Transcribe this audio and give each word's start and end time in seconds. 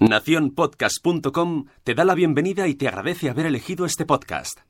Naciónpodcast.com 0.00 1.66
te 1.82 1.94
da 1.94 2.04
la 2.04 2.14
bienvenida 2.14 2.68
y 2.68 2.76
te 2.76 2.86
agradece 2.86 3.30
haber 3.30 3.46
elegido 3.46 3.84
este 3.84 4.06
podcast. 4.06 4.60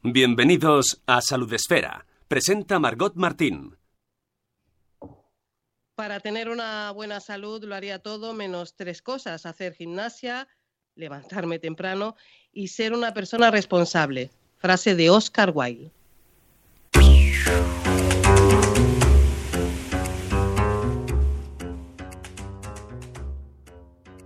Bienvenidos 0.00 1.02
a 1.06 1.20
Salud 1.22 1.52
Esfera. 1.52 2.06
Presenta 2.28 2.78
Margot 2.78 3.16
Martín. 3.16 3.76
Para 5.96 6.20
tener 6.20 6.48
una 6.48 6.92
buena 6.92 7.18
salud 7.18 7.64
lo 7.64 7.74
haría 7.74 7.98
todo 7.98 8.32
menos 8.32 8.76
tres 8.76 9.02
cosas, 9.02 9.44
hacer 9.44 9.74
gimnasia, 9.74 10.46
levantarme 10.94 11.58
temprano 11.58 12.14
y 12.52 12.68
ser 12.68 12.92
una 12.92 13.12
persona 13.12 13.50
responsable. 13.50 14.30
Frase 14.56 14.94
de 14.94 15.10
Oscar 15.10 15.50
Wilde. 15.52 15.90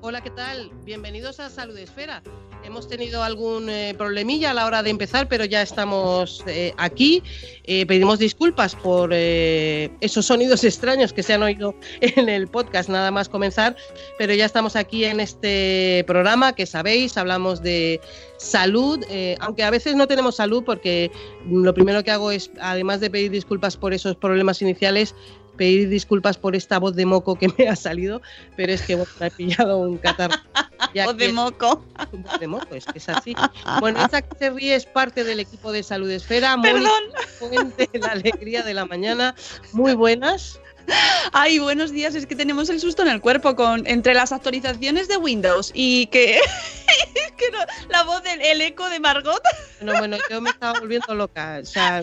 Hola, 0.07 0.21
¿qué 0.21 0.29
tal? 0.29 0.71
Bienvenidos 0.85 1.41
a 1.41 1.49
Salud 1.49 1.79
Esfera. 1.79 2.23
Hemos 2.63 2.87
tenido 2.89 3.23
algún 3.23 3.71
eh, 3.71 3.95
problemilla 3.97 4.51
a 4.51 4.55
la 4.55 4.67
hora 4.67 4.83
de 4.83 4.91
empezar, 4.91 5.29
pero 5.29 5.47
ya 5.47 5.63
estamos 5.63 6.45
eh, 6.47 6.75
aquí. 6.77 7.23
Eh, 7.65 7.87
pedimos 7.87 8.19
disculpas 8.19 8.75
por 8.75 9.15
esos 9.15 10.27
sonidos 10.27 10.63
extraños 10.65 11.15
que 11.15 11.23
se 11.23 11.33
han 11.33 11.43
oído 11.43 11.75
en 12.03 12.29
el 12.29 12.49
podcast, 12.49 12.91
nada 12.91 13.11
más 13.11 13.31
comenzar, 13.31 13.77
pero 14.19 14.35
ya 14.35 14.45
estamos 14.45 14.77
aquí 14.77 15.07
en 15.07 15.21
este 15.21 16.05
programa 16.07 16.55
que 16.55 16.67
sabéis, 16.67 17.17
hablamos 17.17 17.63
de 17.63 17.99
salud, 18.37 19.03
aunque 19.41 19.63
a 19.63 19.71
veces 19.71 19.97
no 19.97 20.07
tenemos 20.07 20.37
salud 20.37 20.65
porque 20.65 21.11
lo 21.51 21.73
primero 21.73 22.05
que 22.05 22.11
hago 22.11 22.31
es, 22.31 22.51
además 22.61 23.01
de 23.01 23.09
pedir 23.09 23.31
disculpas 23.31 23.79
por 23.79 23.95
esos 23.95 24.17
problemas 24.17 24.61
iniciales, 24.61 25.15
pedir 25.57 25.89
disculpas 25.89 26.37
por 26.37 26.57
esta 26.57 26.79
voz 26.79 26.95
de 26.95 27.07
moco 27.07 27.37
que 27.37 27.49
me 27.59 27.69
ha 27.69 27.77
salido, 27.77 28.23
pero 28.57 28.73
es 28.73 28.83
que 28.83 28.95
bueno, 28.95 29.11
me 29.21 29.27
ha 29.27 29.31
pillado 29.31 29.79
un 29.79 29.99
catarro. 29.99 30.37
Voz 31.05 31.17
de 31.17 31.33
moco. 31.33 31.85
Voz 32.13 32.41
de 32.41 32.47
moco, 32.47 32.75
es 32.75 32.85
que 32.85 32.99
es 32.99 33.09
así. 33.09 33.35
Bueno, 33.81 34.05
esa 34.05 34.23
que 34.23 34.37
se 34.39 34.51
ríe 34.51 34.75
es 34.75 34.87
parte 34.87 35.25
del 35.25 35.41
equipo 35.41 35.73
de 35.73 35.83
Salud 35.83 36.11
Esfera. 36.11 36.57
Perdón. 36.61 36.91
Fuente, 37.39 37.89
la 37.95 38.13
alegría 38.13 38.63
de 38.63 38.75
la 38.75 38.85
mañana. 38.85 39.35
Muy 39.73 39.95
buenas. 39.95 40.61
Ay, 41.33 41.59
buenos 41.59 41.91
días. 41.91 42.15
Es 42.15 42.27
que 42.27 42.37
tenemos 42.37 42.69
el 42.69 42.81
susto 42.81 43.03
en 43.03 43.09
el 43.09 43.21
cuerpo 43.21 43.57
con 43.57 43.87
entre 43.87 44.15
las 44.15 44.33
actualizaciones 44.33 45.09
de 45.09 45.17
Windows 45.17 45.71
y 45.75 46.07
que, 46.07 46.39
que 47.37 47.51
no- 47.51 47.59
la 47.91 48.03
voz 48.05 48.23
del 48.23 48.41
el 48.41 48.61
eco 48.61 48.89
de 48.89 49.01
Margot. 49.01 49.41
Bueno, 49.81 49.99
bueno, 49.99 50.17
yo 50.31 50.41
me 50.41 50.51
estaba 50.51 50.79
volviendo 50.79 51.15
loca. 51.15 51.61
O 51.63 51.67
sea, 51.67 52.03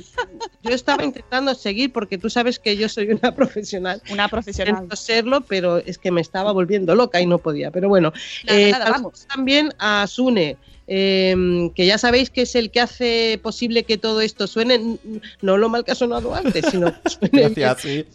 yo 0.64 0.72
estaba 0.74 1.04
intentando 1.04 1.54
seguir 1.56 1.92
porque 1.92 2.18
tú 2.18 2.30
sabes 2.30 2.60
que 2.60 2.76
yo 2.78 2.90
soy 2.90 3.10
una 3.12 3.34
profesional. 3.36 4.02
Una 4.10 4.28
profesional. 4.28 4.74
Intento 4.74 4.96
serlo, 4.96 5.42
pero 5.42 5.78
es 5.78 5.98
que 5.98 6.12
me 6.12 6.22
estaba 6.22 6.52
volviendo 6.52 6.96
loca 6.96 7.22
y 7.22 7.26
no 7.26 7.38
podía. 7.38 7.72
Pero 7.72 7.88
bueno, 7.90 8.12
Nada, 8.46 8.60
eh, 8.60 8.72
nada, 8.72 8.90
vamos. 8.92 9.28
también 9.28 9.74
a 9.80 10.06
Sune. 10.08 10.58
Eh, 10.94 11.72
que 11.74 11.86
ya 11.86 11.98
sabéis 11.98 12.30
que 12.30 12.42
es 12.42 12.54
el 12.54 12.70
que 12.70 12.82
hace 12.82 13.40
posible 13.42 13.84
que 13.84 13.98
todo 13.98 14.20
esto 14.20 14.46
suene, 14.46 14.98
no 15.42 15.58
lo 15.58 15.70
mal 15.70 15.86
que 15.86 15.94
ha 15.94 15.96
sonado 15.96 16.36
antes, 16.36 16.66
sino 16.70 16.92
que 17.02 17.10
suene 17.32 17.50
Gracias, 17.56 17.82
sí. 17.82 18.06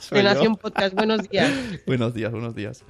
suene. 0.00 0.24
Nación 0.24 0.56
Podcast. 0.56 0.92
Buenos 0.92 1.28
días. 1.28 1.52
Buenos 1.86 2.12
días, 2.12 2.32
buenos 2.32 2.56
días. 2.56 2.82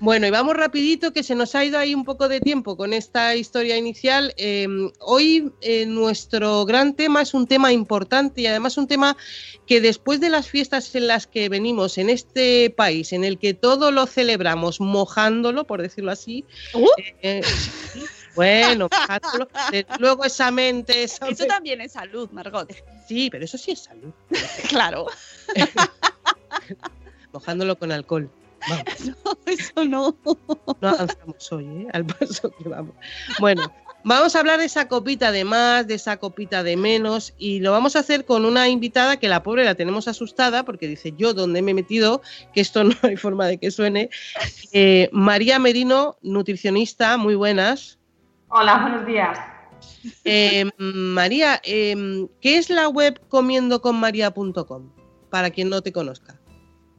Bueno, 0.00 0.26
y 0.26 0.30
vamos 0.30 0.56
rapidito, 0.56 1.12
que 1.12 1.22
se 1.22 1.34
nos 1.36 1.54
ha 1.54 1.64
ido 1.64 1.78
ahí 1.78 1.94
un 1.94 2.04
poco 2.04 2.28
de 2.28 2.40
tiempo 2.40 2.76
con 2.76 2.92
esta 2.92 3.36
historia 3.36 3.76
inicial. 3.76 4.32
Eh, 4.36 4.66
hoy 4.98 5.52
eh, 5.60 5.86
nuestro 5.86 6.64
gran 6.64 6.94
tema 6.94 7.20
es 7.22 7.34
un 7.34 7.46
tema 7.46 7.70
importante 7.72 8.40
y 8.40 8.46
además 8.46 8.78
un 8.78 8.88
tema 8.88 9.16
que 9.66 9.80
después 9.80 10.18
de 10.18 10.30
las 10.30 10.48
fiestas 10.48 10.92
en 10.96 11.06
las 11.06 11.26
que 11.28 11.48
venimos 11.50 11.98
en 11.98 12.08
este 12.10 12.70
país, 12.70 13.12
en 13.12 13.22
el 13.24 13.38
que 13.38 13.52
todo 13.54 13.92
lo 13.92 14.06
celebramos 14.06 14.80
mojándolo, 14.80 15.66
por 15.66 15.82
decirlo 15.82 16.10
así, 16.10 16.46
Uh. 16.74 16.86
eh, 17.22 17.42
sí, 17.44 18.00
bueno, 18.34 18.88
luego 19.98 20.24
esa 20.24 20.50
mente, 20.50 21.02
esa 21.02 21.28
Eso 21.28 21.46
también 21.46 21.80
es 21.80 21.92
salud, 21.92 22.28
Margot. 22.30 22.72
sí, 23.06 23.28
pero 23.30 23.44
eso 23.44 23.58
sí 23.58 23.72
es 23.72 23.80
salud, 23.80 24.12
Claro. 24.68 25.06
mojándolo 27.32 27.78
con 27.78 27.92
alcohol. 27.92 28.30
Vamos. 28.68 28.84
No, 29.24 29.38
eso 29.46 29.84
no. 29.84 30.16
No 30.80 30.88
avanzamos 30.88 31.52
hoy, 31.52 31.64
¿eh? 31.64 31.86
al 31.92 32.04
paso 32.04 32.50
que 32.50 32.68
vamos. 32.68 32.94
Bueno, 33.38 33.72
vamos 34.04 34.36
a 34.36 34.40
hablar 34.40 34.58
de 34.58 34.66
esa 34.66 34.86
copita 34.86 35.32
de 35.32 35.44
más, 35.44 35.86
de 35.86 35.94
esa 35.94 36.18
copita 36.18 36.62
de 36.62 36.76
menos, 36.76 37.32
y 37.38 37.60
lo 37.60 37.72
vamos 37.72 37.96
a 37.96 38.00
hacer 38.00 38.26
con 38.26 38.44
una 38.44 38.68
invitada 38.68 39.16
que 39.18 39.28
la 39.28 39.42
pobre 39.42 39.64
la 39.64 39.74
tenemos 39.76 40.08
asustada 40.08 40.64
porque 40.64 40.88
dice 40.88 41.14
yo 41.16 41.32
dónde 41.32 41.62
me 41.62 41.70
he 41.70 41.74
metido, 41.74 42.20
que 42.52 42.60
esto 42.60 42.84
no 42.84 42.94
hay 43.02 43.16
forma 43.16 43.46
de 43.46 43.56
que 43.56 43.70
suene. 43.70 44.10
Eh, 44.72 45.08
María 45.12 45.58
Merino, 45.58 46.18
nutricionista, 46.20 47.16
muy 47.16 47.34
buenas. 47.34 47.99
Hola, 48.52 48.78
buenos 48.78 49.06
días. 49.06 49.38
Eh, 50.24 50.68
María, 50.76 51.60
eh, 51.62 52.26
¿qué 52.40 52.58
es 52.58 52.68
la 52.68 52.88
web 52.88 53.20
comiendoconmaria.com? 53.28 54.90
Para 55.30 55.50
quien 55.50 55.70
no 55.70 55.80
te 55.82 55.92
conozca. 55.92 56.34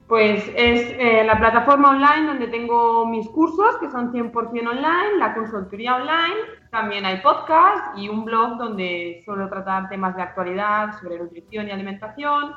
Pues 0.07 0.45
es 0.55 0.95
eh, 0.97 1.23
la 1.25 1.37
plataforma 1.37 1.89
online 1.89 2.27
donde 2.27 2.47
tengo 2.47 3.05
mis 3.05 3.27
cursos, 3.29 3.77
que 3.81 3.89
son 3.91 4.13
100% 4.13 4.33
online, 4.69 5.17
la 5.19 5.33
consultoría 5.33 5.97
online, 5.97 6.35
también 6.71 7.05
hay 7.05 7.17
podcast 7.21 7.97
y 7.97 8.07
un 8.07 8.23
blog 8.23 8.57
donde 8.57 9.21
suelo 9.25 9.49
tratar 9.49 9.89
temas 9.89 10.15
de 10.15 10.21
actualidad 10.21 10.97
sobre 11.01 11.19
nutrición 11.19 11.67
y 11.67 11.71
alimentación, 11.71 12.53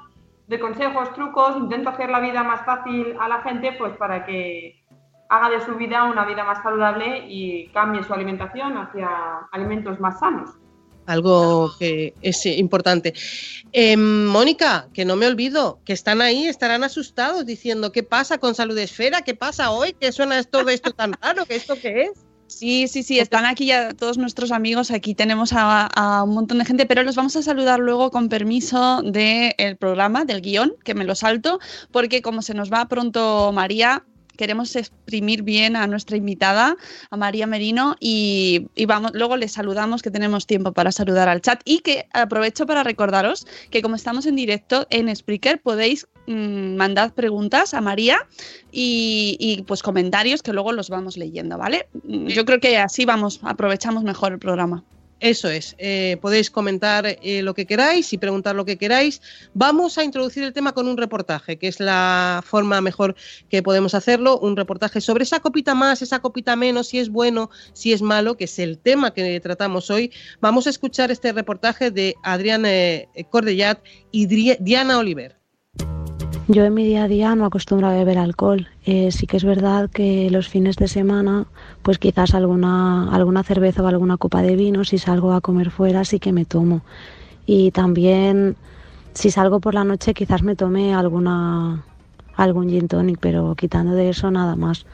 de 0.47 0.61
consejos, 0.61 1.13
trucos, 1.15 1.57
intento 1.57 1.91
hacer 1.91 2.11
la 2.11 2.21
vida 2.21 2.45
más 2.45 2.65
fácil 2.65 3.17
a 3.19 3.29
la 3.29 3.41
gente 3.43 3.73
pues 3.79 3.97
para 3.97 4.25
que 4.25 4.84
haga 5.37 5.51
de 5.51 5.65
su 5.65 5.75
vida 5.75 6.05
una 6.05 6.25
vida 6.25 6.45
más 6.45 6.63
saludable 6.63 7.27
y 7.29 7.69
cambie 7.69 8.03
su 8.05 8.13
alimentación 8.13 8.77
hacia 8.77 9.09
alimentos 9.53 9.99
más 10.01 10.19
sanos. 10.19 10.51
algo 11.07 11.71
que 11.79 12.15
es 12.23 12.47
importante. 12.47 13.15
Eh, 13.73 13.97
Mónica, 13.97 14.89
que 14.95 15.05
no 15.05 15.17
me 15.17 15.27
olvido, 15.27 15.81
que 15.85 15.93
están 15.93 16.23
ahí, 16.23 16.47
estarán 16.47 16.85
asustados 16.85 17.45
diciendo 17.47 17.93
qué 17.93 18.03
pasa 18.03 18.39
con 18.39 18.55
Salud 18.55 18.79
Esfera, 18.79 19.23
qué 19.23 19.35
pasa 19.35 19.71
hoy, 19.71 19.95
qué 20.01 20.13
suena 20.13 20.39
esto 20.39 20.65
de 20.65 20.75
esto 20.75 20.93
tan 20.93 21.13
raro, 21.21 21.45
que 21.45 21.57
esto 21.57 21.75
qué 21.81 22.05
es. 22.05 22.25
Sí, 22.47 22.89
sí, 22.89 23.03
sí, 23.03 23.19
están 23.19 23.47
aquí 23.47 23.67
ya 23.67 23.95
todos 23.95 24.19
nuestros 24.19 24.53
amigos. 24.53 24.91
Aquí 24.91 25.15
tenemos 25.15 25.53
a, 25.53 25.87
a 25.87 26.23
un 26.23 26.35
montón 26.35 26.59
de 26.59 26.65
gente, 26.65 26.87
pero 26.87 27.03
los 27.03 27.17
vamos 27.17 27.35
a 27.37 27.43
saludar 27.43 27.81
luego 27.81 28.11
con 28.11 28.29
permiso 28.29 29.03
del 29.03 29.77
programa, 29.79 30.25
del 30.25 30.41
guion, 30.43 30.75
que 30.85 30.95
me 30.95 31.05
lo 31.05 31.15
salto, 31.15 31.59
porque 31.91 32.23
como 32.23 32.43
se 32.43 32.55
nos 32.55 32.71
va 32.71 32.87
pronto 32.87 33.51
María, 33.53 34.05
queremos 34.37 34.77
exprimir 34.77 35.43
bien 35.43 35.77
a 35.77 35.87
nuestra 35.87 36.17
invitada, 36.17 36.77
a 37.11 37.17
María 37.17 37.47
Merino, 37.47 37.97
y, 38.01 38.69
y 38.75 38.87
vamos, 38.87 39.13
luego 39.15 39.37
les 39.37 39.53
saludamos, 39.53 40.03
que 40.03 40.11
tenemos 40.11 40.47
tiempo 40.47 40.73
para 40.73 40.93
saludar 40.93 41.29
al 41.29 41.41
chat. 41.41 41.61
Y 41.65 41.81
que 41.81 42.07
aprovecho 42.13 42.67
para 42.67 42.83
recordaros 42.83 43.47
que 43.71 43.83
como 43.83 43.97
estamos 43.97 44.27
en 44.27 44.37
directo 44.37 44.87
en 44.91 45.15
Spreaker, 45.15 45.61
podéis 45.61 46.07
mm, 46.27 46.77
mandar 46.77 47.15
preguntas 47.15 47.75
a 47.75 47.81
María 47.81 48.19
y, 48.73 49.37
y, 49.39 49.63
pues 49.63 49.83
comentarios 49.83 50.43
que 50.43 50.53
luego 50.53 50.73
los 50.73 50.91
vamos 50.91 51.17
leyendo, 51.17 51.59
¿vale? 51.59 51.89
Yo 52.05 52.45
creo 52.45 52.61
que 52.61 52.79
así 52.79 53.05
vamos, 53.05 53.41
aprovechamos 53.43 54.05
mejor 54.05 54.33
el 54.33 54.39
programa. 54.39 54.85
Eso 55.21 55.49
es, 55.49 55.75
eh, 55.79 56.19
podéis 56.21 56.51
comentar 56.51 57.07
eh, 57.07 57.43
lo 57.43 57.55
que 57.55 57.67
queráis 57.67 58.13
y 58.13 58.19
preguntar 58.19 58.55
lo 58.55 58.65
que 58.65 58.77
queráis. 58.77 59.23
Vamos 59.55 59.97
a 59.97 60.05
introducir 60.05 60.43
el 60.43 60.53
tema 60.53 60.73
con 60.73 60.89
un 60.89 60.97
reportaje, 60.97 61.57
que 61.57 61.69
es 61.69 61.81
la 61.81 62.43
forma 62.45 62.81
mejor 62.81 63.15
que 63.49 63.63
podemos 63.63 63.95
hacerlo, 63.95 64.39
un 64.39 64.57
reportaje 64.57 65.01
sobre 65.01 65.25
esa 65.25 65.41
copita 65.41 65.75
más, 65.75 66.03
esa 66.03 66.21
copita 66.21 66.57
menos, 66.57 66.89
si 66.89 66.99
es 66.99 67.09
bueno, 67.09 67.51
si 67.73 67.93
es 67.93 68.03
malo, 68.03 68.37
que 68.37 68.45
es 68.45 68.59
el 68.59 68.79
tema 68.79 69.15
que 69.15 69.41
tratamos 69.41 69.89
hoy. 69.91 70.13
Vamos 70.41 70.67
a 70.67 70.71
escuchar 70.71 71.11
este 71.11 71.33
reportaje 71.33 71.91
de 71.91 72.17
Adrián 72.23 72.67
eh, 72.67 73.09
Cordellat 73.31 73.81
y 74.11 74.27
Diana 74.27 74.99
Oliver. 74.99 75.44
Yo 76.47 76.63
en 76.63 76.75
mi 76.75 76.85
día 76.85 77.05
a 77.05 77.09
día 77.09 77.35
no 77.35 77.47
acostumbro 77.47 77.87
a 77.87 77.95
beber 77.95 78.19
alcohol. 78.19 78.69
Eh, 78.85 79.11
sí 79.13 79.27
que 79.27 79.39
es 79.39 79.45
verdad 79.45 79.89
que 79.91 80.29
los 80.31 80.47
fines 80.47 80.77
de 80.77 80.89
semana, 80.89 81.47
pues 81.83 81.99
quizás 81.99 82.35
alguna, 82.35 83.11
alguna 83.15 83.43
cerveza 83.43 83.83
o 83.83 83.87
alguna 83.87 84.19
copa 84.19 84.43
de 84.43 84.55
vino, 84.55 84.85
si 84.85 84.99
salgo 84.99 85.33
a 85.33 85.41
comer 85.41 85.71
fuera, 85.71 86.05
sí 86.05 86.21
que 86.21 86.33
me 86.33 86.45
tomo. 86.45 86.83
Y 87.47 87.71
también 87.71 88.57
si 89.15 89.31
salgo 89.31 89.59
por 89.61 89.73
la 89.73 89.85
noche, 89.85 90.13
quizás 90.13 90.43
me 90.43 90.55
tome 90.55 90.95
alguna, 90.95 91.83
algún 92.37 92.69
gin 92.69 92.89
tonic, 92.89 93.19
pero 93.21 93.55
quitando 93.55 93.95
de 93.95 94.11
eso 94.11 94.31
nada 94.31 94.55
más. 94.55 94.85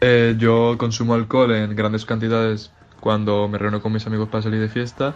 Eh, 0.00 0.36
yo 0.38 0.76
consumo 0.78 1.12
alcohol 1.12 1.52
en 1.52 1.76
grandes 1.76 2.06
cantidades 2.06 2.72
cuando 3.00 3.48
me 3.48 3.58
reúno 3.58 3.82
con 3.82 3.92
mis 3.92 4.06
amigos 4.06 4.28
para 4.28 4.42
salir 4.42 4.60
de 4.60 4.68
fiesta 4.68 5.14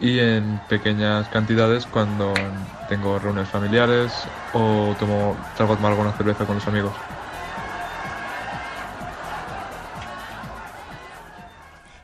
y 0.00 0.18
en 0.18 0.60
pequeñas 0.68 1.28
cantidades 1.28 1.86
cuando 1.86 2.34
tengo 2.88 3.18
reuniones 3.18 3.48
familiares 3.48 4.12
o 4.52 4.94
tomo, 4.98 5.36
salgo 5.56 5.72
a 5.72 5.76
tomar 5.76 5.92
alguna 5.92 6.12
cerveza 6.12 6.44
con 6.44 6.56
los 6.56 6.66
amigos. 6.66 6.92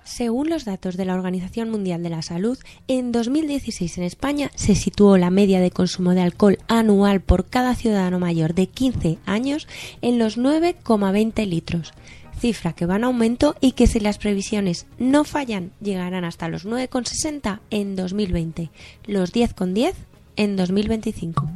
Según 0.05 0.51
los 0.51 0.67
datos 0.67 0.99
de 0.99 1.07
la 1.07 1.15
Organización 1.15 1.71
Mundial 1.71 2.03
de 2.03 2.11
la 2.11 2.21
Salud, 2.21 2.59
en 2.87 3.13
2016 3.13 3.97
en 3.97 4.05
España 4.05 4.51
se 4.55 4.75
situó 4.75 5.17
la 5.17 5.31
media 5.31 5.59
de 5.59 5.71
consumo 5.71 6.13
de 6.13 6.21
alcohol 6.21 6.59
anual 6.69 7.23
por 7.23 7.47
cada 7.47 7.75
ciudadano 7.75 8.19
mayor 8.19 8.53
de 8.55 8.67
15 8.67 9.19
años 9.25 9.67
en 10.03 10.19
los 10.19 10.37
9,20 10.37 11.47
litros 11.47 11.95
cifra 12.43 12.73
que 12.73 12.87
va 12.87 12.97
en 12.97 13.05
aumento 13.05 13.55
y 13.61 13.73
que 13.73 13.87
si 13.87 14.01
las 14.01 14.19
previsiones 14.19 14.87
no 14.99 15.23
fallan 15.23 15.71
llegarán 15.81 16.25
hasta 16.25 16.49
los 16.49 16.67
9,60 16.67 17.61
en 17.71 17.95
2020, 17.95 18.71
los 19.07 19.33
10,10 19.33 19.95
en 20.35 20.57
2025 20.57 21.53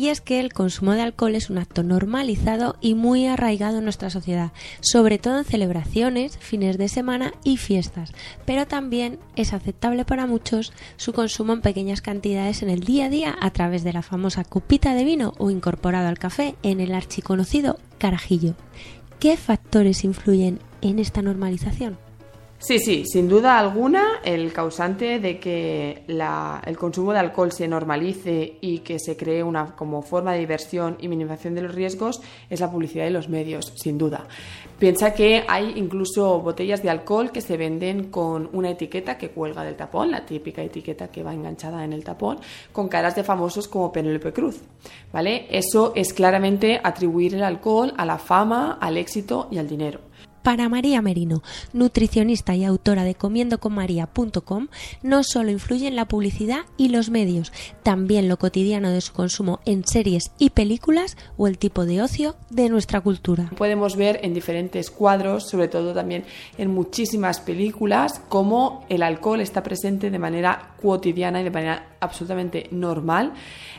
y 0.00 0.08
es 0.08 0.22
que 0.22 0.40
el 0.40 0.54
consumo 0.54 0.92
de 0.92 1.02
alcohol 1.02 1.34
es 1.34 1.50
un 1.50 1.58
acto 1.58 1.82
normalizado 1.82 2.76
y 2.80 2.94
muy 2.94 3.26
arraigado 3.26 3.78
en 3.78 3.84
nuestra 3.84 4.08
sociedad, 4.08 4.50
sobre 4.80 5.18
todo 5.18 5.38
en 5.38 5.44
celebraciones, 5.44 6.38
fines 6.38 6.78
de 6.78 6.88
semana 6.88 7.34
y 7.44 7.58
fiestas, 7.58 8.14
pero 8.46 8.66
también 8.66 9.18
es 9.36 9.52
aceptable 9.52 10.06
para 10.06 10.26
muchos 10.26 10.72
su 10.96 11.12
consumo 11.12 11.52
en 11.52 11.60
pequeñas 11.60 12.00
cantidades 12.00 12.62
en 12.62 12.70
el 12.70 12.80
día 12.80 13.04
a 13.04 13.10
día 13.10 13.36
a 13.42 13.50
través 13.50 13.84
de 13.84 13.92
la 13.92 14.00
famosa 14.00 14.42
copita 14.42 14.94
de 14.94 15.04
vino 15.04 15.34
o 15.36 15.50
incorporado 15.50 16.08
al 16.08 16.18
café 16.18 16.54
en 16.62 16.80
el 16.80 16.94
archiconocido 16.94 17.78
carajillo. 18.00 18.56
¿Qué 19.20 19.36
factores 19.36 20.02
influyen 20.02 20.58
en 20.80 20.98
esta 20.98 21.22
normalización? 21.22 21.98
Sí, 22.62 22.78
sí, 22.78 23.04
sin 23.06 23.26
duda 23.26 23.58
alguna, 23.58 24.20
el 24.22 24.52
causante 24.52 25.18
de 25.18 25.40
que 25.40 26.02
el 26.06 26.76
consumo 26.76 27.14
de 27.14 27.18
alcohol 27.18 27.50
se 27.52 27.66
normalice 27.66 28.58
y 28.60 28.80
que 28.80 28.98
se 28.98 29.16
cree 29.16 29.42
una 29.42 29.74
como 29.74 30.02
forma 30.02 30.34
de 30.34 30.40
diversión 30.40 30.98
y 31.00 31.08
minimización 31.08 31.54
de 31.54 31.62
los 31.62 31.74
riesgos 31.74 32.20
es 32.50 32.60
la 32.60 32.70
publicidad 32.70 33.06
y 33.06 33.10
los 33.10 33.30
medios, 33.30 33.72
sin 33.76 33.96
duda. 33.96 34.26
Piensa 34.78 35.14
que 35.14 35.42
hay 35.48 35.72
incluso 35.76 36.38
botellas 36.40 36.82
de 36.82 36.90
alcohol 36.90 37.32
que 37.32 37.40
se 37.40 37.56
venden 37.56 38.10
con 38.10 38.50
una 38.52 38.68
etiqueta 38.68 39.16
que 39.16 39.30
cuelga 39.30 39.64
del 39.64 39.76
tapón, 39.76 40.10
la 40.10 40.26
típica 40.26 40.62
etiqueta 40.62 41.08
que 41.08 41.22
va 41.22 41.32
enganchada 41.32 41.82
en 41.82 41.94
el 41.94 42.04
tapón, 42.04 42.40
con 42.72 42.88
caras 42.88 43.16
de 43.16 43.24
famosos 43.24 43.68
como 43.68 43.90
Penélope 43.90 44.34
Cruz. 44.34 44.60
¿Vale? 45.14 45.46
Eso 45.50 45.92
es 45.96 46.12
claramente 46.12 46.78
atribuir 46.84 47.34
el 47.34 47.42
alcohol 47.42 47.94
a 47.96 48.04
la 48.04 48.18
fama, 48.18 48.76
al 48.82 48.98
éxito 48.98 49.48
y 49.50 49.56
al 49.56 49.66
dinero. 49.66 50.09
Para 50.42 50.68
María 50.68 51.02
Merino, 51.02 51.42
nutricionista 51.72 52.54
y 52.54 52.64
autora 52.64 53.04
de 53.04 53.14
comiendoconmaria.com, 53.14 54.68
no 55.02 55.22
solo 55.22 55.50
influyen 55.50 55.96
la 55.96 56.06
publicidad 56.06 56.60
y 56.76 56.88
los 56.88 57.10
medios, 57.10 57.52
también 57.82 58.28
lo 58.28 58.38
cotidiano 58.38 58.90
de 58.90 59.02
su 59.02 59.12
consumo 59.12 59.60
en 59.66 59.86
series 59.86 60.32
y 60.38 60.50
películas 60.50 61.18
o 61.36 61.46
el 61.46 61.58
tipo 61.58 61.84
de 61.84 62.00
ocio 62.00 62.36
de 62.48 62.70
nuestra 62.70 63.00
cultura. 63.02 63.50
Podemos 63.56 63.96
ver 63.96 64.20
en 64.22 64.32
diferentes 64.32 64.90
cuadros, 64.90 65.48
sobre 65.48 65.68
todo 65.68 65.92
también 65.92 66.24
en 66.56 66.70
muchísimas 66.70 67.40
películas, 67.40 68.20
cómo 68.28 68.86
el 68.88 69.02
alcohol 69.02 69.40
está 69.40 69.62
presente 69.62 70.10
de 70.10 70.18
manera 70.18 70.74
cotidiana 70.80 71.40
y 71.40 71.44
de 71.44 71.50
manera 71.50 71.96
absolutamente 72.00 72.68
normal 72.70 73.32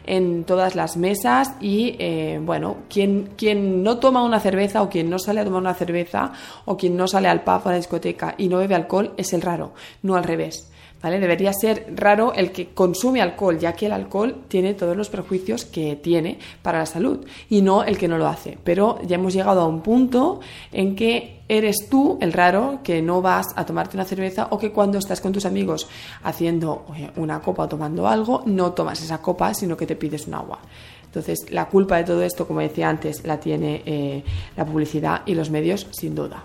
en 0.06 0.44
todas 0.44 0.76
las 0.76 0.98
mesas 0.98 1.56
y 1.60 1.96
eh, 2.00 2.40
bueno, 2.42 2.78
quien, 2.90 3.34
quien 3.36 3.84
no 3.84 3.98
toma 3.98 4.24
una 4.24 4.40
cerveza 4.40 4.82
o 4.82 4.90
quien 4.90 5.10
no 5.10 5.20
sale 5.20 5.42
a 5.42 5.44
tomar 5.44 5.62
una 5.62 5.74
cerveza 5.74 6.32
o 6.66 6.78
quien 6.78 6.96
no 6.96 7.08
sale 7.08 7.28
al 7.28 7.44
pub 7.44 7.62
o 7.66 7.70
a 7.70 7.72
la 7.72 7.78
discoteca 7.78 8.36
y 8.38 8.48
no 8.48 8.58
bebe 8.58 8.76
alcohol 8.76 9.14
es 9.18 9.34
el 9.34 9.42
raro, 9.42 9.74
no 10.04 10.16
al 10.16 10.24
revés. 10.24 10.71
Debería 11.02 11.52
ser 11.54 11.94
raro 11.96 12.34
el 12.34 12.52
que 12.52 12.70
consume 12.74 13.22
alcohol, 13.22 13.58
ya 13.58 13.74
que 13.74 13.88
el 13.88 13.92
alcohol 13.92 14.44
tiene 14.48 14.76
todos 14.76 14.96
los 14.96 15.10
perjuicios 15.10 15.66
que 15.66 15.96
tiene 15.96 16.38
para 16.62 16.80
la 16.80 16.86
salud 16.86 17.26
y 17.50 17.62
no 17.62 17.84
el 17.84 17.98
que 17.98 18.08
no 18.08 18.18
lo 18.18 18.28
hace. 18.28 18.58
Pero 18.64 19.00
ya 19.04 19.16
hemos 19.16 19.34
llegado 19.34 19.62
a 19.62 19.68
un 19.68 19.82
punto 19.82 20.40
en 20.72 20.96
que 20.96 21.42
eres 21.48 21.90
tú 21.90 22.18
el 22.22 22.32
raro 22.32 22.80
que 22.84 23.02
no 23.02 23.22
vas 23.22 23.48
a 23.56 23.66
tomarte 23.66 23.98
una 23.98 24.06
cerveza 24.06 24.48
o 24.52 24.58
que 24.58 24.72
cuando 24.72 25.00
estás 25.00 25.20
con 25.20 25.34
tus 25.34 25.46
amigos 25.46 25.88
haciendo 26.24 26.86
una 27.16 27.42
copa 27.42 27.64
o 27.64 27.68
tomando 27.68 28.08
algo, 28.08 28.44
no 28.46 28.72
tomas 28.74 29.02
esa 29.02 29.22
copa, 29.22 29.54
sino 29.54 29.76
que 29.76 29.88
te 29.88 29.96
pides 29.96 30.28
un 30.28 30.36
agua. 30.36 30.60
Entonces, 31.04 31.52
la 31.52 31.68
culpa 31.68 31.98
de 31.98 32.06
todo 32.06 32.24
esto, 32.24 32.48
como 32.48 32.62
decía 32.62 32.88
antes, 32.88 33.26
la 33.26 33.38
tiene 33.38 33.82
eh, 33.86 34.24
la 34.56 34.66
publicidad 34.66 35.24
y 35.26 35.36
los 35.36 35.50
medios, 35.50 35.88
sin 35.92 36.16
duda. 36.16 36.42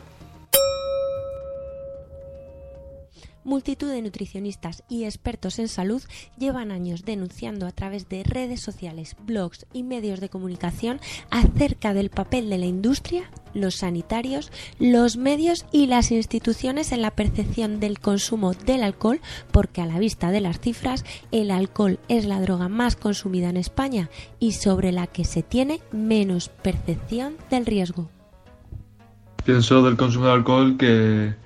Multitud 3.46 3.88
de 3.88 4.02
nutricionistas 4.02 4.82
y 4.88 5.04
expertos 5.04 5.58
en 5.58 5.68
salud 5.68 6.02
llevan 6.36 6.70
años 6.70 7.04
denunciando 7.04 7.66
a 7.66 7.70
través 7.70 8.08
de 8.08 8.24
redes 8.24 8.60
sociales, 8.60 9.16
blogs 9.24 9.66
y 9.72 9.84
medios 9.84 10.20
de 10.20 10.28
comunicación 10.28 11.00
acerca 11.30 11.94
del 11.94 12.10
papel 12.10 12.50
de 12.50 12.58
la 12.58 12.66
industria, 12.66 13.30
los 13.54 13.76
sanitarios, 13.76 14.50
los 14.78 15.16
medios 15.16 15.64
y 15.72 15.86
las 15.86 16.10
instituciones 16.10 16.92
en 16.92 17.00
la 17.00 17.12
percepción 17.12 17.80
del 17.80 18.00
consumo 18.00 18.52
del 18.52 18.82
alcohol, 18.82 19.20
porque 19.52 19.80
a 19.80 19.86
la 19.86 19.98
vista 19.98 20.30
de 20.30 20.40
las 20.40 20.60
cifras, 20.60 21.04
el 21.30 21.50
alcohol 21.50 21.98
es 22.08 22.26
la 22.26 22.40
droga 22.40 22.68
más 22.68 22.96
consumida 22.96 23.48
en 23.48 23.56
España 23.56 24.10
y 24.40 24.52
sobre 24.52 24.92
la 24.92 25.06
que 25.06 25.24
se 25.24 25.42
tiene 25.42 25.80
menos 25.92 26.48
percepción 26.48 27.36
del 27.48 27.64
riesgo. 27.64 28.10
Pienso 29.44 29.82
del 29.82 29.96
consumo 29.96 30.26
de 30.26 30.32
alcohol 30.32 30.76
que 30.76 31.45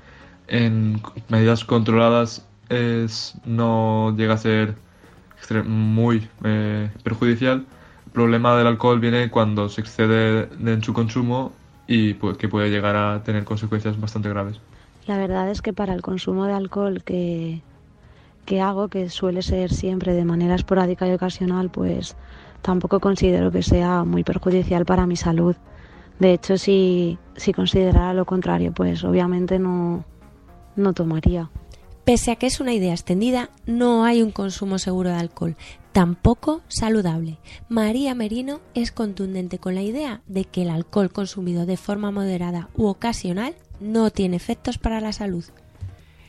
en 0.50 1.00
medidas 1.28 1.64
controladas 1.64 2.46
es, 2.68 3.34
no 3.44 4.14
llega 4.16 4.34
a 4.34 4.38
ser 4.38 4.74
muy 5.64 6.28
eh, 6.44 6.90
perjudicial. 7.02 7.64
El 8.06 8.12
problema 8.12 8.56
del 8.56 8.66
alcohol 8.66 9.00
viene 9.00 9.30
cuando 9.30 9.68
se 9.68 9.80
excede 9.80 10.48
en 10.60 10.82
su 10.82 10.92
consumo 10.92 11.52
y 11.86 12.14
pues, 12.14 12.36
que 12.36 12.48
puede 12.48 12.70
llegar 12.70 12.96
a 12.96 13.22
tener 13.22 13.44
consecuencias 13.44 13.98
bastante 13.98 14.28
graves. 14.28 14.60
La 15.06 15.16
verdad 15.16 15.50
es 15.50 15.62
que 15.62 15.72
para 15.72 15.94
el 15.94 16.02
consumo 16.02 16.44
de 16.44 16.52
alcohol 16.52 17.02
que, 17.04 17.62
que 18.44 18.60
hago, 18.60 18.88
que 18.88 19.08
suele 19.08 19.42
ser 19.42 19.72
siempre 19.72 20.12
de 20.12 20.24
manera 20.24 20.54
esporádica 20.54 21.08
y 21.08 21.12
ocasional, 21.12 21.70
pues 21.70 22.16
tampoco 22.62 23.00
considero 23.00 23.50
que 23.50 23.62
sea 23.62 24.04
muy 24.04 24.24
perjudicial 24.24 24.84
para 24.84 25.06
mi 25.06 25.16
salud. 25.16 25.56
De 26.18 26.34
hecho, 26.34 26.58
si, 26.58 27.18
si 27.36 27.52
considerara 27.52 28.12
lo 28.12 28.26
contrario, 28.26 28.72
pues 28.72 29.02
obviamente 29.04 29.58
no, 29.58 30.04
no 30.76 30.92
tomaría. 30.92 31.50
Pese 32.04 32.32
a 32.32 32.36
que 32.36 32.46
es 32.46 32.60
una 32.60 32.72
idea 32.72 32.92
extendida, 32.92 33.50
no 33.66 34.04
hay 34.04 34.22
un 34.22 34.32
consumo 34.32 34.78
seguro 34.78 35.10
de 35.10 35.16
alcohol, 35.16 35.56
tampoco 35.92 36.62
saludable. 36.68 37.38
María 37.68 38.14
Merino 38.14 38.60
es 38.74 38.90
contundente 38.90 39.58
con 39.58 39.74
la 39.74 39.82
idea 39.82 40.22
de 40.26 40.44
que 40.44 40.62
el 40.62 40.70
alcohol 40.70 41.12
consumido 41.12 41.66
de 41.66 41.76
forma 41.76 42.10
moderada 42.10 42.68
u 42.74 42.86
ocasional 42.86 43.54
no 43.80 44.10
tiene 44.10 44.36
efectos 44.36 44.78
para 44.78 45.00
la 45.00 45.12
salud. 45.12 45.44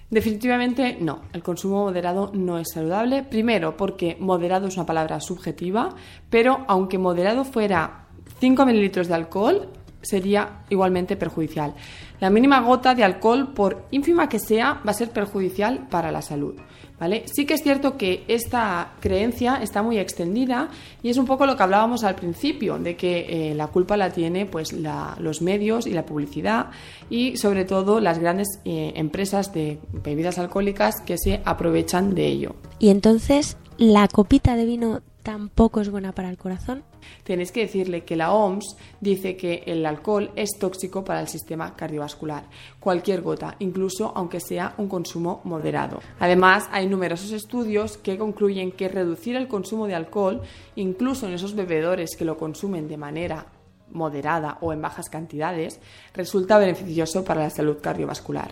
Definitivamente 0.10 0.98
no, 1.00 1.22
el 1.32 1.42
consumo 1.42 1.86
moderado 1.86 2.32
no 2.34 2.60
es 2.60 2.72
saludable. 2.72 3.24
Primero, 3.24 3.78
porque 3.78 4.18
moderado 4.20 4.68
es 4.68 4.76
una 4.76 4.86
palabra 4.86 5.22
subjetiva, 5.22 5.96
pero 6.30 6.66
aunque 6.68 6.98
moderado 6.98 7.46
fuera 7.46 8.08
5 8.40 8.66
mililitros 8.66 9.08
de 9.08 9.14
alcohol, 9.14 9.70
sería 10.02 10.64
igualmente 10.70 11.16
perjudicial. 11.16 11.74
La 12.20 12.30
mínima 12.30 12.62
gota 12.62 12.94
de 12.94 13.04
alcohol, 13.04 13.54
por 13.54 13.86
ínfima 13.92 14.30
que 14.30 14.40
sea, 14.40 14.82
va 14.86 14.92
a 14.92 14.94
ser 14.94 15.10
perjudicial 15.10 15.88
para 15.90 16.12
la 16.12 16.22
salud. 16.22 16.56
¿Vale? 17.00 17.24
Sí 17.26 17.48
que 17.48 17.56
es 17.56 17.64
cierto 17.64 17.98
que 17.98 18.24
esta 18.28 18.94
creencia 19.00 19.56
está 19.56 19.82
muy 19.82 19.98
extendida 19.98 20.70
y 21.02 21.10
es 21.10 21.18
un 21.18 21.26
poco 21.26 21.48
lo 21.48 21.58
que 21.58 21.64
hablábamos 21.64 22.04
al 22.04 22.14
principio, 22.14 22.78
de 22.78 22.96
que 22.96 23.50
eh, 23.50 23.56
la 23.56 23.66
culpa 23.68 23.98
la 23.98 24.12
tiene 24.12 24.46
pues, 24.46 24.72
los 25.18 25.42
medios 25.42 25.88
y 25.88 25.94
la 25.94 26.06
publicidad 26.06 26.68
y 27.10 27.38
sobre 27.38 27.66
todo 27.66 28.00
las 28.00 28.20
grandes 28.20 28.60
eh, 28.66 28.94
empresas 28.96 29.52
de 29.52 29.80
bebidas 29.92 30.38
alcohólicas 30.38 31.02
que 31.02 31.18
se 31.18 31.42
aprovechan 31.44 32.14
de 32.14 32.28
ello. 32.28 32.56
Y 32.78 32.90
entonces, 32.90 33.58
¿la 33.80 34.08
copita 34.08 34.56
de 34.56 34.66
vino 34.66 35.02
tampoco 35.24 35.82
es 35.82 35.90
buena 35.90 36.12
para 36.12 36.30
el 36.30 36.38
corazón? 36.38 36.84
Tenéis 37.24 37.52
que 37.52 37.62
decirle 37.62 38.04
que 38.04 38.16
la 38.16 38.32
OMS 38.32 38.78
dice 39.00 39.36
que 39.36 39.64
el 39.66 39.86
alcohol 39.86 40.32
es 40.36 40.58
tóxico 40.60 41.04
para 41.04 41.22
el 41.22 41.28
sistema 41.28 41.76
cardiovascular, 41.76 42.44
cualquier 42.80 43.22
gota, 43.22 43.56
incluso 43.60 44.12
aunque 44.16 44.40
sea 44.40 44.74
un 44.78 44.88
consumo 44.88 45.42
moderado. 45.44 46.00
Además, 46.20 46.68
hay 46.72 46.88
numerosos 46.88 47.32
estudios 47.32 47.98
que 47.98 48.18
concluyen 48.18 48.72
que 48.72 48.88
reducir 48.88 49.36
el 49.36 49.48
consumo 49.48 49.88
de 49.88 49.96
alcohol, 49.96 50.42
incluso 50.76 51.28
en 51.28 51.34
esos 51.34 51.56
bebedores 51.56 52.16
que 52.16 52.26
lo 52.26 52.38
consumen 52.38 52.88
de 52.88 52.98
manera 52.98 53.46
moderada 53.92 54.58
o 54.62 54.74
en 54.74 54.82
bajas 54.82 55.10
cantidades, 55.10 55.80
resulta 56.14 56.58
beneficioso 56.58 57.24
para 57.24 57.44
la 57.44 57.50
salud 57.50 57.78
cardiovascular. 57.82 58.52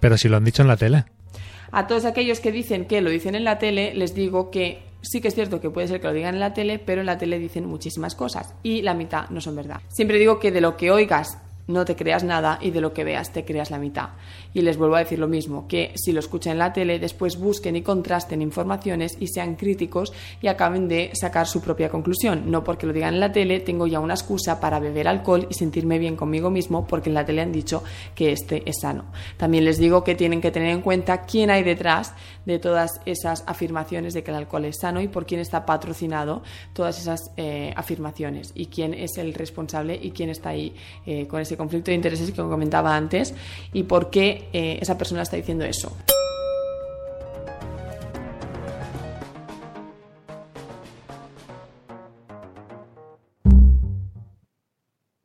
Pero 0.00 0.16
si 0.16 0.28
lo 0.28 0.36
han 0.36 0.44
dicho 0.44 0.62
en 0.62 0.68
la 0.68 0.76
tele. 0.76 1.04
A 1.70 1.86
todos 1.86 2.04
aquellos 2.04 2.40
que 2.40 2.52
dicen 2.52 2.86
que 2.86 3.00
lo 3.00 3.10
dicen 3.10 3.34
en 3.34 3.44
la 3.44 3.58
tele, 3.58 3.94
les 3.94 4.14
digo 4.14 4.50
que 4.50 4.91
sí 5.02 5.20
que 5.20 5.28
es 5.28 5.34
cierto 5.34 5.60
que 5.60 5.70
puede 5.70 5.88
ser 5.88 6.00
que 6.00 6.06
lo 6.06 6.12
digan 6.12 6.34
en 6.34 6.40
la 6.40 6.54
tele, 6.54 6.78
pero 6.78 7.00
en 7.00 7.06
la 7.06 7.18
tele 7.18 7.38
dicen 7.38 7.66
muchísimas 7.66 8.14
cosas 8.14 8.54
y 8.62 8.82
la 8.82 8.94
mitad 8.94 9.28
no 9.30 9.40
son 9.40 9.56
verdad. 9.56 9.80
Siempre 9.88 10.18
digo 10.18 10.38
que 10.38 10.50
de 10.50 10.60
lo 10.60 10.76
que 10.76 10.90
oigas 10.90 11.38
no 11.66 11.84
te 11.84 11.96
creas 11.96 12.24
nada 12.24 12.58
y 12.60 12.70
de 12.70 12.80
lo 12.80 12.92
que 12.92 13.04
veas 13.04 13.32
te 13.32 13.44
creas 13.44 13.70
la 13.70 13.78
mitad. 13.78 14.10
Y 14.54 14.62
les 14.62 14.76
vuelvo 14.76 14.96
a 14.96 15.00
decir 15.00 15.18
lo 15.18 15.28
mismo, 15.28 15.66
que 15.66 15.92
si 15.94 16.12
lo 16.12 16.20
escuchan 16.20 16.52
en 16.52 16.58
la 16.58 16.72
tele, 16.72 16.98
después 16.98 17.38
busquen 17.38 17.76
y 17.76 17.82
contrasten 17.82 18.42
informaciones 18.42 19.16
y 19.18 19.28
sean 19.28 19.56
críticos 19.56 20.12
y 20.40 20.48
acaben 20.48 20.88
de 20.88 21.10
sacar 21.14 21.46
su 21.46 21.60
propia 21.60 21.88
conclusión. 21.88 22.50
No 22.50 22.62
porque 22.62 22.86
lo 22.86 22.92
digan 22.92 23.14
en 23.14 23.20
la 23.20 23.32
tele, 23.32 23.60
tengo 23.60 23.86
ya 23.86 24.00
una 24.00 24.14
excusa 24.14 24.60
para 24.60 24.78
beber 24.78 25.08
alcohol 25.08 25.46
y 25.50 25.54
sentirme 25.54 25.98
bien 25.98 26.16
conmigo 26.16 26.50
mismo 26.50 26.86
porque 26.86 27.08
en 27.08 27.14
la 27.14 27.24
tele 27.24 27.42
han 27.42 27.52
dicho 27.52 27.82
que 28.14 28.32
este 28.32 28.62
es 28.68 28.80
sano. 28.80 29.04
También 29.36 29.64
les 29.64 29.78
digo 29.78 30.04
que 30.04 30.14
tienen 30.14 30.40
que 30.40 30.50
tener 30.50 30.70
en 30.70 30.82
cuenta 30.82 31.22
quién 31.22 31.50
hay 31.50 31.62
detrás 31.62 32.14
de 32.44 32.58
todas 32.58 33.00
esas 33.06 33.44
afirmaciones 33.46 34.14
de 34.14 34.22
que 34.22 34.30
el 34.30 34.36
alcohol 34.36 34.64
es 34.64 34.78
sano 34.80 35.00
y 35.00 35.08
por 35.08 35.26
quién 35.26 35.40
está 35.40 35.64
patrocinado 35.64 36.42
todas 36.72 36.98
esas 36.98 37.30
eh, 37.36 37.72
afirmaciones 37.76 38.52
y 38.54 38.66
quién 38.66 38.94
es 38.94 39.16
el 39.18 39.34
responsable 39.34 39.98
y 40.00 40.10
quién 40.10 40.30
está 40.30 40.50
ahí 40.50 40.74
eh, 41.06 41.26
con 41.26 41.40
ese 41.40 41.56
conflicto 41.56 41.90
de 41.90 41.96
intereses 41.96 42.30
que 42.30 42.36
comentaba 42.36 42.96
antes 42.96 43.34
y 43.72 43.84
por 43.84 44.10
qué 44.10 44.41
eh, 44.52 44.78
esa 44.80 44.98
persona 44.98 45.22
está 45.22 45.36
diciendo 45.36 45.64
eso. 45.64 45.96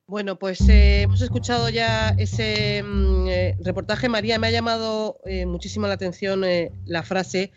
Bueno, 0.09 0.39
pues 0.39 0.61
eh, 0.69 1.03
hemos 1.03 1.21
escuchado 1.21 1.69
ya 1.69 2.09
ese 2.17 2.81
mm, 2.81 3.27
eh, 3.27 3.57
reportaje. 3.59 4.09
María, 4.09 4.39
me 4.39 4.47
ha 4.47 4.51
llamado 4.51 5.19
muchísimo 5.45 5.85
la 5.87 5.93
atención 5.93 6.43
la 6.85 7.03
frase 7.03 7.51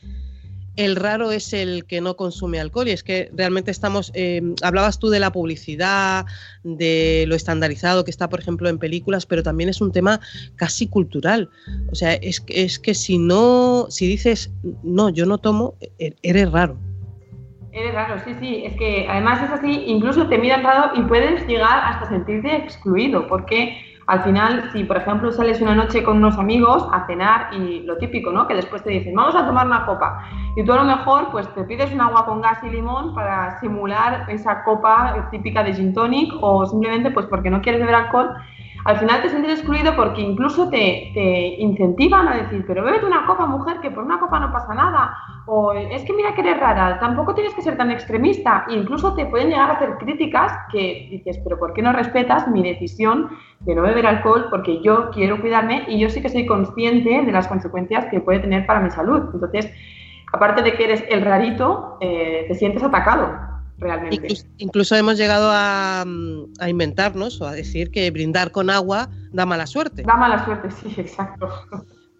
el 0.76 0.96
raro 0.96 1.32
es 1.32 1.52
el 1.52 1.84
que 1.84 2.00
no 2.00 2.16
consume 2.16 2.60
alcohol. 2.60 2.88
Y 2.88 2.92
es 2.92 3.02
que 3.02 3.30
realmente 3.34 3.70
estamos, 3.70 4.12
eh, 4.14 4.42
hablabas 4.62 4.98
tú 4.98 5.08
de 5.08 5.20
la 5.20 5.32
publicidad, 5.32 6.26
de 6.62 7.24
lo 7.26 7.34
estandarizado 7.34 8.04
que 8.04 8.10
está, 8.10 8.28
por 8.28 8.40
ejemplo, 8.40 8.68
en 8.68 8.78
películas, 8.78 9.26
pero 9.26 9.42
también 9.42 9.68
es 9.68 9.80
un 9.80 9.92
tema 9.92 10.20
casi 10.56 10.88
cultural. 10.88 11.50
O 11.90 11.94
sea, 11.94 12.14
es, 12.14 12.42
es 12.48 12.78
que 12.78 12.94
si 12.94 13.18
no, 13.18 13.86
si 13.88 14.06
dices, 14.06 14.52
no, 14.82 15.10
yo 15.10 15.26
no 15.26 15.38
tomo, 15.38 15.74
e-, 15.98 16.14
eres 16.22 16.50
raro. 16.50 16.78
Eres 17.72 17.94
raro, 17.94 18.20
sí, 18.24 18.34
sí. 18.40 18.62
Es 18.64 18.76
que 18.76 19.06
además 19.08 19.42
es 19.44 19.50
así, 19.50 19.84
incluso 19.86 20.28
te 20.28 20.38
miran 20.38 20.64
raro 20.64 20.92
y 21.00 21.02
puedes 21.02 21.46
llegar 21.46 21.84
hasta 21.84 22.08
sentirte 22.08 22.56
excluido, 22.56 23.28
porque 23.28 23.89
al 24.10 24.24
final, 24.24 24.70
si 24.72 24.82
por 24.82 24.96
ejemplo 24.96 25.30
sales 25.30 25.60
una 25.60 25.76
noche 25.76 26.02
con 26.02 26.16
unos 26.16 26.36
amigos 26.36 26.84
a 26.92 27.06
cenar 27.06 27.54
y 27.54 27.82
lo 27.82 27.96
típico, 27.96 28.32
¿no? 28.32 28.48
Que 28.48 28.56
después 28.56 28.82
te 28.82 28.90
dicen, 28.90 29.14
vamos 29.14 29.36
a 29.36 29.46
tomar 29.46 29.68
una 29.68 29.86
copa. 29.86 30.24
Y 30.56 30.64
tú 30.64 30.72
a 30.72 30.78
lo 30.78 30.84
mejor 30.84 31.28
pues 31.30 31.48
te 31.54 31.62
pides 31.62 31.92
un 31.92 32.00
agua 32.00 32.26
con 32.26 32.40
gas 32.40 32.58
y 32.64 32.70
limón 32.70 33.14
para 33.14 33.60
simular 33.60 34.24
esa 34.28 34.64
copa 34.64 35.28
típica 35.30 35.62
de 35.62 35.74
gin 35.74 35.94
tonic 35.94 36.32
o 36.40 36.66
simplemente 36.66 37.12
pues 37.12 37.26
porque 37.26 37.50
no 37.50 37.62
quieres 37.62 37.80
beber 37.80 37.94
alcohol 37.94 38.34
al 38.84 38.98
final 38.98 39.20
te 39.20 39.28
sientes 39.28 39.58
excluido 39.58 39.94
porque 39.94 40.22
incluso 40.22 40.70
te, 40.70 41.12
incentivan 41.58 42.28
a 42.28 42.36
decir, 42.36 42.64
pero 42.66 42.84
bébete 42.84 43.06
una 43.06 43.26
copa, 43.26 43.46
mujer, 43.46 43.78
que 43.80 43.90
por 43.90 44.04
una 44.04 44.18
copa 44.18 44.40
no 44.40 44.52
pasa 44.52 44.74
nada. 44.74 45.16
O 45.46 45.72
es 45.72 46.02
que 46.04 46.12
mira 46.12 46.34
que 46.34 46.40
eres 46.40 46.58
rara, 46.58 46.98
tampoco 46.98 47.34
tienes 47.34 47.54
que 47.54 47.62
ser 47.62 47.76
tan 47.76 47.90
extremista. 47.90 48.64
E 48.68 48.74
incluso 48.74 49.14
te 49.14 49.26
pueden 49.26 49.48
llegar 49.48 49.70
a 49.70 49.74
hacer 49.74 49.98
críticas 49.98 50.52
que 50.72 51.08
dices, 51.10 51.38
pero 51.44 51.58
¿por 51.58 51.74
qué 51.74 51.82
no 51.82 51.92
respetas 51.92 52.48
mi 52.48 52.62
decisión 52.62 53.30
de 53.60 53.74
no 53.74 53.82
beber 53.82 54.06
alcohol? 54.06 54.46
Porque 54.50 54.80
yo 54.82 55.10
quiero 55.10 55.40
cuidarme 55.40 55.84
y 55.88 55.98
yo 55.98 56.08
sí 56.08 56.22
que 56.22 56.28
soy 56.28 56.46
consciente 56.46 57.22
de 57.22 57.32
las 57.32 57.48
consecuencias 57.48 58.06
que 58.06 58.20
puede 58.20 58.40
tener 58.40 58.66
para 58.66 58.80
mi 58.80 58.90
salud. 58.90 59.30
Entonces, 59.34 59.70
aparte 60.32 60.62
de 60.62 60.74
que 60.74 60.84
eres 60.84 61.04
el 61.10 61.22
rarito, 61.22 61.98
eh, 62.00 62.46
te 62.48 62.54
sientes 62.54 62.82
atacado 62.82 63.49
realmente. 63.80 64.34
Incluso, 64.58 64.94
hemos 64.94 65.16
llegado 65.16 65.50
a, 65.50 66.02
a, 66.02 66.68
inventarnos 66.68 67.40
o 67.40 67.46
a 67.46 67.52
decir 67.52 67.90
que 67.90 68.10
brindar 68.10 68.52
con 68.52 68.70
agua 68.70 69.10
da 69.32 69.46
mala 69.46 69.66
suerte. 69.66 70.02
Da 70.02 70.16
mala 70.16 70.44
suerte, 70.44 70.70
sí, 70.70 71.00
exacto. 71.00 71.48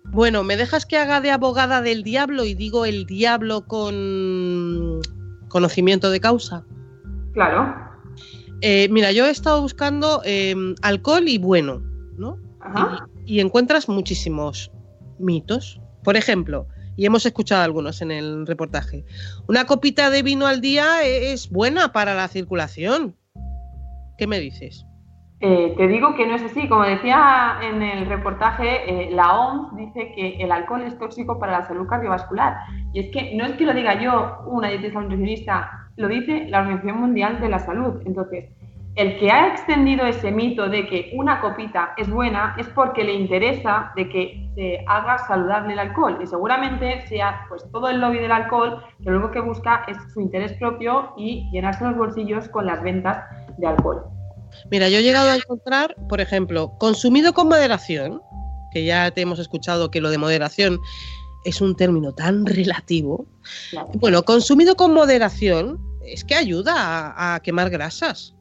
Bueno, 0.04 0.42
¿me 0.42 0.56
dejas 0.56 0.86
que 0.86 0.96
haga 0.96 1.20
de 1.20 1.30
abogada 1.30 1.82
del 1.82 2.02
diablo 2.02 2.44
y 2.44 2.54
digo 2.54 2.84
el 2.84 3.06
diablo 3.06 3.66
con 3.66 5.00
conocimiento 5.48 6.10
de 6.10 6.20
causa? 6.20 6.64
Claro. 7.32 7.74
Eh, 8.62 8.88
mira, 8.90 9.12
yo 9.12 9.26
he 9.26 9.30
estado 9.30 9.62
buscando 9.62 10.22
eh, 10.24 10.54
alcohol 10.82 11.28
y 11.28 11.38
bueno, 11.38 11.82
¿no? 12.16 12.38
Ajá. 12.60 13.08
y 13.24 13.40
encuentras 13.40 13.88
muchísimos 13.88 14.70
mitos. 15.18 15.80
Por 16.02 16.16
ejemplo, 16.16 16.66
y 17.00 17.06
hemos 17.06 17.24
escuchado 17.24 17.62
algunos 17.62 18.02
en 18.02 18.10
el 18.10 18.46
reportaje. 18.46 19.06
Una 19.48 19.64
copita 19.64 20.10
de 20.10 20.22
vino 20.22 20.46
al 20.46 20.60
día 20.60 21.02
e-, 21.02 21.32
es 21.32 21.48
buena 21.48 21.92
para 21.92 22.12
la 22.12 22.28
circulación. 22.28 23.16
¿Qué 24.18 24.26
me 24.26 24.38
dices? 24.38 24.84
Eh, 25.40 25.72
te 25.78 25.88
digo 25.88 26.14
que 26.14 26.26
no 26.26 26.34
es 26.34 26.42
así. 26.42 26.68
Como 26.68 26.82
decía 26.82 27.56
en 27.62 27.80
el 27.80 28.04
reportaje, 28.04 28.82
eh, 28.84 29.10
la 29.12 29.32
OMS 29.32 29.76
dice 29.78 30.12
que 30.14 30.36
el 30.42 30.52
alcohol 30.52 30.82
es 30.82 30.98
tóxico 30.98 31.38
para 31.38 31.60
la 31.60 31.66
salud 31.66 31.88
cardiovascular. 31.88 32.58
Y 32.92 33.00
es 33.00 33.10
que 33.12 33.34
no 33.34 33.46
es 33.46 33.52
que 33.52 33.64
lo 33.64 33.72
diga 33.72 33.98
yo, 33.98 34.42
una 34.46 34.68
dietista 34.68 35.00
nutricionista, 35.00 35.88
lo 35.96 36.06
dice 36.06 36.48
la 36.50 36.60
Organización 36.60 37.00
Mundial 37.00 37.40
de 37.40 37.48
la 37.48 37.60
Salud. 37.60 38.02
Entonces, 38.04 38.50
el 38.96 39.18
que 39.18 39.30
ha 39.30 39.48
extendido 39.48 40.04
ese 40.06 40.30
mito 40.30 40.68
de 40.68 40.86
que 40.86 41.10
una 41.14 41.40
copita 41.40 41.94
es 41.96 42.10
buena 42.10 42.56
es 42.58 42.66
porque 42.68 43.04
le 43.04 43.14
interesa 43.14 43.92
de 43.94 44.08
que 44.08 44.50
se 44.54 44.84
haga 44.88 45.18
saludable 45.26 45.74
el 45.74 45.78
alcohol 45.78 46.18
y 46.22 46.26
seguramente 46.26 47.06
sea 47.06 47.46
pues 47.48 47.64
todo 47.70 47.88
el 47.88 48.00
lobby 48.00 48.18
del 48.18 48.32
alcohol 48.32 48.82
que 49.02 49.10
lo 49.10 49.18
único 49.18 49.32
que 49.32 49.40
busca 49.40 49.84
es 49.86 49.96
su 50.12 50.20
interés 50.20 50.54
propio 50.54 51.12
y 51.16 51.48
llenarse 51.52 51.84
los 51.84 51.96
bolsillos 51.96 52.48
con 52.48 52.66
las 52.66 52.82
ventas 52.82 53.24
de 53.58 53.66
alcohol. 53.66 54.04
Mira, 54.70 54.88
yo 54.88 54.98
he 54.98 55.02
llegado 55.02 55.30
a 55.30 55.36
encontrar, 55.36 55.94
por 56.08 56.20
ejemplo, 56.20 56.72
consumido 56.78 57.32
con 57.32 57.48
moderación, 57.48 58.20
que 58.72 58.84
ya 58.84 59.10
te 59.12 59.20
hemos 59.20 59.38
escuchado 59.38 59.90
que 59.90 60.00
lo 60.00 60.10
de 60.10 60.18
moderación 60.18 60.80
es 61.44 61.60
un 61.60 61.76
término 61.76 62.12
tan 62.12 62.44
relativo. 62.46 63.26
Bueno, 63.94 64.24
consumido 64.24 64.74
con 64.74 64.92
moderación 64.92 65.78
es 66.04 66.24
que 66.24 66.34
ayuda 66.34 67.14
a 67.16 67.40
quemar 67.40 67.70
grasas. 67.70 68.34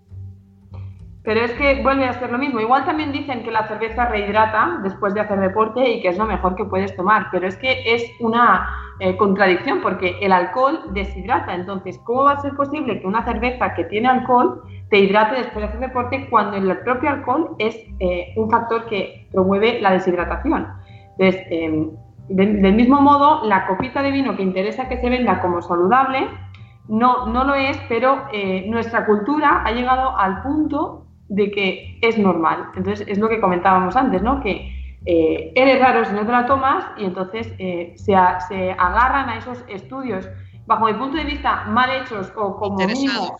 Pero 1.30 1.42
es 1.42 1.52
que 1.52 1.84
vuelve 1.84 2.06
a 2.06 2.14
ser 2.14 2.32
lo 2.32 2.40
mismo. 2.40 2.60
Igual 2.60 2.86
también 2.86 3.12
dicen 3.12 3.44
que 3.44 3.52
la 3.52 3.68
cerveza 3.68 4.08
rehidrata 4.08 4.80
después 4.82 5.14
de 5.14 5.20
hacer 5.20 5.40
deporte 5.40 5.88
y 5.88 6.02
que 6.02 6.08
es 6.08 6.18
lo 6.18 6.26
mejor 6.26 6.56
que 6.56 6.66
puedes 6.66 6.96
tomar, 6.96 7.28
pero 7.32 7.48
es 7.48 7.56
que 7.56 7.84
es 7.86 8.04
una 8.20 8.68
eh, 9.00 9.16
contradicción 9.16 9.80
porque 9.84 10.18
el 10.22 10.32
alcohol 10.32 10.86
deshidrata. 10.92 11.54
Entonces, 11.54 12.00
¿cómo 12.04 12.24
va 12.24 12.32
a 12.32 12.42
ser 12.42 12.56
posible 12.56 13.00
que 13.00 13.06
una 13.06 13.24
cerveza 13.26 13.76
que 13.76 13.84
tiene 13.84 14.08
alcohol 14.08 14.64
te 14.90 14.98
hidrate 14.98 15.36
después 15.36 15.58
de 15.58 15.66
hacer 15.66 15.80
deporte 15.82 16.28
cuando 16.32 16.58
el 16.58 16.80
propio 16.80 17.12
alcohol 17.12 17.56
es 17.60 17.78
eh, 18.00 18.34
un 18.36 18.50
factor 18.50 18.88
que 18.88 19.28
promueve 19.32 19.80
la 19.82 19.92
deshidratación? 19.92 20.68
Entonces, 21.20 21.46
em, 21.52 21.92
del 22.30 22.74
mismo 22.74 23.02
modo, 23.02 23.46
la 23.46 23.68
copita 23.68 24.02
de 24.02 24.10
vino 24.10 24.36
que 24.36 24.42
interesa 24.42 24.90
que 24.90 24.98
se 24.98 25.08
venda 25.08 25.42
como 25.42 25.62
saludable, 25.62 26.28
no, 26.88 27.28
no 27.28 27.44
lo 27.44 27.54
es, 27.54 27.80
pero 27.88 28.24
eh, 28.34 28.66
nuestra 28.68 29.06
cultura 29.06 29.62
ha 29.64 29.72
llegado 29.74 30.18
al 30.18 30.42
punto 30.42 31.06
de 31.30 31.52
que 31.52 31.98
es 32.02 32.18
normal. 32.18 32.72
Entonces, 32.76 33.08
es 33.08 33.18
lo 33.18 33.30
que 33.30 33.40
comentábamos 33.40 33.96
antes, 33.96 34.22
¿no? 34.22 34.42
Que 34.42 34.72
eh, 35.06 35.54
eres 35.56 35.80
raro 35.80 36.04
si 36.04 36.14
no 36.14 36.26
te 36.26 36.32
la 36.32 36.46
tomas 36.46 36.86
y 36.98 37.06
entonces 37.06 37.54
eh, 37.58 37.94
se, 37.96 38.16
agarran 38.16 39.30
a 39.30 39.38
esos 39.38 39.64
estudios, 39.68 40.28
bajo 40.66 40.86
mi 40.86 40.94
punto 40.94 41.18
de 41.18 41.24
vista, 41.24 41.64
mal 41.66 41.90
hechos 41.90 42.32
o 42.36 42.58
como 42.58 42.76
mínimo 42.76 43.38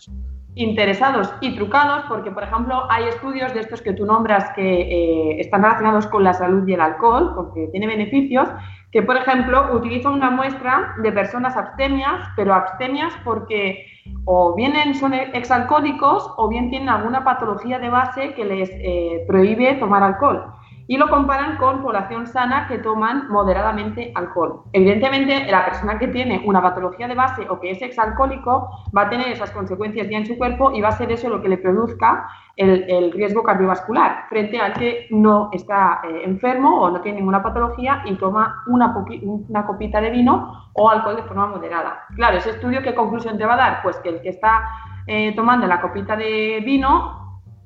interesados 0.54 1.32
y 1.40 1.54
trucados, 1.56 2.04
porque, 2.08 2.30
por 2.30 2.42
ejemplo, 2.42 2.90
hay 2.90 3.04
estudios 3.04 3.54
de 3.54 3.60
estos 3.60 3.82
que 3.82 3.92
tú 3.92 4.04
nombras 4.04 4.50
que 4.54 4.62
eh, 4.62 5.40
están 5.40 5.62
relacionados 5.62 6.06
con 6.06 6.24
la 6.24 6.34
salud 6.34 6.66
y 6.66 6.74
el 6.74 6.80
alcohol, 6.80 7.32
porque 7.34 7.68
tiene 7.70 7.86
beneficios, 7.86 8.48
que, 8.90 9.02
por 9.02 9.16
ejemplo, 9.16 9.72
utilizan 9.72 10.14
una 10.14 10.30
muestra 10.30 10.94
de 11.02 11.12
personas 11.12 11.56
abstemias, 11.56 12.20
pero 12.34 12.54
abstemias 12.54 13.12
porque 13.24 13.86
o 14.24 14.54
bien 14.56 14.74
son 14.94 15.14
exalcohólicos 15.14 16.32
o 16.36 16.48
bien 16.48 16.70
tienen 16.70 16.88
alguna 16.88 17.22
patología 17.22 17.78
de 17.78 17.88
base 17.88 18.34
que 18.34 18.44
les 18.44 18.70
eh, 18.72 19.24
prohíbe 19.28 19.74
tomar 19.74 20.02
alcohol 20.02 20.52
y 20.90 20.96
lo 20.96 21.08
comparan 21.08 21.56
con 21.56 21.82
población 21.82 22.26
sana 22.26 22.66
que 22.66 22.78
toman 22.78 23.28
moderadamente 23.28 24.10
alcohol. 24.16 24.64
Evidentemente, 24.72 25.46
la 25.48 25.64
persona 25.64 26.00
que 26.00 26.08
tiene 26.08 26.42
una 26.44 26.60
patología 26.60 27.06
de 27.06 27.14
base 27.14 27.46
o 27.48 27.60
que 27.60 27.70
es 27.70 27.80
exalcohólico 27.80 28.68
va 28.96 29.02
a 29.02 29.08
tener 29.08 29.28
esas 29.28 29.52
consecuencias 29.52 30.08
ya 30.10 30.18
en 30.18 30.26
su 30.26 30.36
cuerpo 30.36 30.72
y 30.72 30.80
va 30.80 30.88
a 30.88 30.98
ser 30.98 31.12
eso 31.12 31.28
lo 31.28 31.40
que 31.40 31.48
le 31.48 31.58
produzca 31.58 32.28
el, 32.56 33.12
riesgo 33.12 33.44
cardiovascular, 33.44 34.26
frente 34.28 34.60
al 34.60 34.72
que 34.72 35.06
no 35.10 35.50
está 35.52 36.00
eh, 36.02 36.22
enfermo 36.24 36.80
o 36.80 36.90
no 36.90 37.00
tiene 37.00 37.18
ninguna 37.18 37.40
patología 37.40 38.02
y 38.04 38.16
toma 38.16 38.64
una, 38.66 38.92
copita 39.64 40.00
de 40.00 40.10
vino 40.10 40.72
o 40.72 40.90
alcohol 40.90 41.14
de 41.14 41.22
forma 41.22 41.46
moderada. 41.46 42.04
Claro, 42.16 42.38
ese 42.38 42.50
estudio, 42.50 42.82
¿qué 42.82 42.96
conclusión 42.96 43.38
te 43.38 43.46
va 43.46 43.54
a 43.54 43.58
dar? 43.58 43.82
Pues 43.84 43.96
que 43.98 44.08
el 44.08 44.20
que 44.22 44.30
está 44.30 44.64
eh, 45.06 45.36
tomando 45.36 45.68
la 45.68 45.80
copita 45.80 46.16
de 46.16 46.60
vino 46.66 47.19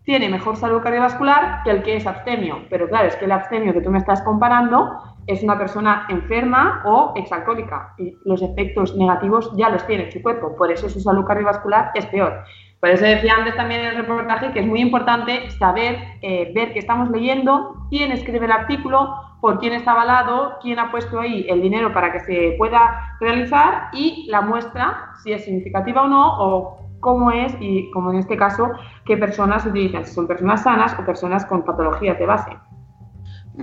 tiene 0.04 0.28
mejor 0.28 0.56
salud 0.56 0.82
cardiovascular 0.82 1.62
que 1.64 1.70
el 1.70 1.82
que 1.82 1.96
es 1.96 2.06
abstemio. 2.06 2.62
Pero 2.70 2.88
claro, 2.88 3.08
es 3.08 3.16
que 3.16 3.25
el 3.25 3.32
abstemio 3.32 3.73
que 3.73 3.80
tú 3.80 3.90
me 3.90 3.99
estás 3.99 4.23
comparando 4.23 4.92
es 5.26 5.42
una 5.42 5.58
persona 5.58 6.06
enferma 6.11 6.82
o 6.84 7.14
exalcohólica 7.16 7.94
y 7.99 8.14
los 8.25 8.42
efectos 8.42 8.94
negativos 8.96 9.50
ya 9.56 9.70
los 9.70 9.87
tiene 9.87 10.04
en 10.04 10.12
su 10.12 10.23
cuerpo. 10.23 10.54
Por 10.56 10.70
eso 10.70 10.88
su 10.88 11.00
salud 11.00 11.25
cardiovascular 11.25 11.90
es 11.94 12.04
peor. 12.06 12.44
Por 12.80 12.90
eso 12.90 13.06
decía 13.06 13.37
antes 13.38 13.56
también 13.56 13.80
en 13.80 13.87
el 13.87 13.96
reportaje 13.96 14.52
que 14.52 14.61
es 14.61 14.66
muy 14.66 14.82
importante 14.82 15.50
saber, 15.52 15.96
eh, 16.20 16.52
ver 16.54 16.75
qué 16.75 16.80
estamos 16.80 17.08
leyendo, 17.08 17.87
quién 17.88 18.12
escribe 18.12 18.44
el 18.44 18.52
artículo, 18.52 19.14
por 19.40 19.58
quién 19.58 19.73
está 19.73 19.92
avalado, 19.92 20.58
quién 20.61 20.78
ha 20.78 20.90
puesto 20.90 21.20
ahí 21.20 21.46
el 21.49 21.62
dinero 21.62 21.94
para 21.94 22.12
que 22.12 22.20
se 22.20 22.54
pueda 22.58 23.16
realizar 23.20 23.88
y 23.94 24.26
la 24.28 24.42
muestra, 24.42 25.12
si 25.23 25.32
es 25.32 25.46
significativa 25.46 26.02
o 26.02 26.08
no, 26.08 26.84
cómo 27.04 27.30
es 27.30 27.52
y, 27.61 27.90
como 27.90 28.11
en 28.12 28.18
este 28.18 28.37
caso, 28.37 28.70
qué 29.04 29.18
personas 29.18 29.66
utilizan, 29.66 30.06
si 30.06 30.14
son 30.14 30.26
personas 30.26 30.62
sanas 30.62 30.99
o 30.99 31.04
personas 31.04 31.44
con 31.44 31.62
patologías 31.62 32.18
de 32.18 32.26
base. 32.26 32.50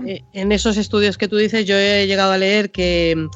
Eh, 0.05 0.23
en 0.33 0.51
esos 0.51 0.77
estudios 0.77 1.17
que 1.17 1.27
tú 1.27 1.37
dices, 1.37 1.65
yo 1.65 1.75
he 1.75 2.05
llegado 2.05 2.31
a 2.31 2.37
leer 2.37 2.71
que 2.71 3.27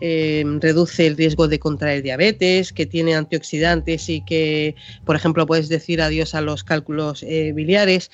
eh, 0.00 0.44
reduce 0.60 1.06
el 1.06 1.16
riesgo 1.18 1.46
de 1.46 1.58
contraer 1.58 2.02
diabetes, 2.02 2.72
que 2.72 2.86
tiene 2.86 3.14
antioxidantes 3.14 4.08
y 4.08 4.24
que, 4.24 4.74
por 5.04 5.14
ejemplo, 5.14 5.46
puedes 5.46 5.68
decir 5.68 6.00
adiós 6.00 6.34
a 6.34 6.40
los 6.40 6.64
cálculos 6.64 7.22
eh, 7.22 7.52
biliares. 7.54 8.10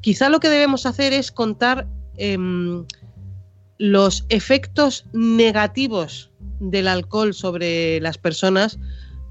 quizá 0.00 0.28
lo 0.28 0.40
que 0.40 0.50
debemos 0.50 0.86
hacer 0.86 1.12
es 1.12 1.30
contar 1.30 1.86
em, 2.16 2.84
los 3.78 4.26
efectos 4.28 5.06
negativos 5.12 6.32
del 6.58 6.88
alcohol 6.88 7.32
sobre 7.32 8.00
las 8.00 8.18
personas 8.18 8.78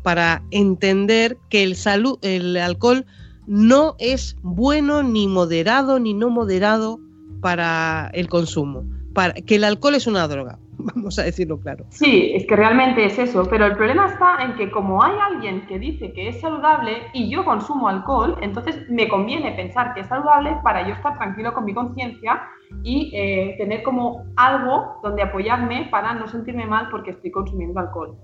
para 0.04 0.44
entender 0.52 1.38
que 1.50 1.64
el, 1.64 1.76
salud, 1.76 2.20
el 2.22 2.58
alcohol 2.58 3.06
no 3.48 3.96
es 4.00 4.38
bueno 4.42 5.04
ni 5.04 5.28
moderado 5.28 6.00
ni 6.00 6.14
no 6.14 6.30
moderado 6.30 7.00
para 7.42 8.10
el 8.14 8.30
consumo, 8.30 8.86
para, 9.14 9.34
que 9.34 9.56
el 9.56 9.64
alcohol 9.64 9.96
es 9.96 10.08
una 10.08 10.28
droga, 10.28 10.60
vamos 10.78 11.20
a 11.20 11.24
decirlo 11.24 11.60
claro. 11.60 11.86
Sí, 11.90 12.32
es 12.34 12.46
que 12.48 12.56
realmente 12.56 13.06
es 13.06 13.20
eso, 13.20 13.46
pero 13.50 13.66
el 13.66 13.76
problema 13.76 14.08
está 14.08 14.44
en 14.44 14.56
que 14.56 14.72
como 14.72 15.04
hay 15.04 15.14
alguien 15.32 15.66
que 15.68 15.78
dice 15.78 16.14
que 16.14 16.30
es 16.30 16.40
saludable 16.40 16.92
y 17.14 17.30
yo 17.30 17.44
consumo 17.44 17.90
alcohol, 17.90 18.38
entonces 18.42 18.90
me 18.90 19.08
conviene 19.10 19.52
pensar 19.54 19.94
que 19.94 20.02
es 20.02 20.08
saludable 20.08 20.58
para 20.64 20.88
yo 20.88 20.94
estar 20.94 21.18
tranquilo 21.18 21.54
con 21.54 21.66
mi 21.66 21.74
conciencia 21.74 22.42
y 22.82 23.12
eh, 23.14 23.56
tener 23.58 23.84
como 23.84 24.26
algo 24.36 25.00
donde 25.04 25.22
apoyarme 25.22 25.90
para 25.92 26.14
no 26.14 26.28
sentirme 26.28 26.66
mal 26.66 26.88
porque 26.90 27.12
estoy 27.12 27.32
consumiendo 27.32 27.80
alcohol. 27.80 28.18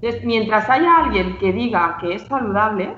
Entonces, 0.00 0.24
mientras 0.24 0.68
haya 0.70 0.96
alguien 0.96 1.36
que 1.38 1.52
diga 1.52 1.98
que 2.00 2.14
es 2.14 2.22
saludable, 2.22 2.96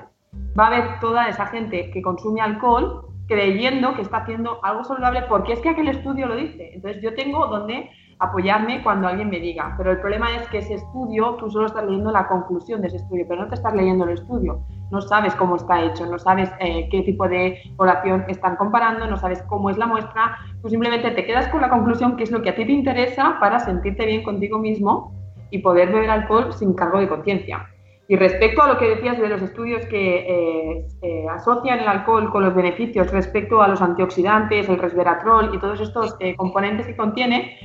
va 0.57 0.65
a 0.65 0.67
haber 0.67 0.99
toda 1.01 1.27
esa 1.27 1.47
gente 1.47 1.91
que 1.91 2.01
consume 2.01 2.39
alcohol 2.39 3.07
creyendo 3.27 3.93
que 3.95 4.01
está 4.01 4.17
haciendo 4.17 4.59
algo 4.63 4.83
saludable 4.83 5.23
porque 5.29 5.53
es 5.53 5.59
que 5.59 5.69
aquel 5.69 5.89
estudio 5.89 6.27
lo 6.27 6.35
dice. 6.35 6.71
Entonces 6.73 7.01
yo 7.01 7.13
tengo 7.15 7.47
donde 7.47 7.89
apoyarme 8.19 8.81
cuando 8.83 9.07
alguien 9.07 9.29
me 9.29 9.39
diga. 9.39 9.73
Pero 9.77 9.91
el 9.91 9.99
problema 9.99 10.33
es 10.35 10.47
que 10.47 10.59
ese 10.59 10.75
estudio, 10.75 11.35
tú 11.35 11.49
solo 11.49 11.67
estás 11.67 11.83
leyendo 11.83 12.11
la 12.11 12.27
conclusión 12.27 12.81
de 12.81 12.87
ese 12.87 12.97
estudio, 12.97 13.25
pero 13.27 13.41
no 13.41 13.47
te 13.49 13.55
estás 13.55 13.73
leyendo 13.73 14.05
el 14.05 14.11
estudio. 14.11 14.61
No 14.91 15.01
sabes 15.01 15.35
cómo 15.35 15.57
está 15.57 15.81
hecho, 15.81 16.05
no 16.05 16.19
sabes 16.19 16.49
eh, 16.59 16.87
qué 16.89 17.01
tipo 17.01 17.27
de 17.27 17.59
población 17.75 18.23
están 18.29 18.55
comparando, 18.55 19.07
no 19.07 19.17
sabes 19.17 19.41
cómo 19.43 19.69
es 19.69 19.77
la 19.77 19.87
muestra. 19.87 20.37
Tú 20.61 20.69
simplemente 20.69 21.11
te 21.11 21.25
quedas 21.25 21.49
con 21.49 21.59
la 21.59 21.69
conclusión 21.69 22.15
que 22.15 22.23
es 22.23 22.31
lo 22.31 22.41
que 22.41 22.51
a 22.51 22.55
ti 22.55 22.65
te 22.65 22.71
interesa 22.71 23.37
para 23.41 23.59
sentirte 23.59 24.05
bien 24.05 24.23
contigo 24.23 24.57
mismo 24.59 25.22
y 25.53 25.59
poder 25.59 25.91
beber 25.91 26.09
alcohol 26.09 26.51
sin 26.51 26.73
cargo 26.73 26.99
de 26.99 27.07
conciencia. 27.07 27.69
Y 28.07 28.15
respecto 28.15 28.63
a 28.63 28.67
lo 28.67 28.79
que 28.79 28.89
decías 28.89 29.19
de 29.19 29.29
los 29.29 29.41
estudios 29.41 29.85
que 29.85 30.83
eh, 31.01 31.25
asocian 31.29 31.79
el 31.79 31.87
alcohol 31.87 32.31
con 32.31 32.43
los 32.43 32.55
beneficios 32.55 33.11
respecto 33.11 33.61
a 33.61 33.67
los 33.67 33.79
antioxidantes, 33.79 34.67
el 34.67 34.79
resveratrol 34.79 35.53
y 35.53 35.59
todos 35.59 35.79
estos 35.79 36.15
eh, 36.19 36.35
componentes 36.35 36.87
que 36.87 36.97
contiene, 36.97 37.55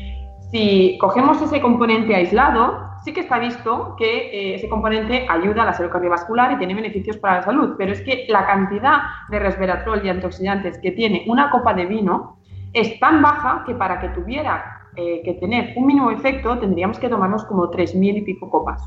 si 0.51 0.99
cogemos 1.01 1.41
ese 1.41 1.63
componente 1.63 2.15
aislado, 2.15 2.79
sí 3.05 3.15
que 3.15 3.21
está 3.21 3.39
visto 3.39 3.97
que 3.97 4.29
eh, 4.29 4.55
ese 4.57 4.69
componente 4.69 5.27
ayuda 5.29 5.63
a 5.63 5.67
la 5.67 5.73
salud 5.73 5.91
cardiovascular 5.91 6.53
y 6.53 6.59
tiene 6.59 6.75
beneficios 6.75 7.17
para 7.17 7.37
la 7.37 7.43
salud, 7.43 7.75
pero 7.79 7.93
es 7.93 8.03
que 8.03 8.27
la 8.29 8.47
cantidad 8.47 9.01
de 9.31 9.39
resveratrol 9.39 10.05
y 10.05 10.11
antioxidantes 10.11 10.79
que 10.79 10.93
tiene 10.93 11.25
una 11.27 11.51
copa 11.51 11.73
de 11.73 11.87
vino 11.87 12.37
es 12.75 13.01
tan 13.01 13.23
baja 13.23 13.65
que 13.67 13.75
para 13.75 13.99
que 13.99 14.11
tuviera 14.11 14.78
eh, 14.99 15.23
que 15.25 15.35
tener 15.35 15.75
un 15.77 15.87
mínimo 15.87 16.11
efecto, 16.11 16.59
tendríamos 16.59 16.99
que 16.99 17.09
tomarnos 17.09 17.45
como 17.45 17.71
3.000 17.71 18.19
y 18.19 18.23
pico 18.23 18.51
copas. 18.51 18.83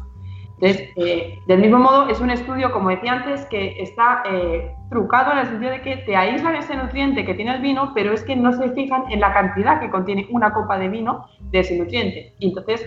Entonces, 0.59 0.89
eh, 0.97 1.39
del 1.47 1.61
mismo 1.61 1.79
modo, 1.79 2.09
es 2.09 2.19
un 2.19 2.29
estudio, 2.29 2.71
como 2.73 2.89
decía 2.89 3.13
antes, 3.13 3.45
que 3.45 3.81
está 3.81 4.21
eh, 4.29 4.75
trucado 4.89 5.31
en 5.31 5.37
el 5.37 5.47
sentido 5.47 5.71
de 5.71 5.81
que 5.81 5.97
te 5.97 6.17
aíslan 6.17 6.55
ese 6.55 6.75
nutriente 6.75 7.25
que 7.25 7.33
tiene 7.33 7.55
el 7.55 7.61
vino, 7.61 7.93
pero 7.95 8.11
es 8.11 8.23
que 8.23 8.35
no 8.35 8.51
se 8.51 8.69
fijan 8.71 9.03
en 9.09 9.21
la 9.21 9.33
cantidad 9.33 9.79
que 9.79 9.89
contiene 9.89 10.27
una 10.31 10.53
copa 10.53 10.77
de 10.77 10.89
vino 10.89 11.27
de 11.39 11.59
ese 11.59 11.79
nutriente. 11.79 12.35
Y 12.39 12.49
entonces, 12.49 12.85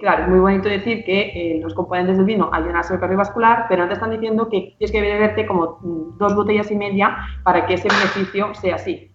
claro, 0.00 0.22
es 0.22 0.28
muy 0.28 0.38
bonito 0.38 0.68
decir 0.68 1.04
que 1.04 1.58
los 1.60 1.74
componentes 1.74 2.16
del 2.16 2.26
vino 2.26 2.50
ayudan 2.52 2.76
a 2.76 2.82
la 2.88 3.00
cardiovascular, 3.00 3.66
pero 3.68 3.82
no 3.82 3.88
te 3.88 3.94
están 3.94 4.12
diciendo 4.12 4.48
que 4.48 4.74
tienes 4.78 4.92
que 4.92 5.00
beberte 5.00 5.44
como 5.44 5.78
mm, 5.80 6.18
dos 6.18 6.34
botellas 6.36 6.70
y 6.70 6.76
media 6.76 7.16
para 7.42 7.66
que 7.66 7.74
ese 7.74 7.88
beneficio 7.88 8.54
sea 8.54 8.76
así. 8.76 9.13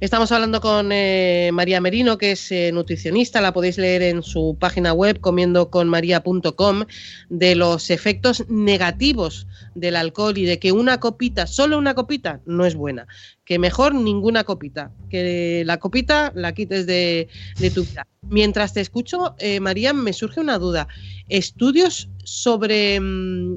Estamos 0.00 0.30
hablando 0.30 0.60
con 0.60 0.92
eh, 0.92 1.50
María 1.52 1.80
Merino, 1.80 2.18
que 2.18 2.30
es 2.30 2.52
eh, 2.52 2.70
nutricionista, 2.70 3.40
la 3.40 3.52
podéis 3.52 3.78
leer 3.78 4.02
en 4.02 4.22
su 4.22 4.56
página 4.56 4.92
web 4.92 5.18
comiendoconmaria.com, 5.18 6.84
de 7.30 7.56
los 7.56 7.90
efectos 7.90 8.44
negativos 8.48 9.48
del 9.74 9.96
alcohol 9.96 10.38
y 10.38 10.44
de 10.44 10.60
que 10.60 10.70
una 10.70 11.00
copita, 11.00 11.48
solo 11.48 11.76
una 11.76 11.94
copita, 11.96 12.40
no 12.46 12.64
es 12.64 12.76
buena. 12.76 13.08
Que 13.44 13.58
mejor 13.58 13.92
ninguna 13.92 14.44
copita, 14.44 14.92
que 15.10 15.64
la 15.66 15.78
copita 15.78 16.30
la 16.32 16.54
quites 16.54 16.86
de, 16.86 17.28
tu 17.74 17.82
vida. 17.82 18.06
Mientras 18.22 18.74
te 18.74 18.80
escucho, 18.80 19.34
eh, 19.40 19.58
María, 19.58 19.92
me 19.92 20.12
surge 20.12 20.38
una 20.38 20.58
duda. 20.58 20.86
¿Estudios 21.28 22.08
sobre 22.22 23.00
mm, 23.00 23.56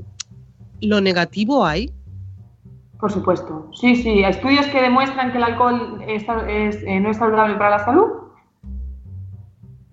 lo 0.82 1.02
negativo 1.02 1.68
hay? 1.68 1.92
Por 3.02 3.12
supuesto. 3.12 3.68
Sí, 3.74 3.96
sí. 3.96 4.24
¿Estudios 4.24 4.68
que 4.68 4.80
demuestran 4.80 5.32
que 5.32 5.40
el 5.40 5.44
alcohol 5.44 6.00
eh, 6.08 7.00
no 7.02 7.10
es 7.10 7.18
saludable 7.18 7.56
para 7.56 7.72
la 7.72 7.80
salud? 7.80 8.08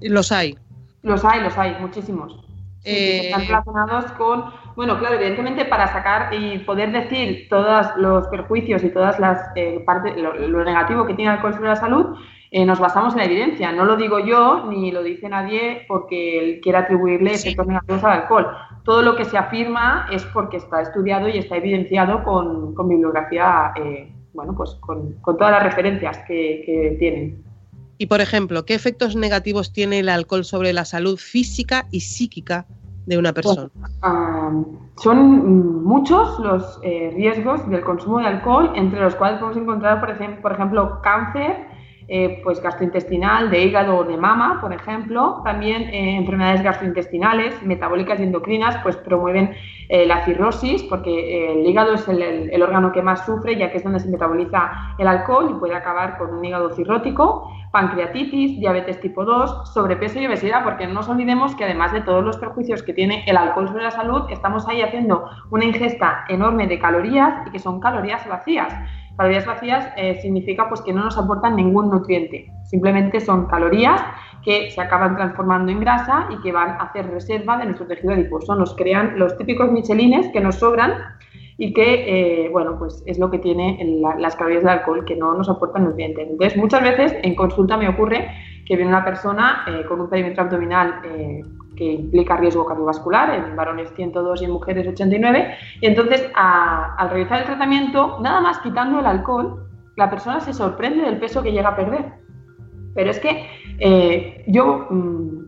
Los 0.01 0.31
hay. 0.31 0.59
Los 1.03 1.25
hay, 1.25 1.41
los 1.41 1.57
hay, 1.57 1.75
muchísimos. 1.81 2.39
Eh, 2.85 3.31
están 3.31 3.47
relacionados 3.47 4.05
con, 4.13 4.45
bueno, 4.77 4.99
claro, 4.99 5.15
evidentemente 5.15 5.65
para 5.65 5.89
sacar 5.89 6.35
y 6.35 6.59
poder 6.59 6.93
decir 6.93 7.49
todos 7.49 7.87
los 7.97 8.27
perjuicios 8.29 8.85
y 8.85 8.91
todas 8.91 9.19
las 9.19 9.39
eh, 9.57 9.83
partes, 9.87 10.15
lo, 10.17 10.63
negativo 10.63 11.07
que 11.07 11.15
tiene 11.15 11.31
el 11.31 11.37
alcohol 11.37 11.55
sobre 11.55 11.69
la 11.71 11.77
salud, 11.77 12.19
nos 12.53 12.79
basamos 12.79 13.15
en 13.15 13.21
la 13.21 13.25
evidencia. 13.25 13.73
No 13.73 13.87
lo 13.87 13.97
digo 13.97 14.19
yo 14.19 14.67
ni 14.69 14.91
lo 14.91 15.03
dice 15.03 15.31
nadie 15.31 15.87
porque 15.89 16.39
él 16.39 16.61
quiera 16.63 16.81
atribuirle 16.81 17.33
efectos 17.35 17.67
negativos 17.67 18.05
al 18.05 18.23
alcohol 18.23 18.49
todo 18.89 19.03
lo 19.03 19.17
que 19.17 19.27
se 19.27 19.37
afirma 19.37 20.07
es 20.11 20.25
porque 20.33 20.57
está 20.57 20.81
estudiado 20.81 21.29
y 21.29 21.37
está 21.37 21.59
evidenciado 21.59 22.25
con, 22.25 22.75
bibliografía, 22.89 23.71
eh, 23.77 24.11
bueno, 24.33 24.55
pues 24.57 24.79
con, 24.81 25.15
todas 25.23 25.51
las 25.51 25.63
referencias 25.63 26.17
que, 26.27 26.97
tienen. 26.99 27.45
Y 27.99 28.07
por 28.07 28.23
ejemplo, 28.23 28.65
¿qué 28.65 28.73
efectos 28.73 29.15
negativos 29.15 29.75
tiene 29.75 29.99
el 29.99 30.09
alcohol 30.09 30.43
sobre 30.43 30.73
la 30.73 30.87
salud 30.87 31.19
física 31.19 31.87
y 31.91 32.01
psíquica 32.01 32.65
de 33.05 33.19
una 33.19 33.35
pues, 33.35 33.47
persona? 33.47 33.71
son 34.97 35.85
muchos 35.85 36.39
los 36.39 36.81
eh, 36.83 37.13
riesgos 37.15 37.69
del 37.69 37.83
consumo 37.83 38.21
de 38.21 38.29
alcohol, 38.29 38.73
entre 38.75 39.01
los 39.01 39.15
cuales 39.17 39.39
podemos 39.39 39.63
encontrar, 39.63 40.01
por 40.01 40.09
ejemplo, 40.09 40.41
por 40.41 40.53
ejemplo 40.53 41.01
cáncer, 41.03 41.67
eh, 42.11 42.41
pues 42.43 42.63
gastrointestinal, 42.63 43.51
de 43.51 43.65
hígado 43.65 43.99
o 43.99 44.05
de 44.05 44.17
mama, 44.17 44.63
por 44.63 44.73
ejemplo. 44.73 45.43
También 45.45 45.83
eh, 45.83 46.17
enfermedades 46.17 46.63
gastrointestinales, 46.63 47.63
metabólicas 47.63 48.19
y 48.19 48.23
endocrinas, 48.23 48.79
pues 48.83 48.97
promueven 48.97 49.55
eh, 49.91 50.07
la 50.07 50.25
cirrosis, 50.25 50.83
porque 50.85 51.53
el 51.53 51.67
hígado 51.67 51.93
es 51.93 52.09
el, 52.09 52.23
el, 52.23 52.63
órgano 52.63 52.93
que 52.93 53.03
más 53.03 53.27
sufre, 53.27 53.59
ya 53.59 53.71
que 53.71 53.77
es 53.77 53.85
donde 53.85 54.01
se 54.01 54.09
metaboliza 54.09 54.95
el 54.99 55.07
alcohol 55.07 55.51
y 55.51 55.61
puede 55.61 55.75
acabar 55.75 56.17
con 56.17 56.33
un 56.33 56.43
hígado 56.43 56.71
cirrótico, 56.71 57.53
pancreatitis, 57.73 58.59
diabetes 58.59 59.01
tipo 59.01 59.27
2, 59.27 59.71
sobrepeso 59.75 60.19
y 60.19 60.27
obesidad, 60.27 60.65
porque 60.65 60.87
no 60.87 60.95
nos 60.95 61.11
olvidemos 61.11 61.55
que 61.57 61.65
además 61.65 61.93
de 61.93 62.01
todos 62.01 62.25
los 62.25 62.39
perjuicios 62.39 62.83
que 62.83 62.95
tiene 62.95 63.23
el 63.27 63.37
alcohol 63.37 63.69
sobre 63.69 63.85
la 63.85 63.91
salud, 63.91 64.23
estamos 64.31 64.67
ahí 64.67 64.81
haciendo 64.81 65.29
una 65.51 65.67
ingesta 65.67 66.25
enorme 66.29 66.67
de 66.67 66.79
calorías 66.79 67.47
y 67.47 67.51
que 67.51 67.59
son 67.59 67.81
calorías 67.81 68.27
vacías. 68.27 68.75
Calorías 69.19 69.47
vacías 69.47 69.93
eh, 69.97 70.21
significa 70.23 70.69
pues 70.69 70.81
que 70.81 70.93
no 70.93 71.03
nos 71.03 71.19
aportan 71.19 71.57
ningún 71.57 71.91
nutriente, 71.91 72.53
simplemente 72.63 73.19
son 73.19 73.47
calorías 73.47 74.01
que 74.45 74.71
se 74.71 74.81
acaban 74.81 75.17
transformando 75.17 75.73
en 75.73 75.81
grasa 75.81 76.29
y 76.31 76.41
que 76.41 76.53
van 76.53 76.71
a 76.71 76.85
hacer 76.85 77.11
reserva 77.11 77.59
de 77.59 77.65
nuestro 77.65 77.89
tejido 77.89 78.13
adiposo. 78.13 78.55
Nos 78.55 78.77
crean 78.77 79.19
los 79.19 79.37
típicos 79.37 79.73
michelines 79.73 80.29
que 80.29 80.41
nos 80.41 80.55
sobran 80.55 80.93
y 81.57 81.73
que, 81.73 82.45
eh, 82.45 82.49
bueno, 82.51 82.79
pues 82.79 83.03
es 83.07 83.19
lo 83.19 83.29
que 83.29 83.41
tiene 83.41 83.77
las 84.19 84.37
calorías 84.37 84.63
del 84.63 84.71
alcohol, 84.71 85.05
que 85.05 85.17
no 85.17 85.35
nos 85.35 85.49
aportan 85.49 85.85
nutrientes. 85.85 86.29
Entonces, 86.31 86.57
muchas 86.57 86.83
veces 86.83 87.17
en 87.21 87.35
consulta 87.35 87.77
me 87.77 87.89
ocurre 87.89 88.31
que 88.65 88.77
viene 88.77 88.89
una 88.89 89.05
persona 89.05 89.65
eh, 89.67 89.85
con 89.89 90.01
un 90.01 90.09
perímetro 90.09 90.45
abdominal 90.45 91.01
que 91.79 91.93
implica 91.93 92.37
riesgo 92.37 92.67
cardiovascular, 92.67 93.33
en 93.35 93.55
varones 93.55 93.93
102 93.95 94.43
y 94.43 94.45
en 94.47 94.51
mujeres 94.51 94.89
89. 94.89 95.55
Y 95.81 95.87
entonces, 95.87 96.29
al 96.35 97.11
realizar 97.11 97.39
el 97.39 97.47
tratamiento, 97.47 98.19
nada 98.21 98.41
más 98.41 98.59
quitando 98.59 98.99
el 98.99 99.07
alcohol, 99.07 99.69
la 99.97 100.11
persona 100.11 100.41
se 100.41 100.53
sorprende 100.53 101.03
del 101.03 101.19
peso 101.19 101.43
que 101.43 101.53
llega 101.53 101.71
a 101.71 101.77
perder. 101.77 102.13
Pero 102.95 103.11
es 103.11 103.21
que 103.21 103.47
eh, 103.79 104.45
yo 104.49 104.89
mm, 104.91 105.39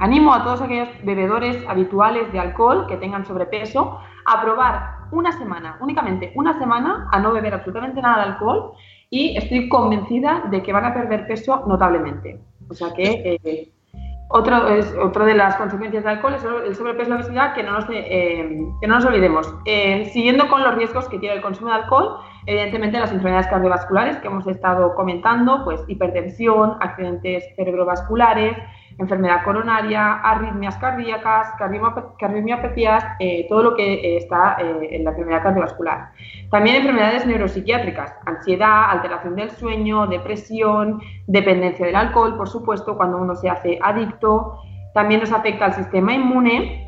animo 0.00 0.32
a 0.32 0.42
todos 0.42 0.62
aquellos 0.62 0.88
bebedores 1.04 1.62
habituales 1.68 2.32
de 2.32 2.38
alcohol 2.38 2.86
que 2.86 2.96
tengan 2.96 3.26
sobrepeso 3.26 3.98
a 4.24 4.42
probar 4.42 4.96
una 5.12 5.32
semana, 5.32 5.76
únicamente 5.80 6.32
una 6.34 6.58
semana, 6.58 7.08
a 7.12 7.20
no 7.20 7.32
beber 7.32 7.52
absolutamente 7.52 8.00
nada 8.00 8.24
de 8.24 8.32
alcohol 8.32 8.72
y 9.10 9.36
estoy 9.36 9.68
convencida 9.68 10.44
de 10.50 10.62
que 10.62 10.72
van 10.72 10.86
a 10.86 10.94
perder 10.94 11.26
peso 11.26 11.64
notablemente. 11.66 12.40
O 12.68 12.74
sea 12.74 12.92
que 12.92 13.38
eh, 13.44 13.72
otro, 14.28 14.68
es, 14.68 14.92
otra 15.00 15.24
de 15.24 15.34
las 15.34 15.54
consecuencias 15.56 16.02
del 16.02 16.14
alcohol 16.14 16.34
es 16.34 16.42
el 16.44 16.74
sobrepeso 16.74 17.08
y 17.08 17.10
la 17.10 17.16
obesidad, 17.16 17.54
que 17.54 17.62
no 17.62 17.72
nos, 17.72 17.86
eh, 17.90 18.60
que 18.80 18.86
no 18.86 18.96
nos 18.96 19.04
olvidemos. 19.04 19.54
Eh, 19.64 20.10
siguiendo 20.12 20.48
con 20.48 20.62
los 20.62 20.74
riesgos 20.74 21.08
que 21.08 21.18
tiene 21.18 21.36
el 21.36 21.42
consumo 21.42 21.70
de 21.70 21.76
alcohol, 21.76 22.16
evidentemente 22.46 22.98
las 22.98 23.12
enfermedades 23.12 23.46
cardiovasculares 23.46 24.16
que 24.18 24.26
hemos 24.26 24.46
estado 24.48 24.94
comentando, 24.96 25.64
pues 25.64 25.80
hipertensión, 25.86 26.76
accidentes 26.80 27.44
cerebrovasculares, 27.54 28.56
enfermedad 28.98 29.44
coronaria, 29.44 30.14
arritmias 30.14 30.76
cardíacas, 30.76 31.52
cardiomiopatías, 32.18 33.04
eh, 33.18 33.46
todo 33.48 33.62
lo 33.62 33.76
que 33.76 33.94
eh, 33.94 34.16
está 34.16 34.56
eh, 34.58 34.88
en 34.92 35.04
la 35.04 35.10
enfermedad 35.10 35.42
cardiovascular. 35.42 36.10
También 36.50 36.76
enfermedades 36.76 37.26
neuropsiquiátricas, 37.26 38.14
ansiedad, 38.24 38.90
alteración 38.90 39.36
del 39.36 39.50
sueño, 39.50 40.06
depresión, 40.06 41.00
dependencia 41.26 41.84
del 41.84 41.96
alcohol, 41.96 42.36
por 42.36 42.48
supuesto, 42.48 42.96
cuando 42.96 43.18
uno 43.18 43.34
se 43.34 43.50
hace 43.50 43.78
adicto. 43.82 44.60
También 44.94 45.20
nos 45.20 45.32
afecta 45.32 45.66
al 45.66 45.74
sistema 45.74 46.14
inmune, 46.14 46.82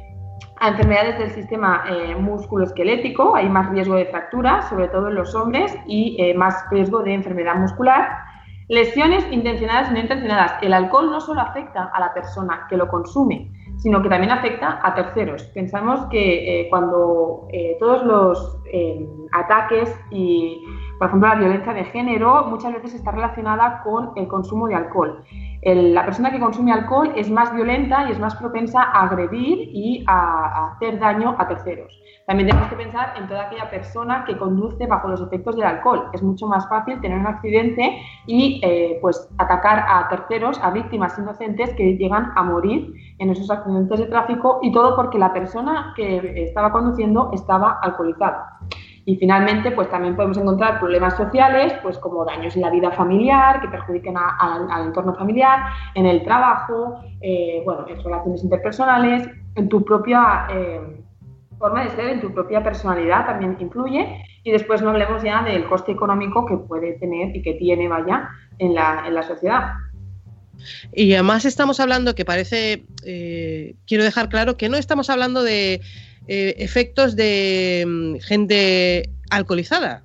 a 0.61 0.69
enfermedades 0.69 1.19
del 1.19 1.31
sistema 1.31 1.85
musculoesquelético, 2.19 3.37
hay 3.37 3.49
más 3.49 3.71
riesgo 3.71 3.95
de 3.95 4.07
fracturas, 4.07 4.69
sobre 4.69 4.89
todo 4.89 5.09
en 5.09 5.15
los 5.15 5.33
hombres, 5.35 5.77
y 5.87 6.35
más 6.37 6.65
riesgo 6.71 7.03
de 7.03 7.15
enfermedad 7.15 7.55
muscular 7.57 8.28
Lesiones 8.69 9.25
intencionadas 9.31 9.91
y 9.91 9.95
no 9.95 10.01
intencionadas. 10.01 10.63
El 10.63 10.75
alcohol 10.75 11.11
no 11.11 11.23
solo 11.23 11.41
afecta 11.41 11.85
a 11.85 12.01
la 12.01 12.13
persona 12.13 12.67
que 12.69 12.77
lo 12.77 12.87
consume, 12.87 13.51
sino 13.79 14.03
que 14.03 14.11
también 14.11 14.31
afecta 14.31 14.79
a 14.83 14.95
terceros. 14.95 15.45
Pensamos 15.55 16.07
que 16.11 16.61
eh, 16.61 16.69
cuando 16.69 17.49
eh, 17.51 17.77
todos 17.81 18.05
los 18.05 18.58
eh, 18.73 19.09
ataques 19.33 19.95
y, 20.11 20.65
por 20.99 21.09
ejemplo, 21.09 21.29
la 21.29 21.37
violencia 21.37 21.73
de 21.73 21.85
género 21.85 22.47
muchas 22.47 22.73
veces 22.73 22.95
está 22.95 23.11
relacionada 23.11 23.83
con 23.83 24.13
el 24.17 24.29
consumo 24.29 24.69
de 24.69 24.75
alcohol 24.75 25.25
la 25.63 26.05
persona 26.05 26.31
que 26.31 26.39
consume 26.39 26.73
alcohol 26.73 27.13
es 27.17 27.31
más 27.31 27.53
violenta 27.55 28.09
y 28.09 28.13
es 28.13 28.19
más 28.19 28.35
propensa 28.37 28.83
a 28.83 29.05
agredir 29.05 29.71
y 29.73 30.05
a, 30.07 30.73
hacer 30.73 30.99
daño 30.99 31.35
a 31.39 31.49
terceros. 31.49 31.93
También 32.27 32.49
tenemos 32.49 32.69
que 32.69 32.77
pensar 32.77 33.15
en 33.17 33.27
toda 33.27 33.47
aquella 33.47 33.71
persona 33.71 34.25
que 34.25 34.37
conduce 34.37 34.87
bajo 34.87 35.09
los 35.09 35.21
efectos 35.21 35.57
del 35.57 35.65
alcohol. 35.65 36.11
Es 36.13 36.23
mucho 36.23 36.47
más 36.47 36.69
fácil 36.69 37.01
tener 37.01 37.19
un 37.19 37.27
accidente 37.27 38.01
y 38.27 38.61
eh, 38.63 38.99
pues 39.01 39.29
atacar 39.39 39.85
a 39.89 40.09
terceros, 40.09 40.61
a 40.63 40.71
víctimas 40.71 41.19
inocentes 41.19 41.75
que 41.75 41.97
llegan 41.97 42.33
a 42.37 42.43
morir 42.43 42.93
en 43.19 43.31
esos 43.31 43.51
accidentes 43.51 43.99
de 43.99 44.07
tráfico 44.07 44.61
y 44.63 44.73
todo 44.73 44.95
porque 44.95 45.19
la 45.19 45.33
persona 45.33 45.93
que 45.97 46.45
estaba 46.45 46.71
conduciendo 46.71 47.31
estaba 47.33 47.79
alcoholizada. 47.83 48.58
Y 49.09 49.17
finalmente, 49.17 49.71
pues 49.71 49.89
también 49.89 50.15
podemos 50.15 50.37
encontrar 50.37 50.79
problemas 50.81 51.17
sociales, 51.17 51.73
pues 51.83 51.97
como 51.97 52.27
daños 52.27 52.55
en 52.57 52.61
la 52.61 52.69
vida 52.69 52.91
familiar, 52.91 53.59
que 53.63 53.69
perjudiquen 53.69 54.15
al 54.19 54.85
entorno 54.85 55.15
familiar, 55.15 55.61
en 55.95 56.05
el 56.05 56.23
trabajo, 56.25 57.01
eh, 57.23 57.63
bueno, 57.65 57.87
en 57.89 58.05
relaciones 58.05 58.45
interpersonales, 58.45 59.27
en 59.55 59.67
tu 59.71 59.83
propia 59.83 60.47
eh, 60.51 61.03
forma 61.59 61.85
de 61.85 61.91
ser, 61.93 62.11
en 62.11 62.21
tu 62.21 62.35
propia 62.35 62.63
personalidad 62.63 63.25
también 63.25 63.57
influye. 63.61 64.27
Y 64.45 64.51
después 64.51 64.83
no 64.83 64.91
hablemos 64.91 65.23
ya 65.23 65.43
del 65.43 65.65
coste 65.65 65.93
económico 65.93 66.45
que 66.45 66.59
puede 66.59 66.99
tener 66.99 67.35
y 67.35 67.41
que 67.41 67.55
tiene, 67.55 67.89
vaya, 67.89 68.29
en 68.59 68.75
la, 68.75 69.05
en 69.07 69.15
la 69.15 69.23
sociedad. 69.23 69.73
Y 70.93 71.15
además 71.15 71.47
estamos 71.47 71.81
hablando, 71.81 72.15
que 72.15 72.27
parece, 72.27 72.85
eh, 73.07 73.75
quiero 73.87 74.05
dejar 74.05 74.29
claro 74.29 74.59
que 74.59 74.69
no 74.69 74.77
estamos 74.77 75.09
hablando 75.09 75.43
de 75.45 75.81
eh, 76.29 76.55
efectos 76.59 77.17
de 77.17 77.85
mm, 77.87 78.21
gente 78.21 79.11
alcoholizada. 79.31 80.05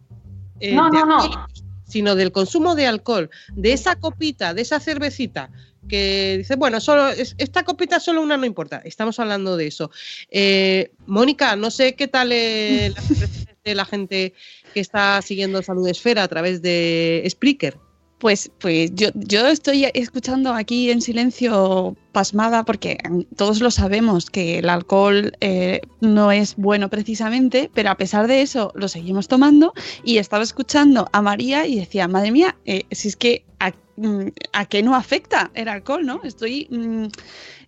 Eh, 0.59 0.73
no, 0.73 0.89
no, 0.89 1.05
no. 1.05 1.47
Sino 1.85 2.15
del 2.15 2.31
consumo 2.31 2.75
de 2.75 2.87
alcohol, 2.87 3.29
de 3.53 3.73
esa 3.73 3.97
copita, 3.97 4.53
de 4.53 4.63
esa 4.63 4.79
cervecita, 4.79 5.51
que 5.87 6.37
dice, 6.39 6.55
bueno, 6.55 6.79
solo 6.79 7.09
esta 7.09 7.63
copita 7.63 7.99
solo 7.99 8.21
una 8.21 8.37
no 8.37 8.45
importa. 8.45 8.81
Estamos 8.85 9.19
hablando 9.19 9.57
de 9.57 9.67
eso. 9.67 9.91
Eh, 10.31 10.91
Mónica, 11.05 11.55
no 11.55 11.69
sé 11.69 11.93
qué 11.95 12.07
tal 12.07 12.29
la 12.29 12.35
de 13.63 13.75
la 13.75 13.85
gente 13.85 14.33
que 14.73 14.79
está 14.79 15.21
siguiendo 15.21 15.61
Salud 15.61 15.87
Esfera 15.87 16.23
a 16.23 16.27
través 16.27 16.61
de 16.61 17.23
Spreaker. 17.29 17.77
Pues, 18.23 18.49
pues 18.57 18.95
yo, 18.95 19.09
yo 19.15 19.47
estoy 19.47 19.85
escuchando 19.93 20.53
aquí 20.53 20.89
en 20.89 21.01
silencio 21.01 21.93
pasmada 22.13 22.63
porque 22.63 22.97
todos 23.35 23.59
lo 23.59 23.69
sabemos 23.69 24.29
que 24.29 24.59
el 24.59 24.69
alcohol 24.69 25.33
eh, 25.41 25.81
no 25.99 26.31
es 26.31 26.55
bueno 26.55 26.89
precisamente, 26.89 27.69
pero 27.73 27.89
a 27.89 27.97
pesar 27.97 28.27
de 28.27 28.41
eso 28.41 28.71
lo 28.75 28.87
seguimos 28.87 29.27
tomando 29.27 29.73
y 30.05 30.19
estaba 30.19 30.41
escuchando 30.41 31.09
a 31.11 31.21
María 31.21 31.67
y 31.67 31.75
decía, 31.75 32.07
madre 32.07 32.31
mía, 32.31 32.55
eh, 32.63 32.83
si 32.91 33.09
es 33.09 33.17
que 33.17 33.43
a, 33.59 33.73
mm, 33.97 34.27
qué 34.69 34.83
no 34.83 34.95
afecta 34.95 35.51
el 35.53 35.67
alcohol, 35.67 36.05
¿no? 36.05 36.21
Estoy... 36.23 36.69
Mm, 36.69 37.07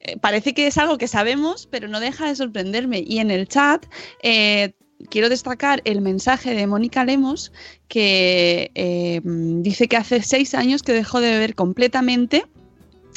eh, 0.08 0.18
parece 0.22 0.54
que 0.54 0.68
es 0.68 0.78
algo 0.78 0.98
que 0.98 1.10
sabemos, 1.10 1.68
pero 1.70 1.90
no 1.90 2.00
deja 2.00 2.28
de 2.28 2.36
sorprenderme. 2.36 3.04
Y 3.06 3.18
en 3.18 3.30
el 3.30 3.48
chat 3.48 3.86
quiero 5.10 5.30
destacar 5.30 5.82
el 5.86 6.02
mensaje 6.02 6.54
de 6.54 6.68
Mónica 6.68 7.06
Lemos, 7.06 7.52
que 7.88 8.72
eh, 8.76 9.22
dice 9.24 9.88
que 9.88 9.98
hace 9.98 10.22
seis 10.22 10.54
años 10.54 10.84
que 10.84 10.94
dejó 10.94 11.22
de 11.22 11.32
beber 11.32 11.56
completamente 11.56 12.46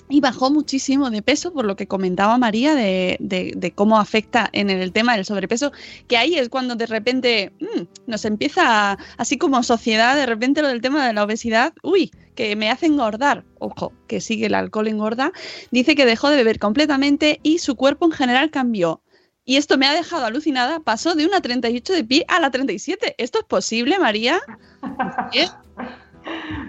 y 0.08 0.20
bajó 0.20 0.50
muchísimo 0.50 1.10
de 1.10 1.22
peso, 1.22 1.52
por 1.52 1.64
lo 1.64 1.76
que 1.76 1.86
comentaba 1.86 2.38
María 2.38 2.74
de, 2.74 3.72
cómo 3.74 3.98
afecta 3.98 4.48
en 4.52 4.70
el 4.70 4.92
tema 4.92 5.14
del 5.14 5.24
sobrepeso, 5.24 5.72
que 6.06 6.16
ahí 6.16 6.36
es 6.36 6.48
cuando 6.48 6.76
de 6.76 6.86
repente 6.86 7.52
mm, 7.60 7.82
nos 8.06 8.24
empieza, 8.24 8.98
así 9.16 9.36
como 9.36 9.62
sociedad, 9.62 10.16
de 10.16 10.26
repente 10.26 10.62
lo 10.62 10.68
del 10.68 10.80
tema 10.80 11.06
de 11.06 11.12
la 11.12 11.24
obesidad, 11.24 11.74
uy, 11.82 12.10
que 12.34 12.56
me 12.56 12.70
hace 12.70 12.86
engordar, 12.86 13.44
ojo, 13.58 13.92
que 14.06 14.20
sigue 14.20 14.46
el 14.46 14.54
alcohol 14.54 14.88
engorda, 14.88 15.32
dice 15.70 15.94
que 15.94 16.06
dejó 16.06 16.30
de 16.30 16.36
beber 16.36 16.58
completamente 16.58 17.40
y 17.42 17.58
su 17.58 17.76
cuerpo 17.76 18.06
en 18.06 18.12
general 18.12 18.50
cambió. 18.50 19.02
Y 19.48 19.56
esto 19.56 19.78
me 19.78 19.86
ha 19.86 19.94
dejado 19.94 20.26
alucinada. 20.26 20.78
Pasó 20.80 21.14
de 21.14 21.26
una 21.26 21.40
38 21.40 21.94
de 21.94 22.04
pie 22.04 22.26
a 22.28 22.38
la 22.38 22.50
37. 22.50 23.14
¿Esto 23.16 23.38
es 23.38 23.44
posible, 23.46 23.98
María? 23.98 24.40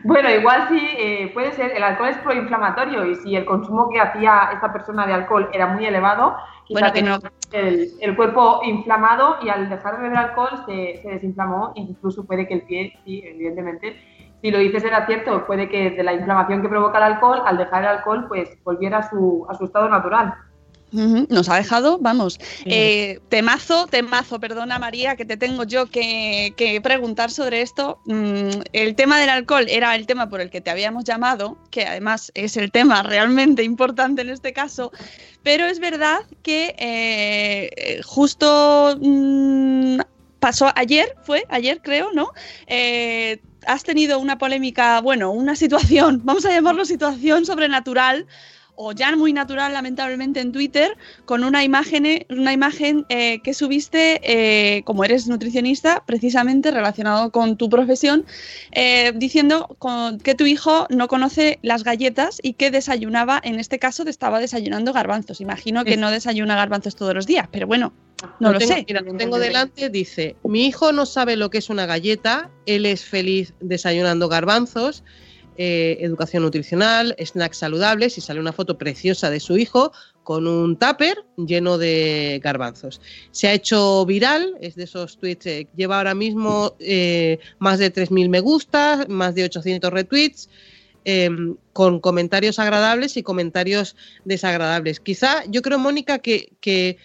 Bueno, 0.05 0.29
igual 0.29 0.69
sí 0.69 0.79
eh, 0.97 1.31
puede 1.33 1.51
ser. 1.51 1.71
El 1.75 1.83
alcohol 1.83 2.07
es 2.07 2.17
proinflamatorio 2.19 3.05
y 3.05 3.15
si 3.15 3.35
el 3.35 3.43
consumo 3.43 3.89
que 3.89 3.99
hacía 3.99 4.51
esta 4.53 4.71
persona 4.71 5.05
de 5.05 5.11
alcohol 5.11 5.49
era 5.51 5.67
muy 5.67 5.85
elevado, 5.85 6.37
bueno, 6.69 6.87
el, 7.51 8.15
cuerpo 8.15 8.61
inflamado 8.63 9.35
y 9.41 9.49
al 9.49 9.67
dejar 9.67 9.97
de 9.97 10.03
beber 10.03 10.17
alcohol 10.17 10.63
se, 10.65 11.01
desinflamó. 11.03 11.73
Incluso 11.75 12.25
puede 12.25 12.47
que 12.47 12.53
el 12.53 12.61
pie, 12.61 12.97
sí, 13.03 13.21
evidentemente, 13.25 14.01
si 14.41 14.49
lo 14.49 14.59
dices 14.59 14.85
era 14.85 15.05
cierto, 15.05 15.45
puede 15.45 15.67
que 15.67 15.91
de 15.91 16.03
la 16.03 16.13
inflamación 16.13 16.61
que 16.61 16.69
provoca 16.69 16.99
el 16.99 17.15
alcohol, 17.15 17.41
al 17.45 17.57
dejar 17.57 17.83
el 17.83 17.89
alcohol, 17.89 18.27
pues 18.29 18.57
volviera 18.63 18.99
a 18.99 19.09
su, 19.09 19.45
a 19.49 19.55
su 19.55 19.65
estado 19.65 19.89
natural. 19.89 20.33
Nos 20.91 21.49
ha 21.49 21.55
dejado, 21.55 21.99
vamos, 21.99 22.39
eh, 22.65 23.19
temazo, 23.29 23.87
temazo, 23.87 24.39
perdona 24.39 24.79
María, 24.79 25.15
que 25.15 25.25
te 25.25 25.37
tengo 25.37 25.63
yo 25.63 25.85
que, 25.87 26.53
que 26.57 26.81
preguntar 26.81 27.31
sobre 27.31 27.61
esto. 27.61 27.99
Mm, 28.05 28.61
el 28.73 28.95
tema 28.95 29.19
del 29.19 29.29
alcohol 29.29 29.65
era 29.69 29.95
el 29.95 30.07
tema 30.07 30.29
por 30.29 30.41
el 30.41 30.49
que 30.49 30.61
te 30.61 30.71
habíamos 30.71 31.03
llamado, 31.03 31.57
que 31.69 31.85
además 31.85 32.31
es 32.33 32.57
el 32.57 32.71
tema 32.71 33.03
realmente 33.03 33.63
importante 33.63 34.21
en 34.21 34.29
este 34.29 34.53
caso, 34.53 34.91
pero 35.43 35.65
es 35.65 35.79
verdad 35.79 36.19
que 36.43 36.75
eh, 36.77 37.69
eh, 37.75 38.01
justo 38.03 38.97
mm, 38.99 39.99
pasó 40.39 40.71
ayer, 40.75 41.15
fue 41.23 41.45
ayer 41.49 41.81
creo, 41.81 42.11
¿no? 42.13 42.31
Eh, 42.67 43.39
has 43.65 43.83
tenido 43.83 44.19
una 44.19 44.37
polémica, 44.37 45.01
bueno, 45.01 45.31
una 45.31 45.55
situación, 45.55 46.21
vamos 46.23 46.45
a 46.45 46.51
llamarlo 46.51 46.85
situación 46.85 47.45
sobrenatural 47.45 48.27
o 48.81 48.93
ya 48.93 49.13
muy 49.17 49.33
natural, 49.33 49.73
lamentablemente, 49.73 50.39
en 50.39 50.53
Twitter, 50.53 50.95
con 51.25 51.43
una 51.43 51.65
imagen, 51.65 52.25
una 52.29 52.53
imagen 52.53 53.05
eh, 53.09 53.41
que 53.43 53.53
subiste, 53.53 54.21
eh, 54.23 54.83
como 54.85 55.03
eres 55.03 55.27
nutricionista, 55.27 56.01
precisamente 56.05 56.71
relacionado 56.71 57.29
con 57.29 57.57
tu 57.57 57.69
profesión, 57.69 58.25
eh, 58.71 59.11
diciendo 59.15 59.75
con- 59.79 60.17
que 60.19 60.33
tu 60.33 60.45
hijo 60.45 60.87
no 60.89 61.09
conoce 61.09 61.59
las 61.61 61.83
galletas 61.83 62.39
y 62.41 62.53
que 62.53 62.71
desayunaba, 62.71 63.41
en 63.43 63.59
este 63.59 63.79
caso, 63.79 64.05
te 64.05 64.11
estaba 64.11 64.39
desayunando 64.39 64.93
garbanzos. 64.93 65.41
Imagino 65.41 65.83
que 65.83 65.97
no 65.97 66.09
desayuna 66.09 66.55
garbanzos 66.55 66.95
todos 66.95 67.13
los 67.13 67.27
días, 67.27 67.49
pero 67.51 67.67
bueno, 67.67 67.91
no 68.39 68.53
lo 68.53 68.59
tengo, 68.59 68.73
sé. 68.75 68.85
Mira, 68.87 69.03
tengo 69.17 69.39
delante, 69.39 69.89
dice, 69.89 70.37
mi 70.45 70.65
hijo 70.65 70.93
no 70.93 71.05
sabe 71.05 71.35
lo 71.35 71.49
que 71.49 71.57
es 71.57 71.69
una 71.69 71.85
galleta, 71.85 72.49
él 72.65 72.85
es 72.85 73.03
feliz 73.03 73.53
desayunando 73.59 74.29
garbanzos, 74.29 75.03
eh, 75.61 75.97
educación 75.99 76.43
nutricional, 76.43 77.13
snacks 77.21 77.57
saludables 77.57 78.17
y 78.17 78.21
sale 78.21 78.39
una 78.39 78.53
foto 78.53 78.77
preciosa 78.77 79.29
de 79.29 79.41
su 79.41 79.57
hijo 79.57 79.91
con 80.23 80.47
un 80.47 80.77
tupper 80.77 81.25
lleno 81.35 81.77
de 81.77 82.39
garbanzos. 82.41 83.01
Se 83.31 83.49
ha 83.49 83.53
hecho 83.53 84.05
viral, 84.05 84.55
es 84.61 84.75
de 84.75 84.85
esos 84.85 85.17
tweets, 85.17 85.45
eh, 85.47 85.67
lleva 85.75 85.97
ahora 85.97 86.15
mismo 86.15 86.75
eh, 86.79 87.39
más 87.59 87.77
de 87.77 87.91
3.000 87.91 88.29
me 88.29 88.39
gustas, 88.39 89.09
más 89.09 89.35
de 89.35 89.43
800 89.43 89.91
retweets. 89.91 90.49
eh, 91.05 91.29
con 91.73 91.99
comentarios 91.99 92.59
agradables 92.59 93.17
y 93.17 93.23
comentarios 93.23 93.95
desagradables. 94.25 94.99
Quizá 94.99 95.43
yo 95.49 95.61
creo, 95.61 95.79
Mónica, 95.79 96.19
que, 96.19 96.97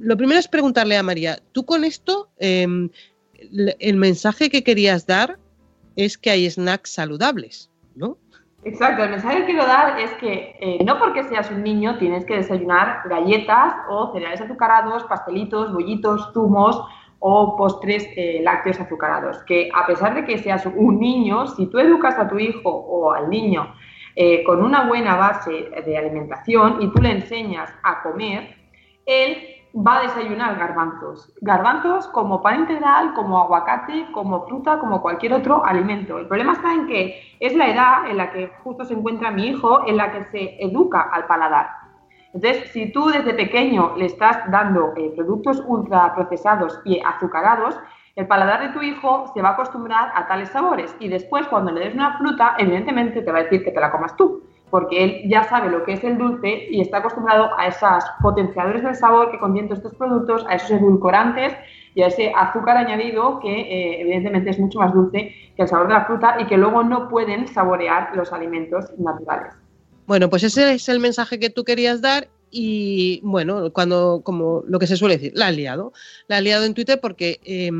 lo 0.00 0.16
primero 0.16 0.38
es 0.38 0.46
preguntarle 0.48 0.96
a 0.96 1.02
María, 1.02 1.40
tú 1.52 1.64
con 1.64 1.82
esto, 1.84 2.30
l- 2.38 2.90
el 3.78 3.96
mensaje 3.96 4.50
que 4.50 4.62
querías 4.62 5.06
dar 5.06 5.38
es 5.96 6.18
que 6.18 6.30
hay 6.30 6.50
snacks 6.50 6.90
saludables, 6.90 7.70
Exacto, 8.64 9.04
el 9.04 9.10
mensaje 9.10 9.38
que 9.38 9.44
quiero 9.46 9.66
dar 9.66 10.00
es 10.00 10.12
que 10.14 10.56
eh, 10.60 10.84
no 10.84 10.98
porque 10.98 11.22
seas 11.24 11.50
un 11.50 11.62
niño 11.62 11.96
tienes 11.98 12.24
que 12.24 12.36
desayunar 12.36 13.02
galletas 13.08 13.74
o 13.88 14.12
cereales 14.12 14.40
azucarados, 14.40 15.04
pastelitos, 15.04 15.72
bollitos, 15.72 16.30
zumos 16.32 16.82
o 17.20 17.56
postres 17.56 18.08
eh, 18.16 18.40
lácteos 18.42 18.80
azucarados. 18.80 19.38
Que 19.44 19.70
a 19.72 19.86
pesar 19.86 20.14
de 20.14 20.24
que 20.24 20.38
seas 20.38 20.66
un 20.66 20.98
niño, 20.98 21.46
si 21.46 21.66
tú 21.66 21.78
educas 21.78 22.18
a 22.18 22.28
tu 22.28 22.38
hijo 22.38 22.68
o 22.68 23.12
al 23.12 23.30
niño 23.30 23.74
eh, 24.16 24.42
con 24.42 24.62
una 24.62 24.88
buena 24.88 25.16
base 25.16 25.70
de 25.84 25.96
alimentación 25.96 26.82
y 26.82 26.92
tú 26.92 27.00
le 27.00 27.12
enseñas 27.12 27.72
a 27.84 28.02
comer, 28.02 28.56
él 29.06 29.38
va 29.74 29.98
a 29.98 30.02
desayunar 30.02 30.56
garbanzos. 30.56 31.32
Garbanzos 31.40 32.08
como 32.08 32.42
pan 32.42 32.60
integral, 32.60 33.12
como 33.14 33.38
aguacate, 33.38 34.06
como 34.12 34.46
fruta, 34.46 34.78
como 34.78 35.02
cualquier 35.02 35.34
otro 35.34 35.64
alimento. 35.64 36.18
El 36.18 36.26
problema 36.26 36.52
está 36.52 36.72
en 36.72 36.86
que 36.86 37.36
es 37.40 37.54
la 37.54 37.68
edad 37.68 38.10
en 38.10 38.16
la 38.16 38.30
que 38.30 38.50
justo 38.64 38.84
se 38.84 38.94
encuentra 38.94 39.30
mi 39.30 39.48
hijo, 39.48 39.86
en 39.86 39.96
la 39.96 40.10
que 40.12 40.24
se 40.24 40.62
educa 40.62 41.02
al 41.12 41.26
paladar. 41.26 41.68
Entonces, 42.32 42.70
si 42.72 42.92
tú 42.92 43.06
desde 43.06 43.34
pequeño 43.34 43.94
le 43.96 44.06
estás 44.06 44.50
dando 44.50 44.92
eh, 44.96 45.12
productos 45.16 45.62
ultraprocesados 45.66 46.80
y 46.84 47.00
azucarados, 47.00 47.78
el 48.16 48.26
paladar 48.26 48.60
de 48.60 48.68
tu 48.70 48.82
hijo 48.82 49.30
se 49.32 49.40
va 49.40 49.50
a 49.50 49.52
acostumbrar 49.52 50.12
a 50.14 50.26
tales 50.26 50.48
sabores 50.48 50.94
y 50.98 51.08
después 51.08 51.46
cuando 51.46 51.70
le 51.70 51.80
des 51.80 51.94
una 51.94 52.18
fruta, 52.18 52.56
evidentemente 52.58 53.22
te 53.22 53.32
va 53.32 53.38
a 53.38 53.42
decir 53.44 53.64
que 53.64 53.70
te 53.70 53.80
la 53.80 53.92
comas 53.92 54.16
tú, 54.16 54.42
porque 54.70 55.04
él 55.04 55.22
ya 55.26 55.44
sabe 55.44 55.70
lo 55.70 55.84
que 55.84 55.94
es 55.94 56.04
el 56.04 56.18
dulce 56.18 56.68
y 56.70 56.80
está 56.80 56.98
acostumbrado 56.98 57.50
a 57.58 57.66
esos 57.66 58.04
potenciadores 58.22 58.82
del 58.82 58.94
sabor 58.94 59.30
que 59.30 59.38
contienen 59.38 59.72
estos 59.72 59.94
productos, 59.94 60.44
a 60.48 60.54
esos 60.54 60.70
edulcorantes 60.70 61.54
y 61.94 62.02
a 62.02 62.08
ese 62.08 62.32
azúcar 62.36 62.76
añadido 62.76 63.40
que 63.40 63.48
eh, 63.48 64.00
evidentemente 64.00 64.50
es 64.50 64.58
mucho 64.58 64.78
más 64.78 64.92
dulce 64.92 65.34
que 65.56 65.62
el 65.62 65.68
sabor 65.68 65.88
de 65.88 65.94
la 65.94 66.04
fruta 66.04 66.36
y 66.40 66.46
que 66.46 66.56
luego 66.56 66.82
no 66.82 67.08
pueden 67.08 67.48
saborear 67.48 68.14
los 68.14 68.32
alimentos 68.32 68.86
naturales. 68.98 69.54
Bueno, 70.06 70.30
pues 70.30 70.42
ese 70.42 70.74
es 70.74 70.88
el 70.88 71.00
mensaje 71.00 71.38
que 71.38 71.50
tú 71.50 71.64
querías 71.64 72.00
dar 72.00 72.28
y 72.50 73.20
bueno, 73.22 73.72
cuando, 73.72 74.22
como 74.24 74.64
lo 74.66 74.78
que 74.78 74.86
se 74.86 74.96
suele 74.96 75.18
decir, 75.18 75.32
la 75.34 75.48
has 75.48 75.56
liado. 75.56 75.92
La 76.28 76.38
has 76.38 76.42
liado 76.42 76.64
en 76.64 76.74
Twitter 76.74 76.98
porque 77.00 77.40
eh, 77.44 77.70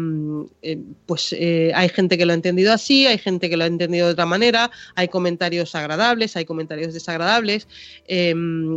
eh, 0.62 0.78
pues 1.06 1.32
eh, 1.32 1.72
hay 1.74 1.88
gente 1.88 2.18
que 2.18 2.26
lo 2.26 2.32
ha 2.32 2.34
entendido 2.34 2.72
así, 2.72 3.06
hay 3.06 3.18
gente 3.18 3.48
que 3.48 3.56
lo 3.56 3.64
ha 3.64 3.66
entendido 3.66 4.06
de 4.06 4.12
otra 4.12 4.26
manera, 4.26 4.70
hay 4.94 5.08
comentarios 5.08 5.74
agradables, 5.74 6.36
hay 6.36 6.44
comentarios 6.44 6.92
desagradables 6.92 7.66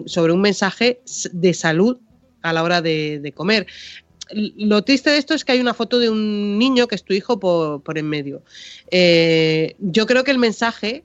sobre 0.06 0.34
un 0.34 0.42
mensaje 0.42 1.02
de 1.32 1.54
salud 1.54 1.98
a 2.42 2.54
la 2.54 2.64
hora 2.64 2.82
de, 2.82 3.34
comer. 3.36 3.68
Lo 4.34 4.84
triste 4.84 5.10
de 5.10 5.18
esto 5.18 5.34
es 5.34 5.44
que 5.44 5.52
hay 5.52 5.60
una 5.60 5.74
foto 5.74 6.00
de 6.00 6.10
un 6.10 6.58
niño 6.58 6.88
que 6.88 6.96
es 6.96 7.04
tu 7.04 7.14
hijo 7.14 7.40
por, 7.40 7.82
por 7.84 7.98
en 7.98 8.08
medio. 8.08 8.44
Yo 9.80 10.06
creo 10.06 10.24
que 10.24 10.32
el 10.32 10.38
mensaje 10.38 11.04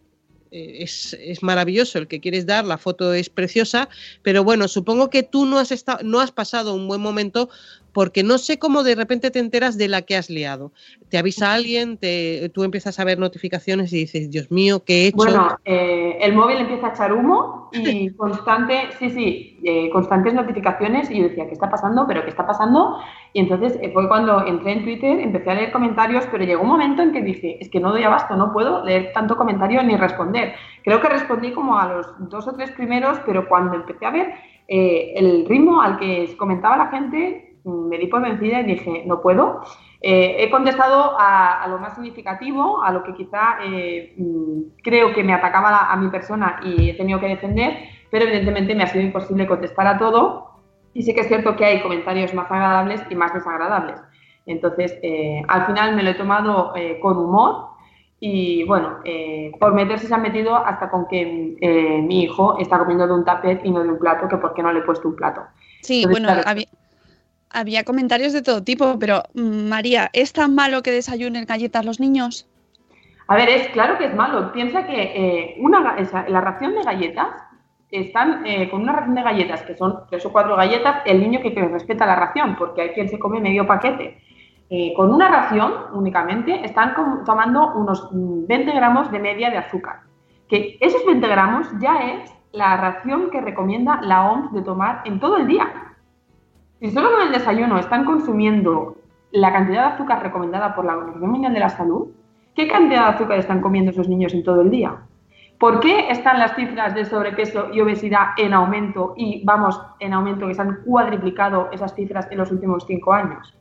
es, 0.56 1.16
es 1.20 1.42
maravilloso 1.42 1.98
el 1.98 2.08
que 2.08 2.20
quieres 2.20 2.46
dar, 2.46 2.64
la 2.64 2.78
foto 2.78 3.12
es 3.12 3.30
preciosa, 3.30 3.88
pero 4.22 4.44
bueno, 4.44 4.68
supongo 4.68 5.10
que 5.10 5.22
tú 5.22 5.46
no 5.46 5.58
has, 5.58 5.72
estado, 5.72 6.00
no 6.02 6.20
has 6.20 6.32
pasado 6.32 6.74
un 6.74 6.88
buen 6.88 7.00
momento 7.00 7.48
porque 7.92 8.22
no 8.22 8.36
sé 8.36 8.58
cómo 8.58 8.82
de 8.82 8.94
repente 8.94 9.30
te 9.30 9.38
enteras 9.38 9.78
de 9.78 9.88
la 9.88 10.02
que 10.02 10.16
has 10.16 10.28
liado. 10.28 10.70
Te 11.08 11.16
avisa 11.16 11.54
alguien, 11.54 11.96
te, 11.96 12.50
tú 12.50 12.62
empiezas 12.62 12.98
a 13.00 13.04
ver 13.04 13.18
notificaciones 13.18 13.90
y 13.92 14.00
dices, 14.00 14.30
Dios 14.30 14.50
mío, 14.50 14.84
¿qué 14.84 15.04
he 15.04 15.06
hecho? 15.06 15.16
Bueno, 15.16 15.56
eh, 15.64 16.18
el 16.20 16.34
móvil 16.34 16.58
empieza 16.58 16.88
a 16.88 16.90
echar 16.90 17.12
humo 17.14 17.55
y 17.72 18.10
constante, 18.14 18.90
sí, 18.98 19.10
sí, 19.10 19.60
eh, 19.64 19.90
constantes 19.90 20.34
notificaciones 20.34 21.10
y 21.10 21.18
yo 21.18 21.28
decía, 21.28 21.46
¿qué 21.46 21.52
está 21.52 21.70
pasando? 21.70 22.06
¿Pero 22.06 22.22
qué 22.22 22.30
está 22.30 22.46
pasando? 22.46 22.98
Y 23.32 23.40
entonces 23.40 23.78
eh, 23.82 23.90
fue 23.92 24.08
cuando 24.08 24.46
entré 24.46 24.72
en 24.72 24.84
Twitter, 24.84 25.20
empecé 25.20 25.50
a 25.50 25.54
leer 25.54 25.72
comentarios, 25.72 26.26
pero 26.30 26.44
llegó 26.44 26.62
un 26.62 26.68
momento 26.68 27.02
en 27.02 27.12
que 27.12 27.22
dije, 27.22 27.58
es 27.60 27.68
que 27.68 27.80
no 27.80 27.90
doy 27.90 28.02
abasto, 28.02 28.36
no 28.36 28.52
puedo 28.52 28.84
leer 28.84 29.12
tanto 29.12 29.36
comentario 29.36 29.82
ni 29.82 29.96
responder. 29.96 30.54
Creo 30.84 31.00
que 31.00 31.08
respondí 31.08 31.52
como 31.52 31.78
a 31.78 31.88
los 31.88 32.06
dos 32.30 32.46
o 32.48 32.52
tres 32.52 32.70
primeros, 32.72 33.18
pero 33.26 33.48
cuando 33.48 33.74
empecé 33.74 34.06
a 34.06 34.10
ver 34.10 34.34
eh, 34.68 35.12
el 35.16 35.46
ritmo 35.46 35.80
al 35.80 35.98
que 35.98 36.34
comentaba 36.36 36.76
la 36.76 36.88
gente, 36.88 37.56
mm, 37.64 37.88
me 37.88 37.98
di 37.98 38.06
por 38.06 38.22
vencida 38.22 38.60
y 38.60 38.64
dije, 38.64 39.04
no 39.06 39.20
puedo. 39.20 39.62
Eh, 40.00 40.36
he 40.38 40.50
contestado 40.50 41.18
a, 41.18 41.62
a 41.62 41.68
lo 41.68 41.78
más 41.78 41.94
significativo, 41.94 42.82
a 42.82 42.92
lo 42.92 43.02
que 43.02 43.14
quizá 43.14 43.58
eh, 43.64 44.14
mm, 44.16 44.80
creo 44.82 45.14
que 45.14 45.24
me 45.24 45.32
atacaba 45.32 45.70
a, 45.70 45.92
a 45.92 45.96
mi 45.96 46.08
persona 46.10 46.60
y 46.62 46.90
he 46.90 46.94
tenido 46.94 47.18
que 47.18 47.28
defender, 47.28 47.78
pero 48.10 48.24
evidentemente 48.24 48.74
me 48.74 48.84
ha 48.84 48.86
sido 48.86 49.04
imposible 49.04 49.46
contestar 49.46 49.86
a 49.86 49.98
todo. 49.98 50.50
Y 50.94 51.02
sí 51.02 51.14
que 51.14 51.20
es 51.20 51.28
cierto 51.28 51.56
que 51.56 51.64
hay 51.64 51.82
comentarios 51.82 52.32
más 52.32 52.50
agradables 52.50 53.02
y 53.10 53.14
más 53.14 53.34
desagradables. 53.34 54.00
Entonces, 54.46 54.96
eh, 55.02 55.42
al 55.48 55.66
final 55.66 55.94
me 55.96 56.02
lo 56.02 56.10
he 56.10 56.14
tomado 56.14 56.72
eh, 56.76 56.98
con 57.00 57.18
humor 57.18 57.66
y 58.18 58.64
bueno, 58.64 59.00
eh, 59.04 59.52
por 59.60 59.74
meterse 59.74 60.06
se 60.06 60.14
han 60.14 60.22
metido 60.22 60.56
hasta 60.56 60.88
con 60.88 61.06
que 61.06 61.26
mi 62.02 62.22
hijo 62.22 62.56
está 62.58 62.78
comiendo 62.78 63.06
de 63.06 63.12
un 63.12 63.24
tupper 63.24 63.60
y 63.62 63.70
no 63.70 63.82
de 63.82 63.90
un 63.90 63.98
plato, 63.98 64.28
que 64.28 64.38
por 64.38 64.54
qué 64.54 64.62
no 64.62 64.72
le 64.72 64.78
he 64.78 64.82
puesto 64.82 65.08
un 65.08 65.16
plato. 65.16 65.42
Sí, 65.82 66.02
Entonces, 66.02 66.22
bueno, 66.22 66.32
claro, 66.32 66.48
había, 66.48 66.66
había 67.56 67.84
comentarios 67.84 68.34
de 68.34 68.42
todo 68.42 68.62
tipo, 68.62 68.98
pero 68.98 69.22
mm, 69.34 69.68
María, 69.68 70.10
¿es 70.12 70.32
tan 70.32 70.54
malo 70.54 70.82
que 70.82 70.90
desayunen 70.90 71.46
galletas 71.46 71.84
los 71.84 72.00
niños? 72.00 72.46
A 73.28 73.34
ver, 73.34 73.48
es 73.48 73.68
claro 73.68 73.98
que 73.98 74.04
es 74.04 74.14
malo. 74.14 74.52
Piensa 74.52 74.86
que 74.86 75.02
eh, 75.02 75.56
una, 75.58 75.96
la 76.28 76.40
ración 76.40 76.74
de 76.74 76.82
galletas 76.82 77.28
están 77.90 78.44
eh, 78.46 78.68
con 78.70 78.82
una 78.82 78.92
ración 78.92 79.14
de 79.14 79.22
galletas 79.22 79.62
que 79.62 79.74
son 79.74 80.00
tres 80.10 80.24
o 80.26 80.32
cuatro 80.32 80.54
galletas, 80.54 81.02
el 81.06 81.20
niño 81.20 81.40
que, 81.40 81.50
respeta 81.50 82.04
la 82.04 82.16
ración, 82.16 82.56
porque 82.56 82.82
hay 82.82 82.88
quien 82.90 83.08
se 83.08 83.18
come 83.18 83.40
medio 83.40 83.66
paquete. 83.66 84.18
Eh, 84.68 84.92
con 84.94 85.12
una 85.12 85.28
ración 85.28 85.72
únicamente 85.92 86.64
están 86.64 86.94
tomando 87.24 87.72
unos 87.74 88.08
mm, 88.12 88.46
20 88.46 88.72
gramos 88.72 89.10
de 89.10 89.18
media 89.18 89.50
de 89.50 89.58
azúcar. 89.58 90.00
Que 90.48 90.76
esos 90.80 91.04
20 91.06 91.26
gramos 91.26 91.66
ya 91.80 92.12
es 92.12 92.32
la 92.52 92.76
ración 92.76 93.30
que 93.30 93.40
recomienda 93.40 94.00
la 94.02 94.30
OMS 94.30 94.52
de 94.52 94.62
tomar 94.62 95.02
en 95.04 95.18
todo 95.18 95.38
el 95.38 95.46
día. 95.46 95.85
Si 96.80 96.90
solo 96.90 97.10
con 97.10 97.22
el 97.22 97.32
desayuno 97.32 97.78
están 97.78 98.04
consumiendo 98.04 98.96
la 99.32 99.50
cantidad 99.50 99.88
de 99.88 99.94
azúcar 99.94 100.22
recomendada 100.22 100.74
por 100.74 100.84
la 100.84 100.96
Organización 100.96 101.30
Mundial 101.30 101.54
de 101.54 101.60
la 101.60 101.70
Salud, 101.70 102.08
¿qué 102.54 102.68
cantidad 102.68 103.08
de 103.08 103.14
azúcar 103.14 103.38
están 103.38 103.62
comiendo 103.62 103.92
esos 103.92 104.08
niños 104.08 104.34
en 104.34 104.44
todo 104.44 104.60
el 104.60 104.70
día? 104.70 104.94
¿Por 105.58 105.80
qué 105.80 106.10
están 106.10 106.38
las 106.38 106.54
cifras 106.54 106.94
de 106.94 107.06
sobrepeso 107.06 107.72
y 107.72 107.80
obesidad 107.80 108.26
en 108.36 108.52
aumento 108.52 109.14
y 109.16 109.42
vamos 109.42 109.80
en 110.00 110.12
aumento 110.12 110.46
que 110.46 110.54
se 110.54 110.60
han 110.60 110.82
cuadriplicado 110.84 111.70
esas 111.72 111.94
cifras 111.94 112.30
en 112.30 112.36
los 112.36 112.52
últimos 112.52 112.84
cinco 112.86 113.14
años? 113.14 113.54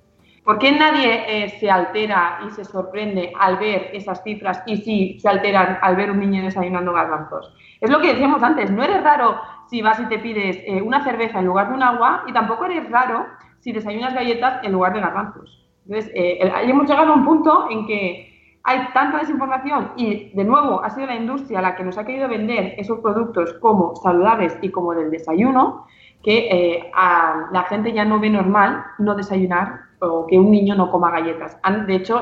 ¿Por 0.46 0.60
qué 0.60 0.72
nadie 0.72 1.24
eh, 1.28 1.50
se 1.60 1.72
altera 1.72 2.40
y 2.46 2.52
se 2.52 2.64
sorprende 2.64 3.34
al 3.40 3.58
ver 3.58 3.90
esas 3.94 4.22
cifras 4.24 4.62
y 4.68 4.78
sí 4.78 5.20
se 5.20 5.28
alteran 5.28 5.80
al 5.82 5.96
ver 5.96 6.12
un 6.12 6.20
niño 6.20 6.44
desayunando 6.44 6.94
garbanzos? 6.94 7.52
Es 7.82 7.90
lo 7.90 8.00
que 8.00 8.10
decíamos 8.10 8.44
antes, 8.44 8.70
no 8.70 8.84
eres 8.84 9.04
raro 9.04 9.42
si 9.68 9.82
vas 9.82 10.00
y 10.00 10.06
te 10.06 10.20
pides 10.20 10.58
eh, 10.68 10.84
una 10.84 11.04
cerveza 11.04 11.40
en 11.40 11.48
lugar 11.48 11.70
de 11.70 11.74
un 11.74 11.82
agua 11.82 12.26
y 12.28 12.32
tampoco 12.32 12.66
eres 12.66 12.88
raro 12.92 13.26
si 13.60 13.72
desayunas 13.72 14.14
galletas 14.14 14.64
en 14.64 14.74
lugar 14.74 14.94
de 14.94 15.02
garbanzos. 15.02 15.68
Entonces, 15.88 16.12
eh, 16.14 16.38
hemos 16.62 16.88
llegado 16.88 17.14
a 17.14 17.16
un 17.16 17.26
punto 17.26 17.68
en 17.72 17.88
que 17.88 18.60
hay 18.64 18.88
tanta 18.94 19.18
desinformación 19.18 19.94
y, 19.96 20.30
de 20.36 20.44
nuevo, 20.44 20.84
ha 20.84 20.92
sido 20.92 21.08
la 21.08 21.16
industria 21.16 21.62
la 21.62 21.76
que 21.76 21.84
nos 21.84 21.98
ha 21.98 22.06
querido 22.06 22.30
vender 22.30 22.76
esos 22.78 23.00
productos 23.00 23.54
como 23.62 23.96
saludables 23.96 24.60
y 24.62 24.70
como 24.70 24.94
del 24.94 25.10
desayuno, 25.10 25.88
que 26.24 26.50
eh, 26.52 26.92
a 26.94 27.48
la 27.52 27.64
gente 27.64 27.94
ya 27.94 28.06
no 28.06 28.20
ve 28.20 28.30
normal 28.30 28.84
no 29.00 29.16
desayunar 29.16 29.86
o 30.06 30.28
que 30.28 30.38
un 30.38 30.52
niño 30.52 30.76
no 30.76 30.92
coma 30.92 31.12
galletas. 31.12 31.58
Han, 31.64 31.86
de 31.86 31.96
hecho, 31.96 32.22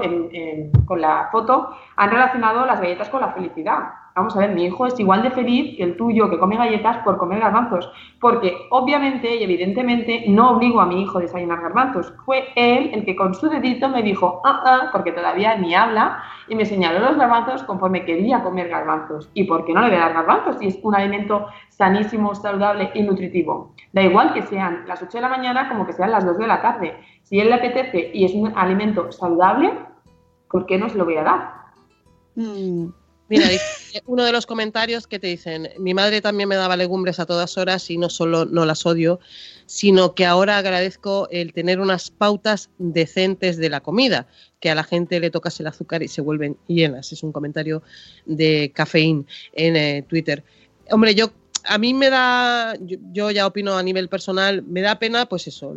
con 0.86 1.02
la 1.02 1.30
foto 1.32 1.70
han 1.96 2.10
relacionado 2.10 2.66
las 2.66 2.80
galletas 2.80 3.10
con 3.10 3.22
la 3.22 3.32
felicidad 3.32 4.04
vamos 4.16 4.36
a 4.36 4.40
ver, 4.40 4.52
mi 4.52 4.66
hijo 4.66 4.86
es 4.86 5.00
igual 5.00 5.24
de 5.24 5.32
feliz 5.32 5.76
que 5.76 5.84
el 5.84 5.98
tuyo 5.98 6.30
que 6.30 6.38
come 6.38 6.56
galletas 6.56 6.98
por 6.98 7.18
comer 7.18 7.40
garbanzos, 7.40 7.92
porque 8.20 8.56
obviamente 8.70 9.36
y 9.36 9.44
evidentemente 9.44 10.26
no 10.28 10.52
obligo 10.52 10.82
a 10.82 10.86
mi 10.86 11.02
hijo 11.02 11.18
a 11.18 11.22
desayunar 11.22 11.62
garbanzos. 11.62 12.14
Fue 12.26 12.50
él 12.56 12.92
el 12.94 13.06
que 13.06 13.16
con 13.16 13.34
su 13.34 13.50
dedito 13.50 13.90
me 13.90 14.04
dijo, 14.04 14.42
ah, 14.46 14.62
ah, 14.66 14.90
porque 14.92 15.12
todavía 15.12 15.56
ni 15.58 15.74
habla, 15.74 16.24
y 16.48 16.56
me 16.56 16.66
señaló 16.66 17.00
los 17.00 17.18
garbanzos 17.18 17.64
conforme 17.64 18.06
quería 18.06 18.44
comer 18.44 18.70
garbanzos. 18.70 19.30
¿Y 19.34 19.46
por 19.46 19.66
qué 19.66 19.74
no 19.74 19.82
le 19.82 19.88
voy 19.88 19.98
a 19.98 20.02
dar 20.02 20.14
garbanzos 20.14 20.58
si 20.60 20.68
es 20.68 20.80
un 20.84 20.96
alimento 20.96 21.48
sanísimo, 21.70 22.36
saludable 22.36 22.92
y 22.94 23.02
nutritivo? 23.02 23.74
Da 23.94 24.02
igual 24.02 24.34
que 24.34 24.44
sean 24.44 24.84
las 24.88 25.02
8 25.02 25.18
de 25.18 25.22
la 25.22 25.30
mañana 25.30 25.70
como 25.70 25.86
que 25.86 25.94
sean 25.94 26.12
las 26.12 26.26
2 26.26 26.38
de 26.38 26.48
la 26.48 26.62
tarde. 26.62 26.98
Si 27.24 27.40
él 27.40 27.48
le 27.50 27.56
apetece 27.56 28.12
y 28.14 28.26
es 28.26 28.34
un 28.34 28.54
alimento 28.56 29.12
saludable, 29.12 29.74
¿por 30.50 30.66
qué 30.66 30.78
no 30.78 30.90
se 30.90 30.98
lo 30.98 31.06
voy 31.06 31.18
a 31.18 31.24
dar? 31.24 31.54
Mm. 32.36 32.90
Mira, 33.30 33.48
uno 34.06 34.24
de 34.24 34.32
los 34.32 34.46
comentarios 34.46 35.08
que 35.08 35.18
te 35.18 35.28
dicen, 35.28 35.70
mi 35.80 35.94
madre 35.94 36.22
también 36.22 36.50
me 36.50 36.56
daba 36.56 36.78
legumbres 36.78 37.20
a 37.20 37.26
todas 37.26 37.58
horas 37.58 37.90
y 37.90 37.98
no 37.98 38.10
solo 38.10 38.46
no 38.46 38.66
las 38.66 38.86
odio, 38.86 39.20
sino 39.66 40.14
que 40.14 40.26
ahora 40.26 40.58
agradezco 40.58 41.28
el 41.32 41.54
tener 41.54 41.80
unas 41.80 42.12
pautas 42.12 42.70
decentes 42.78 43.58
de 43.58 43.70
la 43.70 43.80
comida, 43.80 44.28
que 44.60 44.70
a 44.70 44.76
la 44.76 44.84
gente 44.84 45.20
le 45.20 45.32
tocas 45.32 45.60
el 45.60 45.68
azúcar 45.68 46.04
y 46.04 46.08
se 46.08 46.22
vuelven 46.22 46.58
llenas. 46.68 47.12
Es 47.12 47.24
un 47.24 47.32
comentario 47.32 47.82
de 48.26 48.72
Cafeín 48.76 49.26
en 49.54 49.76
eh, 49.76 50.06
Twitter. 50.08 50.44
Hombre, 50.92 51.16
yo 51.16 51.32
a 51.66 51.78
mí 51.78 51.94
me 51.94 52.10
da, 52.10 52.76
yo, 52.80 53.32
ya 53.32 53.48
opino 53.48 53.78
a 53.78 53.84
nivel 53.84 54.10
personal, 54.10 54.64
me 54.64 54.82
da 54.82 55.00
pena, 55.00 55.28
pues 55.28 55.48
eso. 55.48 55.74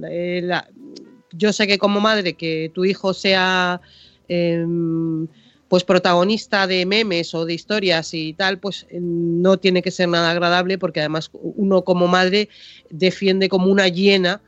Yo 1.37 1.53
sé 1.53 1.67
que 1.67 1.79
como 1.79 2.01
madre 2.01 2.35
que 2.35 2.71
tu 2.75 2.85
hijo 2.85 3.15
sea 3.15 3.81
em, 4.29 5.27
pues 5.69 5.85
protagonista 5.85 6.67
de 6.67 6.87
memes 6.87 7.35
o 7.35 7.45
de 7.45 7.55
historias 7.55 8.15
y 8.15 8.33
tal, 8.35 8.59
pues 8.59 8.87
eh, 8.91 8.99
no 9.01 9.59
tiene 9.59 9.83
que 9.83 9.91
ser 9.91 10.09
nada 10.09 10.31
agradable 10.31 10.79
porque 10.79 11.01
además 11.01 11.31
uno 11.33 11.83
como 11.83 12.07
madre 12.07 12.49
defiende 12.91 13.49
como 13.49 13.67
una 13.67 13.89
hiena 13.89 14.41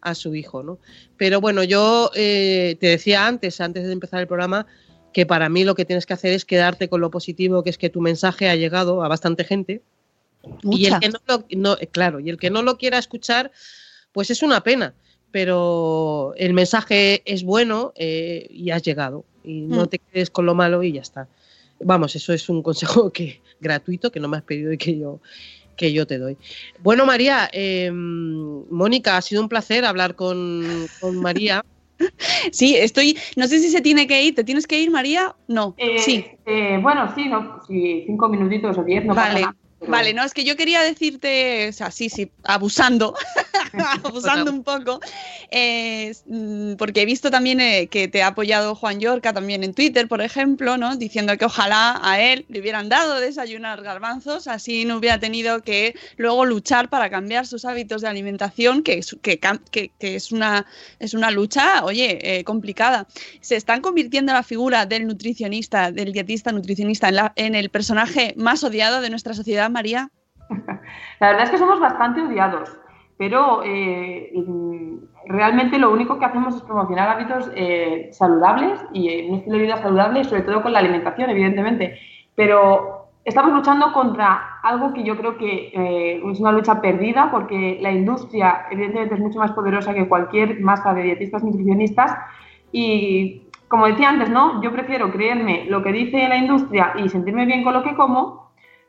a, 0.00 0.14
su 0.14 0.34
hijo, 0.34 0.62
¿no? 0.62 0.78
Pero 1.16 1.40
bueno, 1.40 1.62
yo 1.62 2.10
eh, 2.14 2.76
te 2.80 2.88
decía 2.88 3.26
antes, 3.26 3.60
antes 3.60 3.86
de 3.86 3.92
empezar 3.92 4.20
el 4.20 4.26
programa, 4.26 4.66
que 5.12 5.26
para 5.26 5.48
mí 5.48 5.64
lo 5.64 5.74
que 5.74 5.84
tienes 5.84 6.06
que 6.06 6.12
hacer 6.12 6.32
es 6.32 6.44
quedarte 6.44 6.88
con 6.88 7.00
lo 7.00 7.10
positivo, 7.10 7.62
que 7.62 7.70
es 7.70 7.78
que 7.78 7.90
tu 7.90 8.00
mensaje 8.00 8.48
ha 8.48 8.56
llegado 8.56 9.02
a 9.02 9.08
bastante 9.08 9.44
gente. 9.44 9.82
Y 10.62 10.86
el 10.86 11.00
que 11.00 11.08
no, 11.08 11.20
lo, 11.56 11.78
claro, 11.90 12.20
y 12.20 12.30
el 12.30 12.36
que 12.36 12.50
no 12.50 12.62
lo 12.62 12.76
quiera 12.76 12.98
escuchar, 12.98 13.50
pues 14.12 14.30
es 14.30 14.42
una 14.42 14.62
pena. 14.62 14.94
Pero 15.36 16.32
el 16.38 16.54
mensaje 16.54 17.20
es 17.26 17.44
bueno 17.44 17.92
eh, 17.94 18.46
y 18.48 18.70
has 18.70 18.82
llegado 18.82 19.26
y 19.44 19.66
no 19.66 19.84
mm. 19.84 19.88
te 19.88 19.98
quedes 19.98 20.30
con 20.30 20.46
lo 20.46 20.54
malo 20.54 20.82
y 20.82 20.92
ya 20.92 21.02
está. 21.02 21.28
Vamos, 21.78 22.16
eso 22.16 22.32
es 22.32 22.48
un 22.48 22.62
consejo 22.68 23.12
que 23.12 23.42
gratuito 23.60 24.10
que 24.10 24.18
no 24.18 24.28
me 24.28 24.38
has 24.38 24.44
pedido 24.44 24.72
y 24.72 24.78
que 24.78 24.98
yo 24.98 25.20
que 25.76 25.92
yo 25.92 26.06
te 26.06 26.16
doy. 26.16 26.38
Bueno, 26.82 27.04
María, 27.04 27.50
em, 27.52 28.64
Mónica, 28.70 29.18
ha 29.18 29.20
sido 29.20 29.42
un 29.42 29.50
placer 29.50 29.84
hablar 29.84 30.14
con, 30.14 30.88
María. 31.12 31.62
Sí, 32.50 32.74
estoy. 32.74 33.18
No 33.36 33.46
sé 33.46 33.58
si 33.58 33.68
se 33.68 33.82
tiene 33.82 34.06
que 34.06 34.22
ir. 34.22 34.34
¿Te 34.34 34.44
tienes 34.44 34.66
que 34.66 34.80
ir, 34.80 34.90
María? 34.90 35.34
No. 35.48 35.74
Eh, 35.76 35.98
sí. 35.98 36.24
Eh, 36.46 36.78
bueno, 36.82 37.14
sí, 37.14 37.28
no, 37.28 37.60
sí, 37.66 38.04
cinco 38.06 38.28
minutitos 38.30 38.78
o 38.78 38.84
diez, 38.84 39.04
no 39.04 39.14
vale. 39.14 39.46
Vale, 39.80 40.14
no, 40.14 40.24
es 40.24 40.32
que 40.32 40.44
yo 40.44 40.56
quería 40.56 40.80
decirte, 40.80 41.68
o 41.68 41.72
sea, 41.72 41.90
sí, 41.90 42.08
sí, 42.08 42.30
abusando, 42.44 43.14
abusando 44.02 44.50
un 44.50 44.64
poco, 44.64 45.00
eh, 45.50 46.14
porque 46.78 47.02
he 47.02 47.04
visto 47.04 47.30
también 47.30 47.60
eh, 47.60 47.86
que 47.88 48.08
te 48.08 48.22
ha 48.22 48.28
apoyado 48.28 48.74
Juan 48.74 49.00
Yorca 49.00 49.34
también 49.34 49.62
en 49.64 49.74
Twitter, 49.74 50.08
por 50.08 50.22
ejemplo, 50.22 50.78
¿no? 50.78 50.96
Diciendo 50.96 51.36
que 51.36 51.44
ojalá 51.44 52.00
a 52.02 52.18
él 52.20 52.46
le 52.48 52.60
hubieran 52.60 52.88
dado 52.88 53.20
desayunar 53.20 53.82
garbanzos, 53.82 54.48
así 54.48 54.86
no 54.86 54.96
hubiera 54.96 55.20
tenido 55.20 55.60
que 55.60 55.94
luego 56.16 56.46
luchar 56.46 56.88
para 56.88 57.10
cambiar 57.10 57.46
sus 57.46 57.66
hábitos 57.66 58.00
de 58.00 58.08
alimentación, 58.08 58.82
que, 58.82 59.00
que, 59.20 59.38
que, 59.70 59.90
que 59.98 60.16
es, 60.16 60.32
una, 60.32 60.64
es 61.00 61.12
una 61.12 61.30
lucha, 61.30 61.84
oye, 61.84 62.18
eh, 62.22 62.44
complicada. 62.44 63.06
Se 63.42 63.56
están 63.56 63.82
convirtiendo 63.82 64.32
la 64.32 64.42
figura 64.42 64.86
del 64.86 65.06
nutricionista, 65.06 65.92
del 65.92 66.14
dietista 66.14 66.50
nutricionista, 66.50 67.08
en, 67.10 67.14
la, 67.16 67.32
en 67.36 67.54
el 67.54 67.68
personaje 67.68 68.32
más 68.38 68.64
odiado 68.64 69.02
de 69.02 69.10
nuestra 69.10 69.34
sociedad 69.34 69.65
María? 69.68 70.08
La 71.20 71.28
verdad 71.28 71.44
es 71.44 71.50
que 71.50 71.58
somos 71.58 71.80
bastante 71.80 72.22
odiados, 72.22 72.76
pero 73.16 73.62
eh, 73.64 74.32
realmente 75.26 75.78
lo 75.78 75.90
único 75.90 76.18
que 76.18 76.24
hacemos 76.24 76.56
es 76.56 76.62
promocionar 76.62 77.08
hábitos 77.08 77.50
eh, 77.54 78.10
saludables 78.12 78.80
y 78.92 79.28
un 79.28 79.36
estilo 79.36 79.56
de 79.56 79.62
vida 79.62 79.76
saludable, 79.78 80.24
sobre 80.24 80.42
todo 80.42 80.62
con 80.62 80.72
la 80.72 80.80
alimentación, 80.80 81.30
evidentemente. 81.30 81.98
Pero 82.34 83.08
estamos 83.24 83.52
luchando 83.52 83.92
contra 83.92 84.60
algo 84.62 84.92
que 84.92 85.02
yo 85.02 85.16
creo 85.16 85.36
que 85.36 85.72
eh, 85.74 86.22
es 86.30 86.40
una 86.40 86.52
lucha 86.52 86.80
perdida 86.80 87.30
porque 87.30 87.78
la 87.80 87.90
industria, 87.90 88.66
evidentemente, 88.70 89.14
es 89.14 89.20
mucho 89.20 89.38
más 89.38 89.52
poderosa 89.52 89.94
que 89.94 90.08
cualquier 90.08 90.60
masa 90.60 90.94
de 90.94 91.02
dietistas 91.02 91.42
nutricionistas 91.42 92.16
y 92.72 93.42
como 93.68 93.86
decía 93.86 94.10
antes, 94.10 94.30
¿no? 94.30 94.62
Yo 94.62 94.70
prefiero 94.70 95.10
creerme 95.10 95.64
lo 95.68 95.82
que 95.82 95.92
dice 95.92 96.28
la 96.28 96.36
industria 96.36 96.92
y 97.02 97.08
sentirme 97.08 97.46
bien 97.46 97.64
con 97.64 97.74
lo 97.74 97.82
que 97.82 97.96
como 97.96 98.45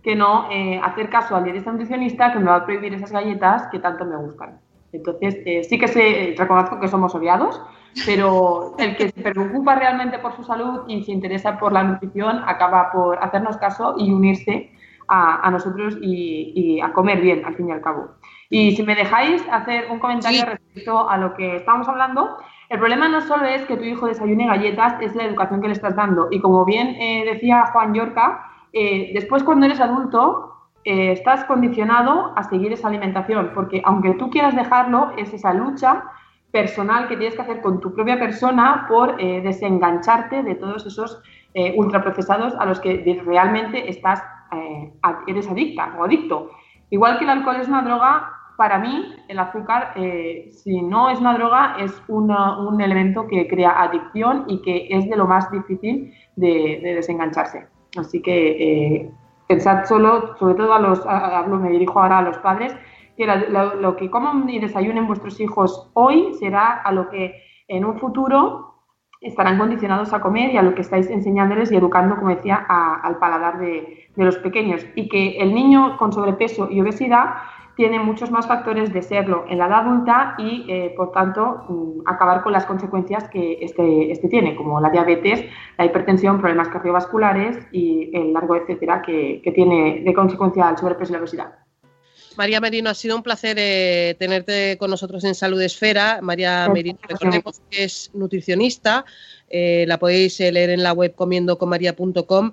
que 0.07 0.15
no 0.15 0.47
eh, 0.49 0.79
hacer 0.81 1.09
caso 1.09 1.35
al 1.35 1.43
dietista 1.43 1.69
nutricionista 1.69 2.31
que 2.31 2.39
me 2.39 2.45
va 2.45 2.55
a 2.55 2.65
prohibir 2.65 2.93
esas 2.93 3.11
galletas 3.11 3.67
que 3.69 3.79
tanto 3.79 4.05
me 4.05 4.15
gustan. 4.15 4.57
Entonces, 4.93 5.35
eh, 5.45 5.65
sí 5.65 5.77
que 5.77 5.89
se, 5.89 6.33
reconozco 6.37 6.79
que 6.79 6.87
somos 6.87 7.13
odiados, 7.13 7.61
pero 8.05 8.73
el 8.77 8.95
que 8.95 9.09
se 9.09 9.21
preocupa 9.21 9.75
realmente 9.75 10.17
por 10.19 10.33
su 10.33 10.45
salud 10.45 10.83
y 10.87 11.03
se 11.03 11.11
interesa 11.11 11.59
por 11.59 11.73
la 11.73 11.83
nutrición 11.83 12.41
acaba 12.47 12.89
por 12.89 13.21
hacernos 13.21 13.57
caso 13.57 13.95
y 13.97 14.09
unirse 14.09 14.71
a, 15.09 15.51
nosotros 15.51 15.97
y, 16.01 16.79
a 16.79 16.93
comer 16.93 17.19
bien, 17.19 17.43
al 17.43 17.55
fin 17.55 17.67
y 17.67 17.73
al 17.73 17.81
cabo. 17.81 18.11
Y 18.49 18.77
si 18.77 18.83
me 18.83 18.95
dejáis 18.95 19.43
hacer 19.51 19.91
un 19.91 19.99
comentario 19.99 20.45
respecto 20.45 21.09
a 21.09 21.17
lo 21.17 21.33
que 21.33 21.57
estábamos 21.57 21.89
hablando, 21.89 22.37
el 22.69 22.79
problema 22.79 23.09
no 23.09 23.19
solo 23.19 23.43
es 23.43 23.63
que 23.63 23.75
tu 23.75 23.83
hijo 23.83 24.07
desayune 24.07 24.47
galletas, 24.47 25.01
es 25.01 25.13
la 25.15 25.25
educación 25.25 25.61
que 25.61 25.67
le 25.67 25.73
estás 25.73 25.97
dando. 25.97 26.29
Y 26.31 26.39
como 26.39 26.63
bien 26.63 26.95
eh, 26.95 27.25
decía 27.25 27.65
Juan 27.73 27.93
Yorca, 27.93 28.53
eh, 28.79 29.11
después 29.13 29.43
cuando 29.43 29.65
eres 29.65 29.79
adulto 29.79 30.53
eh, 30.83 31.11
estás 31.11 31.45
condicionado 31.45 32.31
a 32.35 32.43
seguir 32.43 32.71
esa 32.71 32.89
alimentación, 32.89 33.51
porque 33.55 33.81
aunque 33.83 34.13
tú 34.13 34.29
quieras 34.29 34.55
dejarlo, 34.55 35.13
es 35.17 35.33
esa 35.33 35.51
lucha 35.53 36.03
personal 36.51 37.07
que 37.07 37.17
tienes 37.17 37.35
que 37.35 37.41
hacer 37.41 37.61
con 37.61 37.79
tu 37.79 37.93
propia 37.95 38.19
persona 38.19 38.85
por 38.87 39.19
eh, 39.19 39.41
desengancharte 39.41 40.43
de 40.43 40.55
todos 40.55 40.85
esos 40.85 41.21
ultraprocesados 41.75 42.53
a 42.59 42.65
los 42.67 42.79
que 42.79 43.19
realmente 43.25 43.89
estás, 43.89 44.21
eres 45.25 45.49
adicta 45.49 45.91
o 45.97 46.03
adicto. 46.03 46.51
Igual 46.91 47.17
que 47.17 47.23
el 47.23 47.31
alcohol 47.31 47.55
es 47.55 47.67
una 47.67 47.81
droga, 47.81 48.31
para 48.57 48.77
mí 48.77 49.15
el 49.27 49.39
azúcar, 49.39 49.95
si 50.51 50.83
no 50.83 51.09
es 51.09 51.19
una 51.19 51.33
droga, 51.33 51.77
es 51.79 51.99
un 52.09 52.79
elemento 52.79 53.25
que 53.25 53.47
crea 53.47 53.81
adicción 53.81 54.45
y 54.47 54.61
que 54.61 54.87
es 54.91 55.09
de 55.09 55.15
lo 55.15 55.25
más 55.25 55.49
difícil 55.49 56.13
de 56.35 56.79
desengancharse. 56.95 57.65
Así 57.95 58.21
que 58.21 58.95
eh, 58.97 59.11
pensad 59.47 59.85
solo, 59.85 60.35
sobre 60.37 60.55
todo 60.55 60.73
a 60.73 60.79
los, 60.79 61.05
hablo, 61.05 61.57
me 61.57 61.69
dirijo 61.69 61.99
ahora 61.99 62.19
a 62.19 62.21
los 62.21 62.37
padres, 62.39 62.75
que 63.15 63.25
lo, 63.25 63.95
que 63.95 64.09
coman 64.09 64.47
y 64.49 64.59
desayunen 64.59 65.07
vuestros 65.07 65.39
hijos 65.39 65.89
hoy 65.93 66.33
será 66.35 66.73
a 66.73 66.91
lo 66.91 67.09
que 67.09 67.41
en 67.67 67.83
un 67.83 67.97
futuro 67.97 68.75
estarán 69.21 69.57
condicionados 69.57 70.13
a 70.13 70.21
comer 70.21 70.51
y 70.51 70.57
a 70.57 70.61
lo 70.61 70.75
que 70.75 70.81
estáis 70.81 71.09
enseñándoles 71.09 71.71
y 71.71 71.75
educando, 71.75 72.15
como 72.15 72.29
decía, 72.29 72.55
al 72.67 73.17
paladar 73.17 73.57
de 73.57 74.05
los 74.15 74.37
pequeños. 74.37 74.85
Y 74.93 75.09
que 75.09 75.39
el 75.39 75.55
niño 75.55 75.97
con 75.97 76.13
sobrepeso 76.13 76.69
y 76.69 76.81
obesidad 76.81 77.37
tiene 77.77 77.99
muchos 77.99 78.31
más 78.31 78.47
factores 78.47 78.91
de 78.91 79.03
serlo 79.03 79.45
en 79.47 79.59
la 79.59 79.67
edad 79.67 79.81
adulta 79.81 80.33
y, 80.39 80.65
eh, 80.67 80.93
por 80.97 81.11
tanto, 81.11 81.63
mm, 81.69 82.01
acabar 82.07 82.41
con 82.41 82.51
las 82.51 82.65
consecuencias 82.65 83.29
que 83.29 83.59
este, 83.61 84.11
este, 84.11 84.27
tiene, 84.27 84.55
como 84.55 84.81
la 84.81 84.89
diabetes, 84.89 85.45
la 85.77 85.85
hipertensión, 85.85 86.39
problemas 86.39 86.69
cardiovasculares 86.69 87.67
y 87.71 88.09
el 88.13 88.33
largo 88.33 88.55
etcétera 88.55 89.01
que, 89.03 89.41
tiene 89.55 90.01
de 90.03 90.13
consecuencia 90.13 90.69
el 90.69 90.77
sobrepeso 90.77 91.11
y 91.11 91.13
la 91.13 91.19
obesidad. 91.19 91.66
María 92.37 92.61
Merino, 92.61 92.89
ha 92.89 92.93
sido 92.93 93.15
un 93.15 93.23
placer 93.23 93.57
eh, 93.59 94.15
tenerte 94.19 94.77
con 94.77 94.91
nosotros 94.91 95.23
en 95.23 95.33
Salud 95.33 95.61
Esfera. 95.61 96.19
María. 96.21 96.69
Merino, 96.69 96.99
recordemos 97.07 97.61
que 97.69 97.83
es 97.83 98.11
nutricionista. 98.13 99.05
eh, 99.49 99.85
la 99.87 99.97
podéis 99.97 100.39
eh, 100.39 100.51
leer 100.51 100.69
en 100.71 100.83
la 100.83 100.93
web 100.93 101.15
comiendoconmaria.com. 101.15 102.51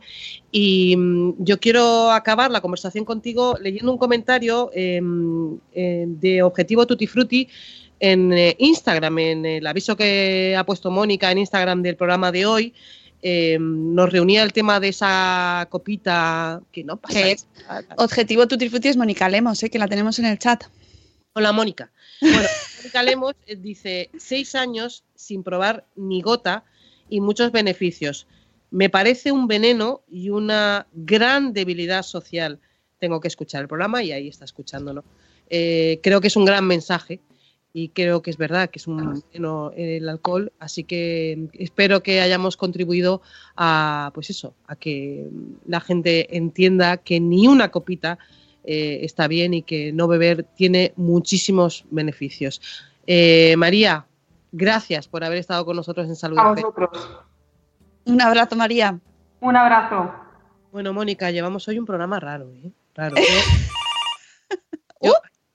Y 0.50 0.96
mm, 0.96 1.34
yo 1.38 1.58
quiero 1.60 2.10
acabar 2.10 2.50
la 2.50 2.60
conversación 2.60 3.04
contigo 3.04 3.56
leyendo 3.60 3.92
un 3.92 3.98
comentario 3.98 4.70
eh, 4.72 5.00
eh, 5.72 6.04
de 6.06 6.42
Objetivo 6.42 6.86
Tutti 6.86 7.06
Frutti 7.06 7.48
en 8.00 8.32
Instagram, 8.58 9.18
en 9.18 9.46
el 9.46 9.66
aviso 9.66 9.96
que 9.96 10.54
ha 10.58 10.64
puesto 10.66 10.90
Mónica 10.90 11.30
en 11.30 11.38
Instagram 11.38 11.82
del 11.82 11.96
programa 11.96 12.32
de 12.32 12.44
hoy. 12.44 12.74
Eh, 13.26 13.56
nos 13.58 14.12
reunía 14.12 14.42
el 14.42 14.52
tema 14.52 14.80
de 14.80 14.88
esa 14.88 15.66
copita 15.70 16.60
que 16.70 16.84
no 16.84 16.98
pasa. 16.98 17.20
Objetivo 17.96 18.46
Tutti 18.46 18.68
Frutti 18.68 18.88
es 18.88 18.98
Mónica 18.98 19.30
Lemos, 19.30 19.62
¿eh? 19.62 19.70
que 19.70 19.78
la 19.78 19.88
tenemos 19.88 20.18
en 20.18 20.26
el 20.26 20.38
chat. 20.38 20.64
Hola, 21.32 21.50
Mónica. 21.52 21.90
Bueno, 22.20 22.46
Mónica 22.76 23.02
Lemos 23.02 23.34
eh, 23.46 23.56
dice, 23.56 24.10
seis 24.18 24.54
años 24.54 25.04
sin 25.14 25.42
probar 25.42 25.86
ni 25.96 26.20
gota 26.20 26.64
y 27.08 27.22
muchos 27.22 27.50
beneficios. 27.50 28.26
Me 28.70 28.90
parece 28.90 29.32
un 29.32 29.48
veneno 29.48 30.02
y 30.06 30.28
una 30.28 30.86
gran 30.92 31.54
debilidad 31.54 32.02
social. 32.02 32.60
Tengo 32.98 33.20
que 33.20 33.28
escuchar 33.28 33.62
el 33.62 33.68
programa 33.68 34.02
y 34.02 34.12
ahí 34.12 34.28
está 34.28 34.44
escuchándolo. 34.44 35.02
Eh, 35.48 35.98
creo 36.02 36.20
que 36.20 36.28
es 36.28 36.36
un 36.36 36.44
gran 36.44 36.66
mensaje 36.66 37.20
y 37.76 37.88
creo 37.88 38.22
que 38.22 38.30
es 38.30 38.38
verdad 38.38 38.70
que 38.70 38.78
es 38.78 38.86
un 38.86 39.20
veneno 39.32 39.72
el 39.76 40.08
alcohol, 40.08 40.52
así 40.60 40.84
que 40.84 41.48
espero 41.54 42.04
que 42.04 42.20
hayamos 42.20 42.56
contribuido 42.56 43.20
a, 43.56 44.12
pues 44.14 44.30
eso, 44.30 44.54
a 44.68 44.76
que 44.76 45.28
la 45.66 45.80
gente 45.80 46.36
entienda 46.36 46.98
que 46.98 47.18
ni 47.18 47.48
una 47.48 47.72
copita 47.72 48.16
eh, 48.62 49.00
está 49.02 49.26
bien 49.26 49.54
y 49.54 49.62
que 49.62 49.92
no 49.92 50.06
beber 50.06 50.44
tiene 50.44 50.92
muchísimos 50.94 51.84
beneficios. 51.90 52.62
Eh, 53.08 53.56
María, 53.58 54.06
gracias 54.52 55.08
por 55.08 55.24
haber 55.24 55.38
estado 55.38 55.64
con 55.64 55.74
nosotros 55.74 56.06
en 56.06 56.14
Salud. 56.14 56.38
A 56.38 56.50
vosotros. 56.50 56.90
Un 58.04 58.22
abrazo, 58.22 58.54
María. 58.54 59.00
Un 59.40 59.56
abrazo. 59.56 60.14
Bueno, 60.70 60.92
Mónica, 60.92 61.32
llevamos 61.32 61.66
hoy 61.66 61.80
un 61.80 61.86
programa 61.86 62.20
raro, 62.20 62.52
¿eh? 62.52 62.70
Raro. 62.94 63.16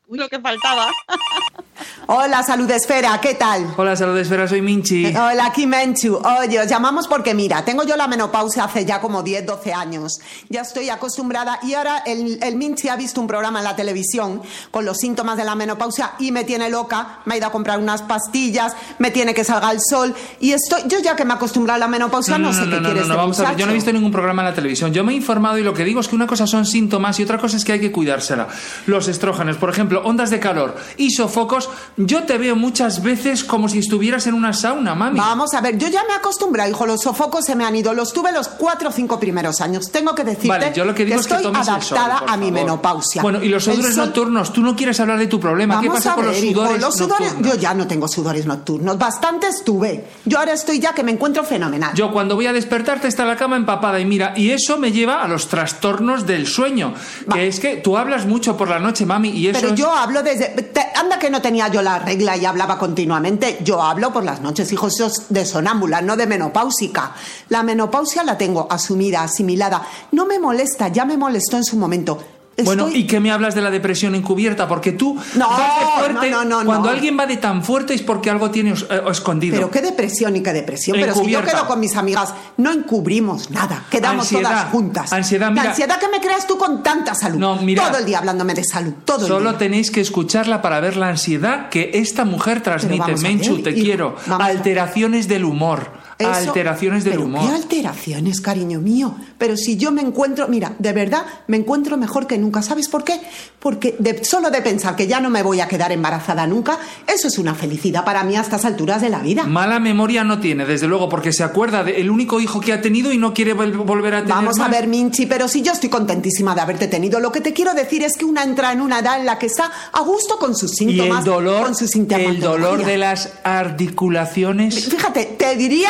Lo 0.10 0.28
que 0.28 0.40
faltaba. 0.40 0.88
Hola, 2.12 2.42
Salud 2.42 2.68
Esfera, 2.72 3.20
¿qué 3.22 3.36
tal? 3.36 3.72
Hola, 3.78 3.96
Salud 3.96 4.18
Esfera, 4.18 4.48
soy 4.48 4.64
Minchi. 4.64 5.06
Eh, 5.06 5.16
Hola, 5.16 5.46
aquí 5.46 5.68
Menchu. 5.68 6.16
Oye, 6.16 6.60
os 6.60 6.66
llamamos 6.66 7.08
porque 7.08 7.36
mira, 7.36 7.64
tengo 7.64 7.84
yo 7.84 7.96
la 7.96 8.08
menopausia 8.08 8.64
hace 8.64 8.84
ya 8.84 9.00
como 9.00 9.22
10, 9.22 9.46
12 9.46 9.74
años. 9.74 10.20
Ya 10.50 10.62
estoy 10.62 10.90
acostumbrada 10.90 11.60
y 11.62 11.76
ahora 11.76 12.00
el, 12.08 12.40
el 12.42 12.56
Minchi 12.56 12.90
ha 12.90 12.96
visto 12.96 13.22
un 13.22 13.28
programa 13.28 13.60
en 13.60 13.66
la 13.66 13.76
televisión 13.76 14.42
con 14.72 14.86
los 14.86 14.98
síntomas 14.98 15.38
de 15.38 15.44
la 15.44 15.54
menopausia 15.54 16.14
y 16.18 16.32
me 16.32 16.46
tiene 16.46 16.72
loca. 16.72 17.20
Me 17.26 17.36
ha 17.36 17.38
ido 17.38 17.46
a 17.46 17.52
comprar 17.52 17.78
unas 17.78 18.02
pastillas, 18.02 18.76
me 18.98 19.12
tiene 19.12 19.36
que 19.36 19.44
salga 19.44 19.72
el 19.72 19.80
sol 19.80 20.16
y 20.40 20.54
estoy, 20.54 20.82
yo 20.88 20.98
ya 21.04 21.16
que 21.16 21.26
me 21.26 21.34
he 21.34 21.36
acostumbrado 21.36 21.76
a 21.76 21.80
la 21.82 21.88
menopausia 21.88 22.40
no, 22.40 22.52
sé 22.52 22.64
qué 22.64 22.80
quiere 22.80 23.02
este 23.02 23.14
vamos 23.14 23.40
a 23.40 23.50
ver, 23.50 23.58
yo 23.58 23.68
no 23.68 23.72
he 23.72 23.76
visto 23.76 23.94
ningún 23.94 24.12
programa 24.12 24.42
en 24.42 24.48
la 24.48 24.56
televisión. 24.56 24.92
Yo 24.92 25.04
me 25.04 25.12
he 25.12 25.16
informado 25.16 25.60
y 25.60 25.64
lo 25.64 25.76
que 25.76 25.84
digo 25.84 26.00
es 26.00 26.08
que 26.08 26.16
una 26.16 26.26
cosa 26.26 26.48
son 26.48 26.66
síntomas 26.66 27.20
y 27.20 27.24
otra 27.24 27.38
cosa 27.38 27.56
es 27.56 27.64
que 27.64 27.74
hay 27.74 27.80
que 27.80 27.92
cuidársela. 27.92 28.48
Los 28.88 29.08
estrógenos, 29.08 29.58
por 29.58 29.70
ejemplo, 29.70 30.02
ondas 30.04 30.32
de 30.32 30.40
calor 30.40 30.76
y 30.98 31.12
sofocos, 31.12 31.70
yo 32.00 32.24
te 32.24 32.38
veo 32.38 32.56
muchas 32.56 33.04
veces 33.04 33.44
como 33.44 33.68
si 33.68 33.80
estuvieras 33.80 34.26
en 34.26 34.34
una 34.34 34.54
sauna, 34.54 34.96
mami. 34.96 35.20
Vamos 35.20 35.54
a 35.54 35.60
ver, 35.62 35.78
yo 35.78 35.90
ya 35.90 36.02
me 36.08 36.14
he 36.14 36.16
acostumbrado, 36.16 36.70
hijo, 36.70 36.86
los 36.86 37.02
sofocos 37.02 37.44
se 37.46 37.56
me 37.56 37.66
han 37.66 37.76
ido, 37.76 37.94
los 37.94 38.14
tuve 38.14 38.32
los 38.32 38.48
cuatro 38.48 38.88
o 38.90 38.92
cinco 38.92 39.20
primeros 39.20 39.60
años. 39.60 39.92
Tengo 39.92 40.16
que 40.16 40.24
decirte 40.24 40.48
Vale, 40.48 40.72
yo 40.74 40.86
lo 40.86 40.96
que 40.96 41.04
digo 41.04 41.20
es 41.20 41.28
que 41.28 41.34
estoy 41.36 41.52
tomes 41.52 41.68
el 41.68 41.82
sol, 41.82 41.98
adaptada 41.98 42.32
a 42.34 42.38
mi 42.38 42.52
menopausia. 42.52 43.22
Bueno, 43.22 43.44
y 43.44 43.50
los 43.50 43.66
sudores 43.66 43.96
sol- 43.96 44.06
nocturnos, 44.06 44.54
tú 44.54 44.62
no 44.62 44.76
quieres 44.76 45.00
hablar 45.02 45.20
de 45.20 45.28
tu 45.28 45.40
problema. 45.40 45.82
¿Qué 45.82 45.88
pasa 45.90 46.14
a 46.14 46.16
con 46.16 46.26
los 46.28 46.38
hijo, 46.42 46.62
sudores 46.62 46.82
los 46.82 46.96
sudores, 46.96 47.28
nocturnos? 47.34 47.56
yo 47.56 47.60
ya 47.62 47.74
no 47.74 47.86
tengo 47.86 48.08
sudores 48.08 48.46
nocturnos, 48.46 48.98
bastantes 48.98 49.64
tuve. 49.66 50.06
Yo 50.24 50.40
ahora 50.40 50.54
estoy 50.54 50.80
ya 50.80 50.94
que 50.94 51.04
me 51.04 51.12
encuentro 51.12 51.44
fenomenal. 51.44 51.94
Yo 51.96 52.12
cuando 52.14 52.36
voy 52.36 52.48
a 52.48 52.54
despertarte 52.54 53.08
está 53.10 53.26
la 53.26 53.36
cama 53.36 53.58
empapada 53.58 54.00
y 54.00 54.06
mira, 54.06 54.34
y 54.38 54.52
eso 54.52 54.78
me 54.78 54.92
lleva 54.94 55.22
a 55.22 55.28
los 55.28 55.48
trastornos 55.50 56.26
del 56.26 56.48
sueño. 56.48 56.94
Que 57.34 57.48
es 57.48 57.60
que 57.60 57.76
tú 57.78 57.98
hablas 57.98 58.26
mucho 58.26 58.56
por 58.56 58.70
la 58.70 58.80
noche, 58.80 59.06
mami, 59.06 59.30
y 59.30 59.48
eso 59.48 59.60
Pero 59.60 59.74
es- 59.74 59.80
yo 59.80 59.94
hablo 59.94 60.24
desde... 60.24 60.72
anda 60.96 61.20
que 61.20 61.30
no 61.30 61.42
tenía 61.42 61.68
yo 61.68 61.82
la 61.82 61.89
regla 61.98 62.38
y 62.38 62.46
hablaba 62.46 62.78
continuamente. 62.78 63.58
Yo 63.64 63.82
hablo 63.82 64.14
por 64.14 64.24
las 64.24 64.42
noches, 64.42 64.72
hijo, 64.72 64.88
eso 64.88 65.08
es 65.08 65.26
de 65.30 65.46
sonámbula, 65.46 66.02
no 66.02 66.16
de 66.16 66.28
menopáusica. 66.28 67.16
La 67.48 67.64
menopausia 67.64 68.24
la 68.24 68.38
tengo 68.38 68.68
asumida, 68.70 69.24
asimilada. 69.24 69.82
No 70.12 70.28
me 70.28 70.38
molesta, 70.38 70.90
ya 70.90 71.06
me 71.06 71.18
molestó 71.18 71.58
en 71.58 71.64
su 71.64 71.78
momento. 71.78 72.20
Bueno, 72.64 72.88
Estoy- 72.88 73.02
¿y 73.02 73.08
qué 73.08 73.20
me 73.20 73.32
hablas 73.32 73.56
de 73.56 73.62
la 73.62 73.70
depresión 73.72 74.16
encubierta? 74.16 74.68
Porque 74.68 74.92
tú 74.92 75.18
No, 75.36 75.50
vas 75.50 75.80
de 75.80 75.86
fuerte. 76.00 76.30
no, 76.30 76.46
no, 76.46 76.60
no, 76.60 76.66
Cuando 76.66 76.90
no. 76.90 76.94
alguien 76.94 77.18
va 77.20 77.26
de 77.26 77.38
tan 77.38 77.64
fuerte 77.64 77.94
es 77.94 78.02
porque 78.02 78.30
algo 78.30 78.52
tiene 78.52 78.72
eh, 78.72 79.02
escondido. 79.12 79.56
Pero 79.56 79.72
qué 79.72 79.82
depresión 79.82 80.36
y 80.36 80.42
qué 80.42 80.54
depresión. 80.54 80.98
Pero 81.00 81.14
si 81.14 81.20
yo 81.20 81.22
Encubierta. 81.40 81.52
quedo 81.52 81.68
con 81.68 81.80
mis 81.80 81.96
amigas, 81.96 82.34
no 82.58 82.72
encubrimos 82.72 83.50
nada. 83.52 83.86
Quedamos 83.90 84.26
Ansiedad, 84.26 84.50
todas 84.50 84.66
juntas. 84.72 85.14
ansiedad, 85.14 85.50
mira. 85.52 85.64
La 85.64 85.70
ansiedad 85.72 86.00
que 86.00 86.08
me 86.10 86.20
creas 86.20 86.48
tú 86.48 86.58
con 86.58 86.84
tanta 86.84 87.16
salud. 87.16 87.38
No, 87.40 87.56
mira. 87.58 87.88
Todo 87.88 88.00
el 88.00 88.06
día 88.06 88.20
hablándome 88.20 88.54
de 88.54 88.64
salud. 88.64 88.94
Todo 89.06 89.22
el 89.26 89.28
Solo 89.28 89.50
día. 89.52 89.60
tenéis 89.60 89.92
que 89.92 90.02
escucharla 90.02 90.62
para 90.62 90.80
ver 90.80 90.98
la 90.98 91.10
ansiedad 91.10 91.70
que 91.70 91.92
esta 91.96 92.26
mujer 92.26 92.62
transmite. 92.62 93.16
Menchu, 93.18 93.62
te 93.62 93.72
y- 93.72 93.84
quiero. 93.84 94.16
Alteraciones 94.54 95.28
del 95.28 95.46
humor. 95.46 95.99
Eso- 96.20 96.50
alteraciones 96.50 97.04
del 97.06 97.14
¿Pero 97.14 97.26
humor. 97.26 97.42
¿Qué 97.48 97.56
alteraciones, 97.56 98.42
cariño 98.42 98.82
mío? 98.82 99.16
Pero 99.38 99.56
si 99.56 99.78
yo 99.78 99.92
me 99.92 100.02
encuentro, 100.02 100.50
mira, 100.50 100.74
de 100.78 100.92
verdad 100.92 101.26
me 101.48 101.56
encuentro 101.56 101.96
mejor 101.96 102.28
que 102.28 102.38
nunca. 102.38 102.62
¿Sabes 102.62 102.90
por 102.90 103.06
qué? 103.06 103.22
Porque 103.60 103.96
de- 104.00 104.24
solo 104.26 104.52
de 104.52 104.62
pensar 104.62 104.96
que 104.98 105.08
ya 105.08 105.22
no 105.22 105.30
me 105.30 105.44
voy 105.44 105.62
a 105.62 105.68
quedar 105.70 105.92
embarazada 105.94 106.46
nunca, 106.46 106.78
eso 107.08 107.28
es 107.30 107.38
una 107.38 107.56
felicidad 107.56 108.04
para 108.04 108.24
mí 108.26 108.36
a 108.36 108.42
estas 108.42 108.66
alturas 108.66 109.02
de 109.02 109.10
la 109.10 109.20
vida. 109.20 109.46
Mala 109.46 109.80
memoria 109.80 110.26
no 110.26 110.40
tiene, 110.42 110.66
desde 110.66 110.88
luego, 110.88 111.08
porque 111.08 111.32
se 111.32 111.44
acuerda 111.44 111.84
del 111.86 112.10
único 112.10 112.42
hijo 112.42 112.60
que 112.60 112.74
ha 112.74 112.82
tenido 112.82 113.14
y 113.14 113.18
no 113.18 113.34
quiere 113.34 113.56
vol- 113.56 113.86
volver 113.86 114.16
a 114.16 114.18
tener 114.20 114.36
Vamos 114.36 114.60
a 114.60 114.68
ver, 114.68 114.88
Minchi, 114.88 115.26
pero 115.26 115.48
si 115.48 115.62
yo 115.62 115.72
estoy 115.72 115.90
contentísima 115.90 116.54
de 116.54 116.62
haberte 116.62 116.88
tenido, 116.90 117.20
lo 117.22 117.32
que 117.32 117.40
te 117.40 117.54
quiero 117.54 117.74
decir 117.74 118.04
es 118.04 118.18
que 118.18 118.26
una 118.26 118.44
entra 118.44 118.74
en 118.74 118.82
una 118.82 119.00
edad 119.00 119.20
en 119.20 119.26
la 119.26 119.40
que 119.40 119.46
está 119.46 119.72
a 119.94 120.02
gusto 120.02 120.38
con 120.38 120.54
sus 120.56 120.74
Y 120.74 120.76
síntomas, 120.88 121.20
el 121.20 121.26
dolor, 121.26 121.64
con 121.64 121.76
sus 121.76 121.96
el 121.96 122.40
dolor 122.42 122.84
de 122.84 122.98
las 122.98 123.32
articulaciones. 123.44 124.86
Fíjate, 124.90 125.26
te 125.38 125.56
diría, 125.56 125.90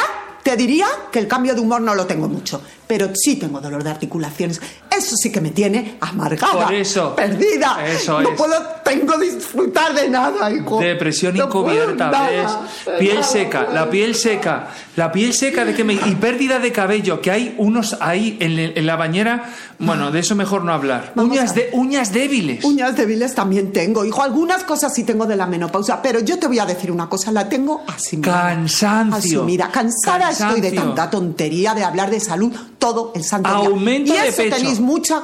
te 0.49 0.57
diría 0.57 0.87
que 1.11 1.19
el 1.19 1.27
cambio 1.27 1.53
de 1.53 1.61
humor 1.61 1.79
no 1.79 1.93
lo 1.93 2.07
tengo 2.07 2.27
mucho, 2.27 2.59
pero 2.89 3.11
sí 3.13 3.35
tengo 3.35 3.61
dolor 3.61 3.83
de 3.83 3.91
articulaciones. 3.91 4.59
Eso 4.89 5.15
sí 5.15 5.31
que 5.31 5.39
me 5.39 5.51
tiene 5.51 5.97
amargada, 6.01 6.65
Por 6.65 6.73
eso. 6.73 7.15
perdida. 7.15 7.77
Eso 7.87 8.19
no 8.19 8.29
es. 8.29 8.35
puedo, 8.35 8.55
tengo 8.83 9.15
disfrutar 9.19 9.93
de 9.93 10.09
nada, 10.09 10.51
hijo. 10.51 10.79
Depresión 10.79 11.37
No 11.37 11.43
encubierta, 11.43 12.09
nada, 12.09 12.29
¿ves? 12.31 12.97
Piel 12.97 13.19
nada, 13.19 13.27
seca, 13.27 13.67
la 13.71 13.91
piel 13.91 14.15
seca, 14.15 14.69
la 14.95 15.11
piel 15.11 15.35
seca 15.35 15.65
de 15.65 15.75
que 15.75 15.83
me... 15.83 15.93
Y 15.93 16.15
pérdida 16.19 16.57
de 16.57 16.71
cabello, 16.71 17.21
que 17.21 17.29
hay 17.29 17.53
unos 17.59 17.95
ahí 18.01 18.37
en, 18.39 18.85
la 18.87 18.95
bañera, 18.95 19.53
bueno, 19.77 20.09
de 20.09 20.21
eso 20.21 20.33
mejor 20.33 20.63
no 20.63 20.73
hablar. 20.73 21.13
Uñas, 21.15 21.53
de, 21.53 21.69
uñas 21.73 22.11
débiles. 22.11 22.65
Uñas 22.65 22.97
débiles 22.97 23.35
también 23.35 23.71
tengo, 23.71 24.03
hijo. 24.03 24.23
Algunas 24.23 24.63
cosas 24.63 24.95
sí 24.95 25.03
tengo 25.03 25.27
de 25.27 25.35
la 25.35 25.45
menopausia, 25.45 26.01
pero 26.01 26.21
yo 26.21 26.39
te 26.39 26.47
voy 26.47 26.57
a 26.57 26.65
decir 26.65 26.91
una 26.91 27.07
cosa, 27.07 27.31
la 27.31 27.47
tengo 27.47 27.83
asimilada. 27.85 28.55
Cansancio. 28.55 29.41
Asumida. 29.41 29.69
Cansada 29.69 30.31
estoy 30.31 30.59
de 30.59 30.71
tanta 30.71 31.07
tontería 31.07 31.75
de 31.75 31.83
hablar 31.83 32.09
de 32.09 32.19
salud 32.19 32.51
todo 32.79 33.11
el 33.15 33.23
santo 33.23 33.49
día. 33.49 33.69
Aumento 33.69 34.13
y 34.13 34.17
de 34.17 34.27
eso 34.29 34.37
pecho. 34.43 34.55
tenéis 34.55 34.79
mucha... 34.79 35.21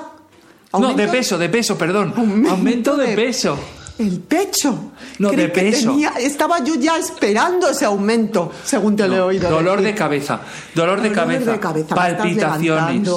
No, 0.78 0.94
de 0.94 1.08
peso, 1.08 1.38
de 1.38 1.48
peso, 1.50 1.78
perdón. 1.78 2.14
Aumento, 2.50 2.98
de, 2.98 3.16
peso. 3.16 3.58
El 3.98 4.20
pecho. 4.20 4.92
No, 5.20 5.30
Creí 5.30 5.44
de 5.44 5.48
peso. 5.48 5.92
tenía- 5.92 6.10
estaba 6.20 6.62
yo 6.62 6.76
ya 6.76 6.98
esperando 6.98 7.70
ese 7.70 7.86
aumento, 7.86 8.52
según 8.66 8.94
te 8.98 9.08
lo 9.08 9.16
he 9.16 9.22
oído. 9.22 9.50
Dolor 9.50 9.78
decir. 9.80 9.94
de 9.94 9.98
cabeza, 9.98 10.42
dolor 10.76 11.00
de 11.00 11.08
Dolor 11.10 11.24
cabeza, 11.24 11.52
de 11.54 11.60
cabeza, 11.62 11.96
palpitaciones, 11.96 13.10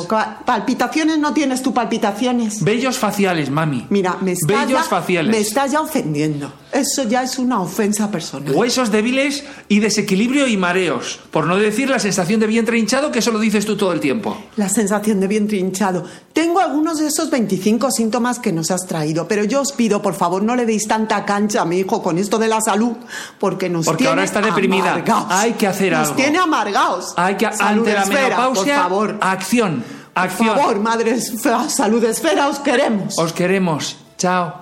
Palpitaciones 0.47 1.19
no 1.19 1.35
tienes 1.35 1.63
tú 1.63 1.75
palpitaciones. 1.75 2.63
vellos 2.63 2.97
faciales, 2.97 3.51
mami. 3.51 3.87
Mira, 3.91 4.17
me 4.21 4.33
está, 4.33 4.65
ya, 4.67 4.83
faciales. 4.85 5.33
me 5.33 5.41
está 5.41 5.67
ya 5.67 5.81
ofendiendo. 5.81 6.53
Eso 6.71 7.05
ya 7.05 7.23
es 7.23 7.39
una 7.39 7.61
ofensa 7.63 8.11
personal. 8.11 8.55
Huesos 8.55 8.91
débiles 8.91 9.43
y 9.69 9.81
desequilibrio 9.81 10.47
y 10.47 10.57
mareos. 10.59 11.19
Por 11.31 11.47
no 11.47 11.57
decir 11.57 11.89
la 11.89 11.99
sensación 11.99 12.41
de 12.41 12.47
vientre 12.47 12.79
hinchado, 12.79 13.11
que 13.11 13.21
eso 13.21 13.31
lo 13.31 13.39
dices 13.39 13.65
tú 13.65 13.77
todo 13.77 13.93
el 13.93 14.01
tiempo. 14.01 14.37
La 14.57 14.69
sensación 14.69 15.19
de 15.19 15.29
vientre 15.29 15.57
hinchado. 15.57 16.05
Tengo 16.35 16.61
algunos 16.61 16.99
de 16.99 17.07
esos 17.09 17.31
25 17.31 17.91
síntomas 17.91 18.39
que 18.39 18.53
nos 18.53 18.71
has 18.71 18.87
traído, 18.87 19.27
pero 19.27 19.45
yo 19.45 19.63
os 19.63 19.73
pido, 19.73 20.03
por 20.03 20.15
favor, 20.15 20.43
no 20.43 20.55
le 20.57 20.67
deis 20.67 20.87
tanta 20.87 21.25
cancha 21.25 21.63
a 21.63 21.65
mi 21.65 21.79
hijo 21.79 22.03
con 22.03 22.19
esto 22.19 22.39
de 22.39 22.49
la 22.49 22.61
salud, 22.61 22.93
porque 23.41 23.69
nos 23.71 23.87
Porque 23.87 23.99
tiene 24.05 24.11
ahora 24.11 24.25
está 24.25 24.41
deprimida. 24.43 24.93
amargaos. 24.93 25.27
Hay 25.31 25.53
que 25.53 25.67
hacer 25.67 25.93
nos 25.93 26.09
algo. 26.09 26.17
tiene 26.17 26.39
amargaos. 26.39 27.15
Hay 27.17 27.37
que, 27.37 27.47
Salud 27.53 27.79
ante 27.81 27.93
la 27.95 28.03
esfera, 28.03 28.23
menopausia, 28.37 28.75
por 28.75 28.83
favor. 28.83 29.19
acción, 29.23 29.85
acción. 30.15 30.49
Por 30.49 30.59
favor, 30.59 30.81
madre 30.81 31.13
esfera, 31.13 31.69
salud 31.71 32.05
esfera, 32.05 32.49
os 32.49 32.59
queremos. 32.59 33.19
Os 33.19 33.33
queremos. 33.33 33.97
Chao. 34.19 34.53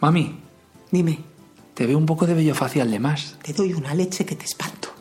Mami. 0.00 0.43
Dime. 0.94 1.18
Te 1.74 1.86
veo 1.88 1.98
un 1.98 2.06
poco 2.06 2.24
de 2.24 2.34
vello 2.34 2.54
facial 2.54 2.88
de 2.88 3.00
más. 3.00 3.36
Te 3.42 3.52
doy 3.52 3.72
una 3.72 3.96
leche 3.96 4.24
que 4.24 4.36
te 4.36 4.44
espanto. 4.44 4.94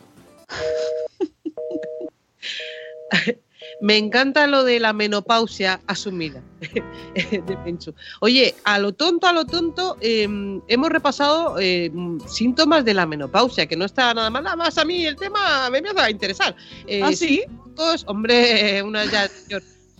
Me 3.79 3.97
encanta 3.97 4.47
lo 4.47 4.63
de 4.63 4.79
la 4.79 4.91
menopausia 4.91 5.81
asumida 5.85 6.41
de. 7.13 7.93
Oye, 8.21 8.55
a 8.63 8.79
lo 8.79 8.93
tonto, 8.93 9.27
a 9.27 9.33
lo 9.33 9.45
tonto, 9.45 9.97
eh, 10.01 10.27
hemos 10.67 10.89
repasado 10.89 11.59
eh, 11.59 11.91
síntomas 12.25 12.83
de 12.85 12.95
la 12.95 13.05
menopausia, 13.05 13.67
que 13.67 13.75
no 13.75 13.85
está 13.85 14.15
nada 14.15 14.31
mal. 14.31 14.45
Nada 14.45 14.55
más 14.55 14.79
a 14.79 14.85
mí 14.85 15.05
el 15.05 15.15
tema 15.15 15.69
me 15.69 15.77
empieza 15.77 16.05
a 16.05 16.09
interesar. 16.09 16.55
Eh, 16.87 17.03
¿Ah, 17.03 17.13
sí? 17.13 17.43
sofocos, 17.45 18.03
hombre, 18.07 18.81
una 18.85 19.05
ya. 19.05 19.29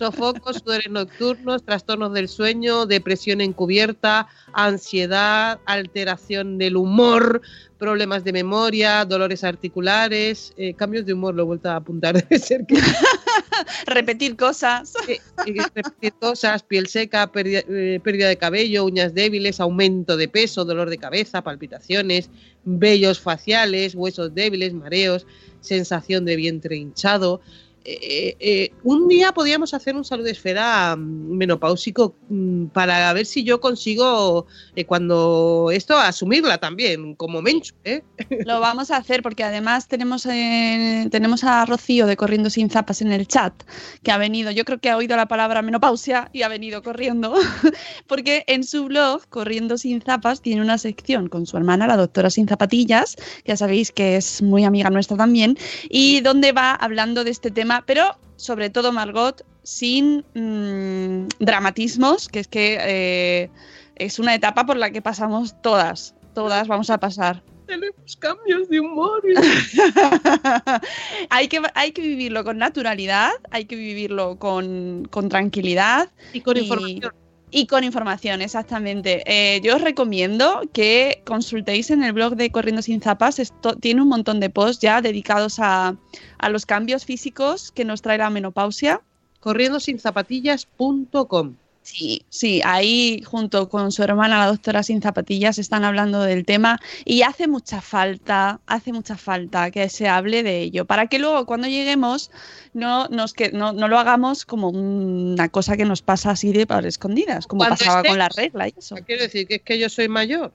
Sofocos, 0.04 0.58
sudores 0.58 0.90
nocturnos, 0.90 1.64
trastornos 1.64 2.12
del 2.12 2.28
sueño, 2.28 2.86
depresión 2.86 3.40
encubierta, 3.40 4.28
ansiedad, 4.52 5.62
alteración 5.66 6.58
del 6.58 6.76
humor, 6.76 7.42
problemas 7.78 8.26
de 8.26 8.34
memoria, 8.34 9.06
dolores 9.06 9.46
articulares, 9.46 10.54
eh, 10.58 10.74
cambios 10.74 11.06
de 11.06 11.14
humor, 11.14 11.36
lo 11.36 11.44
he 11.44 11.46
vuelto 11.46 11.70
a 11.70 11.78
apuntar, 11.78 12.16
debe 12.22 12.38
ser 12.38 12.66
que 12.66 12.76
Repetir 13.86 14.36
cosas. 14.36 14.94
eh, 15.08 15.20
eh, 15.46 15.54
repetir 15.74 16.14
cosas, 16.20 16.64
piel 16.64 16.88
seca, 16.88 17.32
pérdida, 17.32 17.62
eh, 17.70 18.00
pérdida 18.04 18.28
de 18.28 18.38
cabello, 18.38 18.86
uñas 18.86 19.14
débiles, 19.14 19.60
aumento 19.60 20.18
de 20.18 20.28
peso, 20.28 20.66
dolor 20.66 20.90
de 20.90 20.98
cabeza, 20.98 21.44
palpitaciones, 21.44 22.30
vellos 22.66 23.20
faciales, 23.20 23.96
huesos 23.96 24.34
débiles, 24.34 24.74
mareos, 24.74 25.26
sensación 25.62 26.26
de 26.26 26.36
vientre 26.36 26.76
hinchado. 26.76 27.42
Eh, 27.86 28.38
eh, 28.40 28.72
un 28.84 29.10
día 29.10 29.34
podríamos 29.34 29.74
hacer 29.74 29.96
un 29.98 30.06
salud 30.06 30.26
esfera 30.26 30.96
mm, 30.96 31.36
menopáusico 31.36 32.16
mm, 32.30 32.68
para 32.68 33.12
ver 33.12 33.26
si 33.26 33.44
yo 33.44 33.60
consigo 33.60 34.46
eh, 34.78 34.86
cuando 34.86 35.70
esto 35.70 35.98
asumirla 35.98 36.60
también 36.60 37.16
como 37.16 37.42
menchu, 37.42 37.74
¿eh? 37.84 38.02
Lo 38.46 38.62
vamos 38.62 38.90
a 38.90 38.98
hacer 38.98 39.22
porque 39.22 39.44
además 39.44 39.90
tenemos, 39.90 40.24
tenemos 40.24 41.44
a 41.44 41.66
Rocío 41.66 42.06
de 42.06 42.16
Corriendo 42.16 42.50
Sin 42.50 42.70
Zapas 42.70 43.02
en 43.02 43.12
el 43.12 43.28
chat, 43.28 43.54
que 44.02 44.12
ha 44.12 44.18
venido, 44.18 44.52
yo 44.52 44.64
creo 44.64 44.80
que 44.80 44.90
ha 44.90 44.96
oído 44.96 45.18
la 45.18 45.28
palabra 45.28 45.62
menopausia 45.62 46.30
y 46.32 46.44
ha 46.44 46.48
venido 46.48 46.84
corriendo, 46.84 47.34
porque 48.08 48.46
en 48.48 48.64
su 48.64 48.86
blog, 48.86 49.28
Corriendo 49.28 49.78
Sin 49.78 50.02
Zapas, 50.02 50.42
tiene 50.42 50.62
una 50.62 50.78
sección 50.78 51.28
con 51.28 51.46
su 51.46 51.58
hermana, 51.58 51.88
la 51.88 51.98
doctora 51.98 52.30
Sin 52.30 52.48
Zapatillas, 52.48 53.18
que 53.44 53.52
ya 53.52 53.58
sabéis 53.58 53.92
que 53.92 54.16
es 54.16 54.42
muy 54.42 54.64
amiga 54.64 54.90
nuestra 54.90 55.18
también, 55.18 55.58
y 55.90 56.22
donde 56.22 56.54
va 56.54 56.74
hablando 56.76 57.24
de 57.24 57.32
este 57.32 57.52
tema, 57.52 57.73
pero 57.82 58.18
sobre 58.36 58.70
todo 58.70 58.92
Margot, 58.92 59.46
sin 59.64 60.26
mm, 60.34 61.28
dramatismos, 61.40 62.28
que 62.28 62.40
es 62.40 62.48
que 62.48 62.78
eh, 62.82 63.50
es 63.96 64.20
una 64.20 64.36
etapa 64.36 64.66
por 64.66 64.78
la 64.78 64.92
que 64.92 65.02
pasamos 65.02 65.60
todas, 65.62 66.16
todas 66.34 66.68
vamos 66.68 66.90
a 66.90 66.98
pasar. 66.98 67.42
Tenemos 67.66 68.18
cambios 68.18 68.68
de 68.70 68.82
humor. 68.82 69.24
hay, 71.30 71.48
que, 71.48 71.62
hay 71.76 71.92
que 71.94 72.02
vivirlo 72.02 72.44
con 72.44 72.58
naturalidad, 72.58 73.32
hay 73.52 73.66
que 73.66 73.78
vivirlo 73.78 74.38
con, 74.38 75.08
con 75.10 75.30
tranquilidad. 75.30 76.12
Y 76.34 76.42
con 76.42 76.58
información. 76.58 77.14
Y 77.56 77.68
con 77.68 77.84
información, 77.84 78.42
exactamente. 78.42 79.22
Eh, 79.28 79.62
yo 79.62 79.76
os 79.76 79.82
recomiendo 79.84 80.64
que 80.74 81.22
consultéis 81.24 81.92
en 81.92 82.04
el 82.04 82.12
blog 82.12 82.36
de 82.36 82.50
Corriendo 82.50 82.82
Sin 82.82 83.00
Zapas. 83.00 83.38
Esto, 83.38 83.76
tiene 83.76 84.02
un 84.02 84.08
montón 84.08 84.40
de 84.40 84.50
posts 84.50 84.82
ya 84.82 85.04
dedicados 85.04 85.60
a, 85.60 85.96
a 86.40 86.50
los 86.50 86.66
cambios 86.66 87.06
físicos 87.06 87.72
que 87.72 87.86
nos 87.86 88.02
trae 88.02 88.18
la 88.18 88.32
menopausia. 88.32 89.04
Corriendosinzapatillas.com 89.40 91.58
Sí, 91.84 92.26
sí, 92.30 92.62
ahí 92.64 93.22
junto 93.26 93.68
con 93.68 93.92
su 93.92 94.04
hermana, 94.04 94.40
la 94.40 94.48
doctora 94.48 94.84
Sin 94.84 95.02
Zapatillas, 95.02 95.60
están 95.60 95.84
hablando 95.84 96.22
del 96.22 96.46
tema 96.46 96.80
y 97.04 97.24
hace 97.24 97.50
mucha 97.50 97.82
falta, 97.82 98.62
hace 98.68 98.94
mucha 98.94 99.18
falta 99.18 99.70
que 99.70 99.90
se 99.90 100.08
hable 100.08 100.44
de 100.44 100.62
ello, 100.62 100.86
para 100.86 101.08
que 101.08 101.20
luego 101.20 101.46
cuando 101.46 101.68
lleguemos 101.68 102.32
no, 102.74 103.10
nos 103.10 103.34
que, 103.34 103.52
no, 103.52 103.74
no 103.74 103.90
lo 103.90 104.00
hagamos 104.00 104.46
como 104.46 104.70
una 104.70 105.50
cosa 105.50 105.76
que 105.76 105.84
nos 105.84 106.02
pasa 106.02 106.32
así 106.32 106.54
de 106.54 106.66
por 106.66 106.86
escondidas, 106.86 107.48
como 107.48 107.60
Cuando 107.60 107.76
pasaba 107.76 108.02
con 108.02 108.18
la 108.18 108.30
regla 108.30 108.70
y 108.70 108.74
eso. 108.78 108.96
Quiero 109.06 109.24
decir 109.24 109.46
que 109.46 109.56
es 109.56 109.62
que 109.62 109.78
yo 109.78 109.90
soy 109.90 110.08
mayor. 110.08 110.54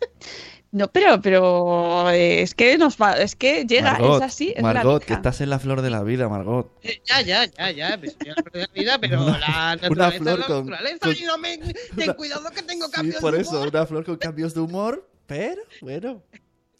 No, 0.76 0.88
pero, 0.88 1.20
pero 1.20 2.10
eh, 2.10 2.42
es 2.42 2.52
que 2.54 2.76
nos 2.76 2.96
va, 3.00 3.12
es 3.18 3.36
que 3.36 3.64
llega, 3.64 3.92
Margot, 3.92 4.16
es 4.16 4.22
así, 4.26 4.52
es 4.56 4.60
Margot, 4.62 5.02
la 5.02 5.06
que 5.06 5.12
estás 5.14 5.40
en 5.40 5.50
la 5.50 5.60
flor 5.60 5.82
de 5.82 5.90
la 5.90 6.02
vida, 6.02 6.28
Margot. 6.28 6.76
Eh, 6.82 7.00
Ya, 7.06 7.20
ya, 7.20 7.44
ya, 7.46 7.70
ya. 7.70 7.96
pues, 7.98 8.16
ya 8.24 8.34
lo 8.34 8.50
de 8.50 8.60
la 8.62 8.66
vida, 8.74 8.98
pero 9.00 9.22
Una- 9.22 9.38
la 9.38 9.78
una 9.88 10.10
naturaleza 10.10 10.18
flor 10.18 10.32
es 10.34 10.40
la 10.40 10.46
con- 10.46 10.66
naturaleza 10.66 10.98
con- 11.06 11.16
y 11.16 11.22
no 11.22 11.38
me. 11.38 11.58
Ten 11.96 12.12
cuidado 12.14 12.50
que 12.50 12.62
tengo 12.62 12.86
Sí, 12.86 12.92
cambios 12.92 13.20
por 13.20 13.34
de 13.36 13.42
eso, 13.42 13.52
humor. 13.52 13.68
una 13.68 13.86
flor 13.86 14.04
con 14.04 14.16
cambios 14.16 14.52
de 14.52 14.60
humor, 14.60 15.08
pero 15.28 15.62
bueno. 15.80 16.22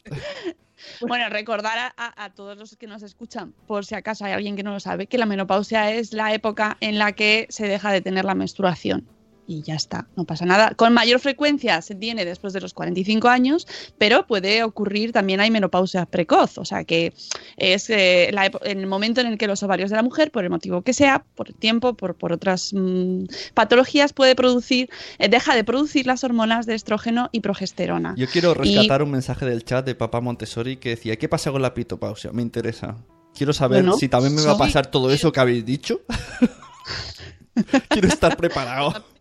Bueno, 1.01 1.29
recordar 1.31 1.79
a, 1.79 1.95
a- 1.97 2.25
a 2.25 2.35
todos 2.35 2.59
los 2.59 2.77
que 2.77 2.87
nos 2.87 3.03
escuchan, 3.03 3.55
por 3.67 3.87
si 3.87 3.95
acaso 3.95 4.25
hay 4.27 4.33
alguien 4.33 4.55
que 4.57 4.63
no 4.63 4.73
lo 4.73 4.81
sabe, 4.81 5.07
que 5.07 5.17
la 5.17 5.25
menopausia 5.25 5.91
es 5.93 6.13
la 6.13 6.35
época 6.35 6.77
en 6.81 6.99
la 6.99 7.13
que 7.13 7.47
se 7.49 7.67
deja 7.67 7.91
de 7.91 8.01
tener 8.03 8.25
la 8.27 8.35
menstruación. 8.35 9.07
Y 9.47 9.63
ya 9.63 9.75
está, 9.75 10.09
no 10.17 10.25
pasa 10.25 10.47
nada. 10.47 10.73
Con 10.75 10.95
mayor 10.95 11.21
frecuencia 11.21 11.83
se 11.83 11.95
tiene 11.95 12.25
después 12.25 12.55
de 12.55 12.63
los 12.63 12.73
45 12.73 13.29
años, 13.29 13.67
pero 13.99 14.27
puede 14.27 14.63
ocurrir 14.65 15.13
también 15.13 15.41
hay 15.41 15.51
menopausia 15.51 16.07
precoz, 16.07 16.57
o 16.57 16.65
sea 16.65 16.85
que 16.85 17.13
es 17.59 17.91
eh, 17.91 18.31
la 18.33 18.47
epo- 18.51 18.61
en 18.65 18.79
el 18.81 18.87
momento 18.87 19.21
en 19.21 19.27
el 19.27 19.37
que 19.37 19.47
los 19.47 19.63
ovarios 19.63 19.91
de 19.91 19.97
la 19.97 20.03
mujer, 20.03 20.31
por 20.31 20.45
el 20.45 20.51
motivo 20.51 20.81
que 20.81 20.95
sea, 20.95 21.27
por 21.35 21.53
tiempo, 21.53 21.93
por, 21.95 22.15
por 22.17 22.33
otras 22.33 22.71
mm, 22.73 23.25
patologías, 23.53 24.15
puede 24.15 24.35
producir, 24.35 24.89
eh, 25.19 25.29
deja 25.29 25.55
de 25.55 25.63
producir 25.63 26.07
las 26.07 26.25
hormonas 26.25 26.65
de 26.65 26.75
estrógeno 26.75 27.29
y 27.31 27.41
progesterona. 27.41 28.15
Yo 28.17 28.27
quiero 28.29 28.53
Y- 28.53 28.55
rescatar 28.55 29.03
un 29.03 29.11
mensaje 29.11 29.45
del 29.45 29.63
chat 29.65 29.85
de 29.85 29.95
papá 29.95 30.23
Montessori 30.23 30.79
que 30.79 30.89
decía, 30.91 31.17
¿qué 31.17 31.29
pasa 31.29 31.53
con 31.53 31.61
la 31.61 31.75
pitopausia? 31.75 32.33
Me 32.33 32.41
interesa. 32.41 32.97
Quiero 33.35 33.53
saber 33.53 33.83
Bueno, 33.83 33.99
si 33.99 34.09
también 34.09 34.35
me 34.35 34.43
va 34.43 34.53
a 34.53 34.57
pasar 34.57 34.87
todo 34.91 35.11
eso 35.11 35.33
que 35.33 35.41
habéis 35.41 35.67
dicho. 35.67 36.01
quiero 37.89 38.09
estar 38.09 38.37
preparado. 38.37 38.93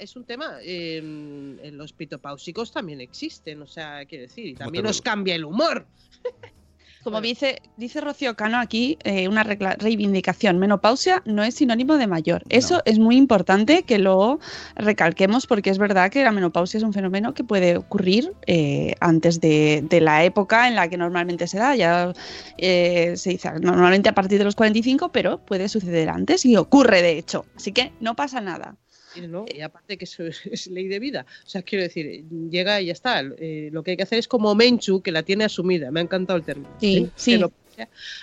Es 0.00 0.16
un 0.16 0.24
tema. 0.24 0.58
eh, 0.62 0.98
en 0.98 1.76
los 1.76 1.92
pitopáusicos 1.92 2.72
también 2.72 3.00
existen, 3.00 3.62
o 3.62 3.66
sea, 3.66 4.04
quiere 4.06 4.22
decir, 4.22 4.46
y 4.46 4.54
¿Cómo 4.54 4.66
también 4.66 4.84
nos 4.84 5.00
cambia 5.02 5.34
el 5.34 5.44
humor. 5.44 5.86
Como 7.02 7.20
dice, 7.20 7.62
dice 7.76 8.00
Rocío 8.00 8.34
Cano 8.34 8.58
aquí, 8.58 8.98
eh, 9.04 9.28
una 9.28 9.44
regla- 9.44 9.76
reivindicación, 9.78 10.58
menopausia 10.58 11.22
no 11.24 11.44
es 11.44 11.54
sinónimo 11.54 11.98
de 11.98 12.08
mayor. 12.08 12.42
Eso 12.48 12.82
es 12.84 12.98
muy 12.98 13.16
importante 13.16 13.84
que 13.84 13.98
lo 14.00 14.40
recalquemos 14.74 15.46
porque 15.46 15.70
es 15.70 15.78
verdad 15.78 16.10
que 16.10 16.24
la 16.24 16.32
menopausia 16.32 16.78
es 16.78 16.82
un 16.84 16.92
fenómeno 16.92 17.32
que 17.32 17.44
puede 17.44 17.76
ocurrir 17.76 18.32
eh, 18.48 18.94
antes 18.98 19.40
de, 19.40 19.84
de 19.88 20.00
la 20.00 20.24
época 20.24 20.66
en 20.66 20.74
la 20.74 20.88
que 20.88 20.96
normalmente 20.96 21.46
se 21.46 21.58
da. 21.58 21.76
Ya 21.76 22.12
eh, 22.58 23.12
se 23.16 23.30
dice 23.30 23.52
normalmente 23.60 24.08
a 24.08 24.14
partir 24.14 24.38
de 24.38 24.44
los 24.44 24.56
45, 24.56 25.12
pero 25.12 25.38
puede 25.38 25.68
suceder 25.68 26.08
antes 26.08 26.44
y 26.44 26.56
ocurre 26.56 27.02
de 27.02 27.18
hecho. 27.18 27.44
Así 27.54 27.70
que 27.70 27.92
no 28.00 28.16
pasa 28.16 28.40
nada. 28.40 28.74
Y, 29.16 29.26
no, 29.26 29.44
y 29.52 29.60
aparte 29.60 29.96
que 29.96 30.04
eso 30.04 30.24
es, 30.50 30.66
ley 30.66 30.88
de 30.88 30.98
vida. 30.98 31.26
O 31.44 31.48
sea, 31.48 31.62
quiero 31.62 31.84
decir, 31.84 32.24
llega 32.50 32.80
y 32.80 32.86
ya 32.86 32.92
está. 32.92 33.20
Eh, 33.20 33.70
lo 33.72 33.82
que 33.82 33.92
hay 33.92 33.96
que 33.96 34.02
hacer 34.02 34.18
es 34.18 34.28
como 34.28 34.54
Menchu, 34.54 35.02
que 35.02 35.12
la 35.12 35.22
tiene 35.22 35.44
asumida. 35.44 35.90
Me 35.90 36.00
ha 36.00 36.02
encantado 36.02 36.38
el 36.38 36.44
término. 36.44 36.70
Sí, 36.80 36.96
¿eh? 36.96 37.10
sí. 37.16 37.40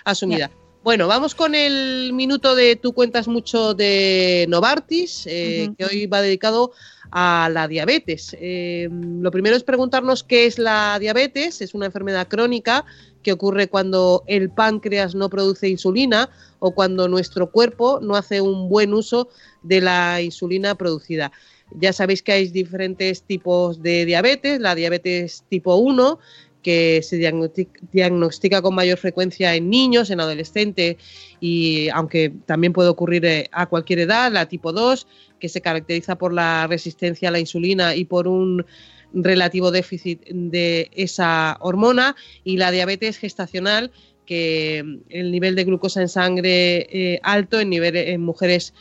Asumida. 0.04 0.52
Bueno, 0.84 1.08
vamos 1.08 1.34
con 1.34 1.56
el 1.56 2.12
minuto 2.12 2.56
de 2.56 2.76
Tú 2.76 2.92
cuentas 2.92 3.30
mucho 3.30 3.74
de 3.74 4.46
Novartis, 4.50 5.26
eh, 5.28 5.72
que 5.78 5.86
hoy 5.86 6.08
va 6.08 6.22
dedicado 6.22 6.74
a 7.10 7.50
la 7.50 7.70
diabetes. 7.70 8.36
Eh, 8.38 8.90
lo 8.92 9.32
primero 9.32 9.56
es 9.56 9.64
preguntarnos 9.64 10.26
qué 10.26 10.46
es 10.46 10.60
la 10.60 11.00
diabetes. 11.00 11.62
Es 11.62 11.74
una 11.74 11.86
enfermedad 11.86 12.28
crónica 12.28 12.84
que 13.22 13.32
ocurre 13.32 13.70
cuando 13.70 14.26
el 14.28 14.50
páncreas 14.50 15.16
no 15.16 15.30
produce 15.30 15.70
insulina 15.70 16.30
o 16.66 16.72
cuando 16.72 17.10
nuestro 17.10 17.52
cuerpo 17.52 18.00
no 18.02 18.16
hace 18.16 18.40
un 18.40 18.70
buen 18.70 18.94
uso 18.94 19.28
de 19.64 19.82
la 19.82 20.22
insulina 20.22 20.76
producida. 20.76 21.34
Ya 21.78 21.92
sabéis 21.92 22.24
que 22.24 22.32
hay 22.32 22.48
diferentes 22.48 23.24
tipos 23.24 23.84
de 23.84 24.06
diabetes, 24.06 24.62
la 24.62 24.74
diabetes 24.74 25.44
tipo 25.50 25.76
1, 25.76 26.20
que 26.62 27.02
se 27.04 27.18
diagnosti- 27.20 27.68
diagnostica 27.92 28.62
con 28.62 28.76
mayor 28.76 28.98
frecuencia 28.98 29.54
en 29.54 29.70
niños, 29.70 30.10
en 30.10 30.22
adolescentes, 30.22 30.96
y 31.42 31.90
aunque 31.90 32.32
también 32.46 32.72
puede 32.72 32.88
ocurrir 32.88 33.26
eh, 33.26 33.50
a 33.52 33.66
cualquier 33.66 34.00
edad, 34.00 34.32
la 34.32 34.48
tipo 34.48 34.72
2, 34.72 35.06
que 35.42 35.50
se 35.50 35.60
caracteriza 35.60 36.18
por 36.18 36.32
la 36.32 36.66
resistencia 36.68 37.28
a 37.28 37.34
la 37.34 37.40
insulina 37.40 37.94
y 37.94 38.06
por 38.06 38.30
un 38.30 38.66
relativo 39.14 39.70
déficit 39.70 40.24
de 40.30 40.90
esa 40.94 41.58
hormona, 41.60 42.16
y 42.46 42.56
la 42.56 42.72
diabetes 42.72 43.18
gestacional, 43.18 43.92
que 44.26 44.82
mm, 44.86 44.98
el 45.10 45.32
nivel 45.32 45.56
de 45.56 45.64
glucosa 45.64 46.02
en 46.02 46.10
sangre 46.10 46.88
eh, 46.92 47.20
alto 47.24 47.60
en, 47.60 47.70
nivel, 47.70 47.96
en 47.96 48.22
mujeres 48.22 48.74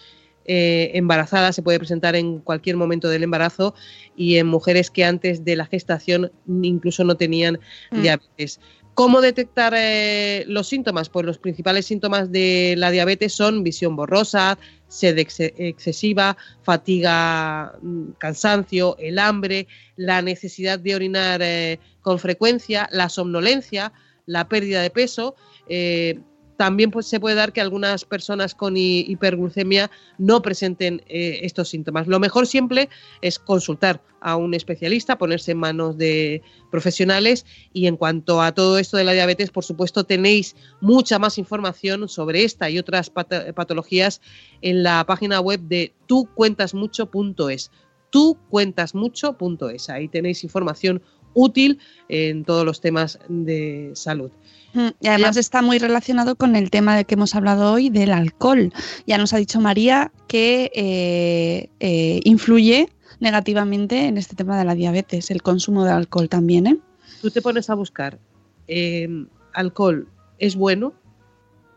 eh, 0.44 0.90
embarazadas 0.94 1.54
se 1.54 1.62
puede 1.62 1.78
presentar 1.78 2.16
en 2.16 2.40
cualquier 2.40 2.76
momento 2.76 3.08
del 3.08 3.22
embarazo 3.22 3.74
y 4.16 4.36
en 4.38 4.48
mujeres 4.48 4.90
que 4.90 5.04
antes 5.04 5.44
de 5.44 5.54
la 5.54 5.66
gestación 5.66 6.32
incluso 6.46 7.04
no 7.04 7.16
tenían 7.16 7.60
Mm. 7.90 8.02
diabetes. 8.02 8.60
¿Cómo 8.94 9.22
detectar 9.22 9.72
eh, 9.74 10.44
los 10.48 10.68
síntomas? 10.68 11.08
Pues 11.08 11.24
los 11.24 11.38
principales 11.38 11.86
síntomas 11.86 12.30
de 12.30 12.74
la 12.76 12.90
diabetes 12.90 13.32
son 13.32 13.62
visión 13.62 13.96
borrosa, 13.96 14.58
sed 14.88 15.16
ex- 15.16 15.40
excesiva, 15.40 16.36
fatiga, 16.62 17.72
mm, 17.80 18.10
cansancio, 18.18 18.96
el 18.98 19.18
hambre, 19.18 19.66
la 19.96 20.20
necesidad 20.22 20.78
de 20.78 20.94
orinar 20.94 21.40
eh, 21.42 21.78
con 22.02 22.18
frecuencia, 22.18 22.88
la 22.92 23.08
somnolencia, 23.08 23.92
la 24.26 24.48
pérdida 24.48 24.82
de 24.82 24.90
peso. 24.90 25.34
eh, 25.68 26.20
también 26.58 26.92
pues, 26.92 27.06
se 27.06 27.18
puede 27.18 27.34
dar 27.34 27.52
que 27.52 27.60
algunas 27.60 28.04
personas 28.04 28.54
con 28.54 28.76
hi- 28.76 29.04
hiperglucemia 29.08 29.90
no 30.18 30.42
presenten 30.42 31.02
eh, 31.08 31.40
estos 31.42 31.70
síntomas. 31.70 32.06
Lo 32.06 32.20
mejor 32.20 32.46
siempre 32.46 32.88
es 33.20 33.40
consultar 33.40 34.00
a 34.20 34.36
un 34.36 34.54
especialista, 34.54 35.18
ponerse 35.18 35.52
en 35.52 35.58
manos 35.58 35.96
de 35.98 36.40
profesionales 36.70 37.46
y 37.72 37.86
en 37.86 37.96
cuanto 37.96 38.40
a 38.40 38.52
todo 38.52 38.78
esto 38.78 38.96
de 38.96 39.02
la 39.02 39.12
diabetes, 39.12 39.50
por 39.50 39.64
supuesto, 39.64 40.04
tenéis 40.04 40.54
mucha 40.80 41.18
más 41.18 41.36
información 41.38 42.08
sobre 42.08 42.44
esta 42.44 42.70
y 42.70 42.78
otras 42.78 43.10
patologías 43.10 44.20
en 44.60 44.84
la 44.84 45.04
página 45.04 45.40
web 45.40 45.58
de 45.62 45.92
tucuentasmucho.es. 46.06 47.72
Tucuentasmucho.es. 48.10 49.88
Ahí 49.90 50.06
tenéis 50.08 50.44
información 50.44 51.02
útil 51.34 51.78
en 52.08 52.44
todos 52.44 52.64
los 52.64 52.80
temas 52.80 53.18
de 53.28 53.92
salud. 53.94 54.30
Mm, 54.74 54.88
Y 55.00 55.08
además 55.08 55.36
está 55.36 55.60
muy 55.62 55.78
relacionado 55.78 56.36
con 56.36 56.56
el 56.56 56.70
tema 56.70 56.96
de 56.96 57.04
que 57.04 57.14
hemos 57.14 57.34
hablado 57.34 57.72
hoy 57.72 57.90
del 57.90 58.12
alcohol. 58.12 58.72
Ya 59.06 59.18
nos 59.18 59.32
ha 59.32 59.36
dicho 59.36 59.60
María 59.60 60.12
que 60.28 60.70
eh, 60.74 61.68
eh, 61.80 62.20
influye 62.24 62.88
negativamente 63.20 64.06
en 64.06 64.16
este 64.18 64.34
tema 64.34 64.58
de 64.58 64.64
la 64.64 64.74
diabetes, 64.74 65.30
el 65.30 65.42
consumo 65.42 65.84
de 65.84 65.92
alcohol 65.92 66.28
también, 66.28 66.66
¿eh? 66.66 66.78
Tú 67.20 67.30
te 67.30 67.42
pones 67.42 67.70
a 67.70 67.74
buscar 67.74 68.18
eh, 68.66 69.08
alcohol 69.52 70.08
es 70.38 70.56
bueno 70.56 70.92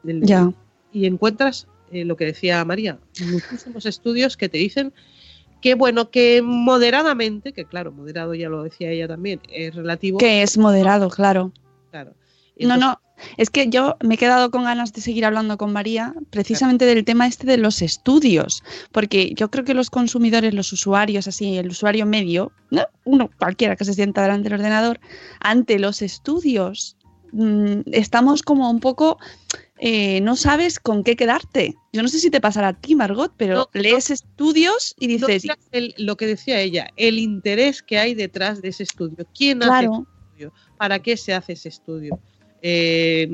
Ya. 0.03 0.51
y 0.91 1.05
encuentras 1.05 1.67
lo 1.91 2.17
que 2.17 2.25
decía 2.25 2.65
María, 2.65 2.97
muchísimos 3.31 3.85
estudios 3.85 4.35
que 4.37 4.49
te 4.49 4.57
dicen 4.57 4.91
que 5.65 5.73
bueno, 5.73 6.11
que 6.11 6.43
moderadamente, 6.43 7.51
que 7.51 7.65
claro, 7.65 7.91
moderado 7.91 8.35
ya 8.35 8.49
lo 8.49 8.61
decía 8.61 8.91
ella 8.91 9.07
también, 9.07 9.41
es 9.49 9.73
relativo. 9.73 10.19
Que 10.19 10.43
es 10.43 10.59
moderado, 10.59 11.09
claro. 11.09 11.51
Claro. 11.89 12.13
No, 12.59 12.77
no, 12.77 13.01
es 13.37 13.49
que 13.49 13.67
yo 13.67 13.97
me 14.03 14.13
he 14.13 14.17
quedado 14.19 14.51
con 14.51 14.65
ganas 14.65 14.93
de 14.93 15.01
seguir 15.01 15.25
hablando 15.25 15.57
con 15.57 15.73
María 15.73 16.13
precisamente 16.29 16.85
del 16.85 17.03
tema 17.03 17.25
este 17.25 17.47
de 17.47 17.57
los 17.57 17.81
estudios, 17.81 18.61
porque 18.91 19.33
yo 19.33 19.49
creo 19.49 19.65
que 19.65 19.73
los 19.73 19.89
consumidores, 19.89 20.53
los 20.53 20.71
usuarios, 20.71 21.27
así, 21.27 21.57
el 21.57 21.69
usuario 21.69 22.05
medio, 22.05 22.51
¿no? 22.69 22.83
uno 23.03 23.31
cualquiera 23.39 23.75
que 23.75 23.85
se 23.85 23.95
sienta 23.95 24.21
delante 24.21 24.49
del 24.49 24.59
ordenador, 24.59 24.99
ante 25.39 25.79
los 25.79 26.03
estudios, 26.03 26.95
mm, 27.31 27.79
estamos 27.91 28.43
como 28.43 28.69
un 28.69 28.81
poco, 28.81 29.17
eh, 29.77 30.21
no 30.21 30.35
sabes 30.35 30.79
con 30.79 31.03
qué 31.03 31.15
quedarte. 31.15 31.75
Yo 31.91 32.01
no 32.01 32.07
sé 32.07 32.19
si 32.19 32.29
te 32.29 32.39
pasará 32.41 32.69
a 32.69 32.73
ti, 32.79 32.95
Margot, 32.95 33.33
pero 33.35 33.55
No, 33.55 33.69
lees 33.73 34.09
estudios 34.09 34.95
y 34.99 35.07
dices, 35.07 35.43
el- 35.71 35.93
lo 35.97 36.15
que 36.17 36.27
decía 36.27 36.61
ella, 36.61 36.89
el 36.95 37.19
interés 37.19 37.81
que 37.83 37.97
hay 37.97 38.13
detrás 38.15 38.61
de 38.61 38.69
ese 38.69 38.83
estudio. 38.83 39.25
¿Quién 39.37 39.61
hace 39.63 39.85
ese 39.85 40.01
estudio? 40.01 40.53
¿Para 40.77 40.99
qué 40.99 41.17
se 41.17 41.33
hace 41.33 41.53
ese 41.53 41.69
estudio? 41.69 42.19
Eh, 42.61 43.29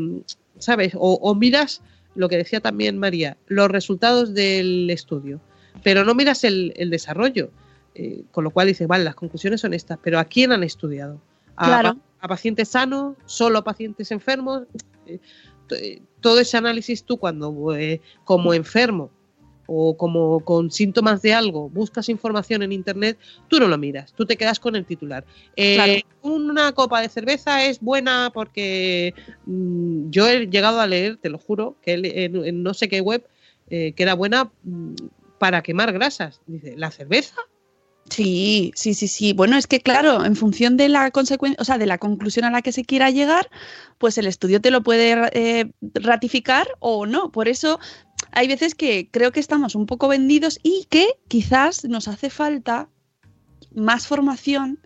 ¿Sabes? 0.58 0.94
O, 0.96 1.14
o 1.22 1.36
miras 1.36 1.82
lo 2.16 2.28
que 2.28 2.38
decía 2.38 2.60
también 2.60 2.98
María, 2.98 3.38
los 3.48 3.70
resultados 3.72 4.34
del 4.34 4.90
estudio, 4.90 5.40
pero 5.84 6.04
no 6.04 6.14
miras 6.16 6.44
el, 6.44 6.74
el 6.76 6.90
desarrollo. 6.90 7.52
Eh, 7.94 8.24
con 8.32 8.44
lo 8.46 8.52
cual 8.52 8.68
dices, 8.68 8.88
vale, 8.88 9.04
las 9.04 9.16
conclusiones 9.16 9.60
son 9.62 9.74
estas, 9.74 10.00
pero 10.02 10.18
¿a 10.18 10.24
quién 10.26 10.52
han 10.54 10.64
estudiado? 10.64 11.22
¿A, 11.58 11.66
Claro. 11.68 11.98
a 12.20 12.28
pacientes 12.28 12.70
sanos? 12.70 13.16
¿Solo 13.26 13.60
a 13.60 13.64
pacientes 13.66 14.12
enfermos? 14.12 14.64
Eh, 15.76 16.02
todo 16.20 16.40
ese 16.40 16.58
análisis 16.58 17.04
tú 17.04 17.18
cuando 17.18 17.76
eh, 17.76 18.02
como 18.24 18.54
enfermo 18.54 19.12
o 19.68 19.96
como 19.96 20.42
con 20.42 20.70
síntomas 20.70 21.22
de 21.22 21.34
algo 21.34 21.70
buscas 21.70 22.10
información 22.10 22.62
en 22.62 22.72
internet, 22.72 23.18
tú 23.48 23.60
no 23.60 23.68
lo 23.68 23.78
miras, 23.78 24.14
tú 24.14 24.26
te 24.26 24.36
quedas 24.36 24.60
con 24.60 24.76
el 24.76 24.86
titular. 24.86 25.26
Eh, 25.56 25.76
Claro. 25.76 25.94
Una 26.24 26.72
copa 26.74 27.02
de 27.02 27.10
cerveza 27.10 27.66
es 27.66 27.80
buena 27.80 28.32
porque 28.34 29.14
mm, 29.46 30.10
yo 30.10 30.28
he 30.28 30.48
llegado 30.48 30.80
a 30.80 30.88
leer, 30.88 31.18
te 31.18 31.30
lo 31.30 31.38
juro, 31.38 31.78
que 31.82 31.94
en 31.94 32.64
no 32.64 32.74
sé 32.74 32.90
qué 32.90 33.02
web, 33.02 33.26
eh, 33.70 33.94
que 33.94 34.04
era 34.04 34.14
buena 34.14 34.52
mm, 34.64 34.96
para 35.40 35.64
quemar 35.64 35.94
grasas. 35.94 36.42
Dice, 36.46 36.76
¿la 36.78 36.92
cerveza? 36.92 37.36
Sí, 38.10 38.74
sí, 38.76 38.94
sí, 38.94 39.08
sí. 39.08 39.32
Bueno, 39.34 39.56
es 39.58 39.68
que 39.68 39.80
claro, 39.80 40.26
en 40.26 40.36
función 40.36 40.76
de 40.76 40.90
la 40.90 41.12
consecuencia, 41.12 41.62
o 41.62 41.66
sea, 41.66 41.78
de 41.78 41.86
la 41.86 41.98
conclusión 41.98 42.44
a 42.46 42.52
la 42.52 42.62
que 42.62 42.72
se 42.74 42.84
quiera 42.84 43.10
llegar, 43.10 43.50
pues 43.98 44.18
el 44.18 44.28
estudio 44.28 44.60
te 44.60 44.70
lo 44.72 44.82
puede 44.84 45.16
eh, 45.34 45.72
ratificar 45.94 46.68
o 46.80 47.06
no. 47.06 47.32
Por 47.32 47.48
eso 47.48 47.80
hay 48.34 48.48
veces 48.50 48.76
que 48.76 49.10
creo 49.12 49.32
que 49.32 49.40
estamos 49.40 49.76
un 49.76 49.86
poco 49.86 50.10
vendidos 50.10 50.60
y 50.62 50.88
que 50.90 51.08
quizás 51.30 51.86
nos 51.86 52.08
hace 52.10 52.30
falta 52.30 52.90
más 53.74 54.08
formación 54.08 54.80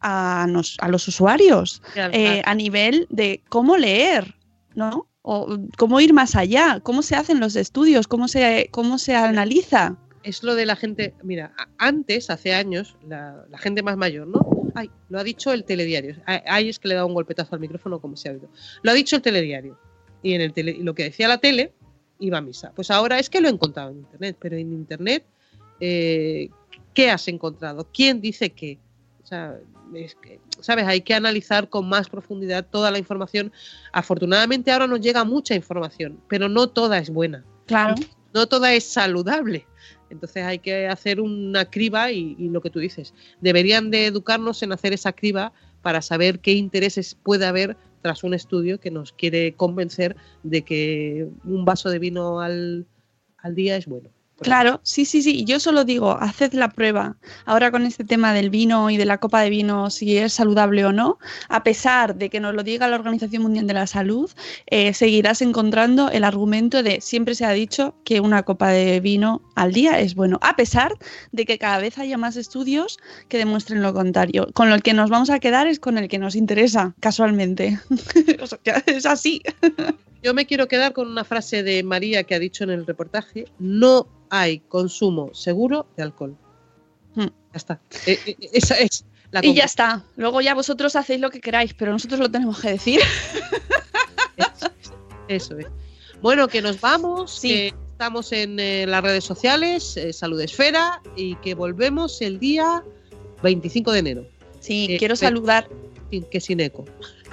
a, 0.00 0.46
nos- 0.48 0.76
a 0.80 0.88
los 0.88 1.06
usuarios 1.08 1.82
Claro, 1.92 2.12
eh, 2.14 2.22
claro. 2.24 2.42
a 2.46 2.54
nivel 2.54 3.06
de 3.10 3.42
cómo 3.50 3.76
leer, 3.76 4.36
¿no? 4.74 5.08
O 5.22 5.58
cómo 5.78 6.00
ir 6.00 6.12
más 6.14 6.34
allá, 6.34 6.80
cómo 6.82 7.02
se 7.02 7.16
hacen 7.16 7.40
los 7.40 7.56
estudios, 7.56 8.06
cómo 8.08 8.28
se, 8.28 8.68
cómo 8.70 8.98
se 8.98 9.14
analiza. 9.16 9.98
Es 10.24 10.42
lo 10.42 10.54
de 10.54 10.66
la 10.66 10.74
gente, 10.76 11.14
mira, 11.22 11.54
antes, 11.78 12.30
hace 12.30 12.54
años, 12.54 12.96
la, 13.06 13.44
la 13.48 13.58
gente 13.58 13.82
más 13.82 13.96
mayor, 13.96 14.26
¿no? 14.26 14.40
Ay, 14.74 14.90
lo 15.08 15.18
ha 15.20 15.24
dicho 15.24 15.52
el 15.52 15.64
telediario. 15.64 16.16
Ay, 16.26 16.68
es 16.68 16.78
que 16.78 16.88
le 16.88 16.94
he 16.94 16.96
dado 16.96 17.06
un 17.06 17.14
golpetazo 17.14 17.54
al 17.54 17.60
micrófono 17.60 18.00
como 18.00 18.16
se 18.16 18.28
ha 18.28 18.32
oído. 18.32 18.48
Lo 18.82 18.90
ha 18.90 18.94
dicho 18.94 19.16
el 19.16 19.22
telediario. 19.22 19.78
Y 20.22 20.34
en 20.34 20.40
el 20.40 20.52
tele, 20.52 20.78
lo 20.80 20.94
que 20.94 21.04
decía 21.04 21.28
la 21.28 21.38
tele 21.38 21.72
iba 22.18 22.38
a 22.38 22.40
misa. 22.40 22.72
Pues 22.74 22.90
ahora 22.90 23.18
es 23.18 23.30
que 23.30 23.40
lo 23.40 23.48
he 23.48 23.50
encontrado 23.52 23.90
en 23.90 23.98
internet, 23.98 24.36
pero 24.40 24.56
en 24.56 24.72
internet, 24.72 25.24
eh, 25.80 26.48
¿qué 26.94 27.10
has 27.10 27.28
encontrado? 27.28 27.86
¿Quién 27.92 28.20
dice 28.20 28.50
qué? 28.50 28.78
O 29.22 29.26
sea, 29.26 29.58
es 29.94 30.14
que, 30.16 30.40
¿sabes? 30.60 30.86
Hay 30.86 31.02
que 31.02 31.14
analizar 31.14 31.68
con 31.68 31.88
más 31.88 32.08
profundidad 32.08 32.66
toda 32.68 32.90
la 32.90 32.98
información. 32.98 33.52
Afortunadamente 33.92 34.72
ahora 34.72 34.86
nos 34.86 35.00
llega 35.00 35.24
mucha 35.24 35.54
información, 35.54 36.18
pero 36.28 36.48
no 36.48 36.68
toda 36.68 36.98
es 36.98 37.10
buena 37.10 37.44
Claro. 37.66 37.94
no 38.32 38.46
toda 38.46 38.72
es 38.74 38.84
saludable. 38.84 39.66
Entonces 40.14 40.44
hay 40.44 40.60
que 40.60 40.86
hacer 40.86 41.20
una 41.20 41.64
criba 41.64 42.12
y, 42.12 42.36
lo 42.38 42.60
que 42.60 42.70
tú 42.70 42.78
dices, 42.78 43.12
deberían 43.40 43.90
de 43.90 44.06
educarnos 44.06 44.62
en 44.62 44.72
hacer 44.72 44.92
esa 44.92 45.12
criba 45.12 45.52
para 45.82 46.00
saber 46.02 46.38
qué 46.38 46.52
intereses 46.52 47.16
puede 47.20 47.46
haber 47.46 47.76
tras 48.00 48.22
un 48.22 48.32
estudio 48.32 48.78
que 48.78 48.90
nos 48.90 49.12
quiere 49.12 49.54
convencer 49.54 50.16
de 50.42 50.62
que 50.62 51.28
un 51.44 51.64
vaso 51.64 51.90
de 51.90 51.98
vino 51.98 52.40
al, 52.40 52.86
al 53.38 53.54
día 53.54 53.76
es 53.76 53.86
bueno. 53.86 54.13
Claro, 54.40 54.80
sí, 54.82 55.04
sí, 55.04 55.22
sí. 55.22 55.44
Yo 55.44 55.60
solo 55.60 55.84
digo, 55.84 56.18
haced 56.20 56.54
la 56.54 56.68
prueba. 56.68 57.16
Ahora 57.44 57.70
con 57.70 57.86
este 57.86 58.04
tema 58.04 58.32
del 58.32 58.50
vino 58.50 58.90
y 58.90 58.96
de 58.96 59.04
la 59.04 59.18
copa 59.18 59.40
de 59.40 59.50
vino, 59.50 59.90
si 59.90 60.18
es 60.18 60.32
saludable 60.32 60.84
o 60.84 60.92
no, 60.92 61.18
a 61.48 61.62
pesar 61.62 62.16
de 62.16 62.30
que 62.30 62.40
nos 62.40 62.54
lo 62.54 62.64
diga 62.64 62.88
la 62.88 62.96
Organización 62.96 63.42
Mundial 63.42 63.66
de 63.68 63.74
la 63.74 63.86
Salud, 63.86 64.30
eh, 64.66 64.92
seguirás 64.92 65.40
encontrando 65.40 66.10
el 66.10 66.24
argumento 66.24 66.82
de 66.82 67.00
siempre 67.00 67.34
se 67.36 67.44
ha 67.44 67.52
dicho 67.52 67.94
que 68.04 68.20
una 68.20 68.42
copa 68.42 68.68
de 68.70 68.98
vino 69.00 69.40
al 69.54 69.72
día 69.72 70.00
es 70.00 70.14
bueno, 70.16 70.38
a 70.42 70.56
pesar 70.56 70.92
de 71.30 71.44
que 71.46 71.58
cada 71.58 71.78
vez 71.78 71.98
haya 71.98 72.18
más 72.18 72.36
estudios 72.36 72.98
que 73.28 73.38
demuestren 73.38 73.82
lo 73.82 73.94
contrario. 73.94 74.48
Con 74.52 74.68
lo 74.68 74.78
que 74.80 74.94
nos 74.94 75.10
vamos 75.10 75.30
a 75.30 75.38
quedar 75.38 75.68
es 75.68 75.78
con 75.78 75.96
el 75.96 76.08
que 76.08 76.18
nos 76.18 76.34
interesa, 76.34 76.94
casualmente. 77.00 77.78
O 78.40 78.46
sea, 78.46 78.82
es 78.86 79.06
así. 79.06 79.42
Yo 80.24 80.32
me 80.32 80.46
quiero 80.46 80.68
quedar 80.68 80.94
con 80.94 81.06
una 81.06 81.22
frase 81.22 81.62
de 81.62 81.82
María 81.82 82.24
que 82.24 82.34
ha 82.34 82.38
dicho 82.38 82.64
en 82.64 82.70
el 82.70 82.86
reportaje, 82.86 83.44
no 83.58 84.08
hay 84.30 84.60
consumo 84.60 85.34
seguro 85.34 85.86
de 85.98 86.02
alcohol. 86.02 86.34
Hmm. 87.14 87.26
Ya 87.26 87.30
está. 87.52 87.80
Eh, 88.06 88.18
eh, 88.24 88.36
esa 88.54 88.78
es 88.78 89.04
la 89.30 89.44
Y 89.44 89.52
ya 89.52 89.64
está. 89.64 90.02
Luego 90.16 90.40
ya 90.40 90.54
vosotros 90.54 90.96
hacéis 90.96 91.20
lo 91.20 91.30
que 91.30 91.42
queráis, 91.42 91.74
pero 91.74 91.92
nosotros 91.92 92.20
lo 92.20 92.30
tenemos 92.30 92.58
que 92.58 92.70
decir. 92.70 93.00
Eso 95.28 95.58
es. 95.58 95.66
Bueno, 96.22 96.48
que 96.48 96.62
nos 96.62 96.80
vamos, 96.80 97.40
que 97.42 97.74
estamos 97.92 98.32
en 98.32 98.58
eh, 98.58 98.86
las 98.86 99.02
redes 99.02 99.24
sociales, 99.24 99.94
eh, 99.98 100.14
Salud 100.14 100.40
Esfera, 100.40 101.02
y 101.16 101.34
que 101.36 101.54
volvemos 101.54 102.22
el 102.22 102.38
día 102.38 102.82
25 103.42 103.92
de 103.92 103.98
enero. 103.98 104.26
Sí, 104.60 104.96
quiero 104.98 105.16
saludar. 105.16 105.68
Que 106.30 106.40
sin 106.40 106.60
eco. 106.60 106.84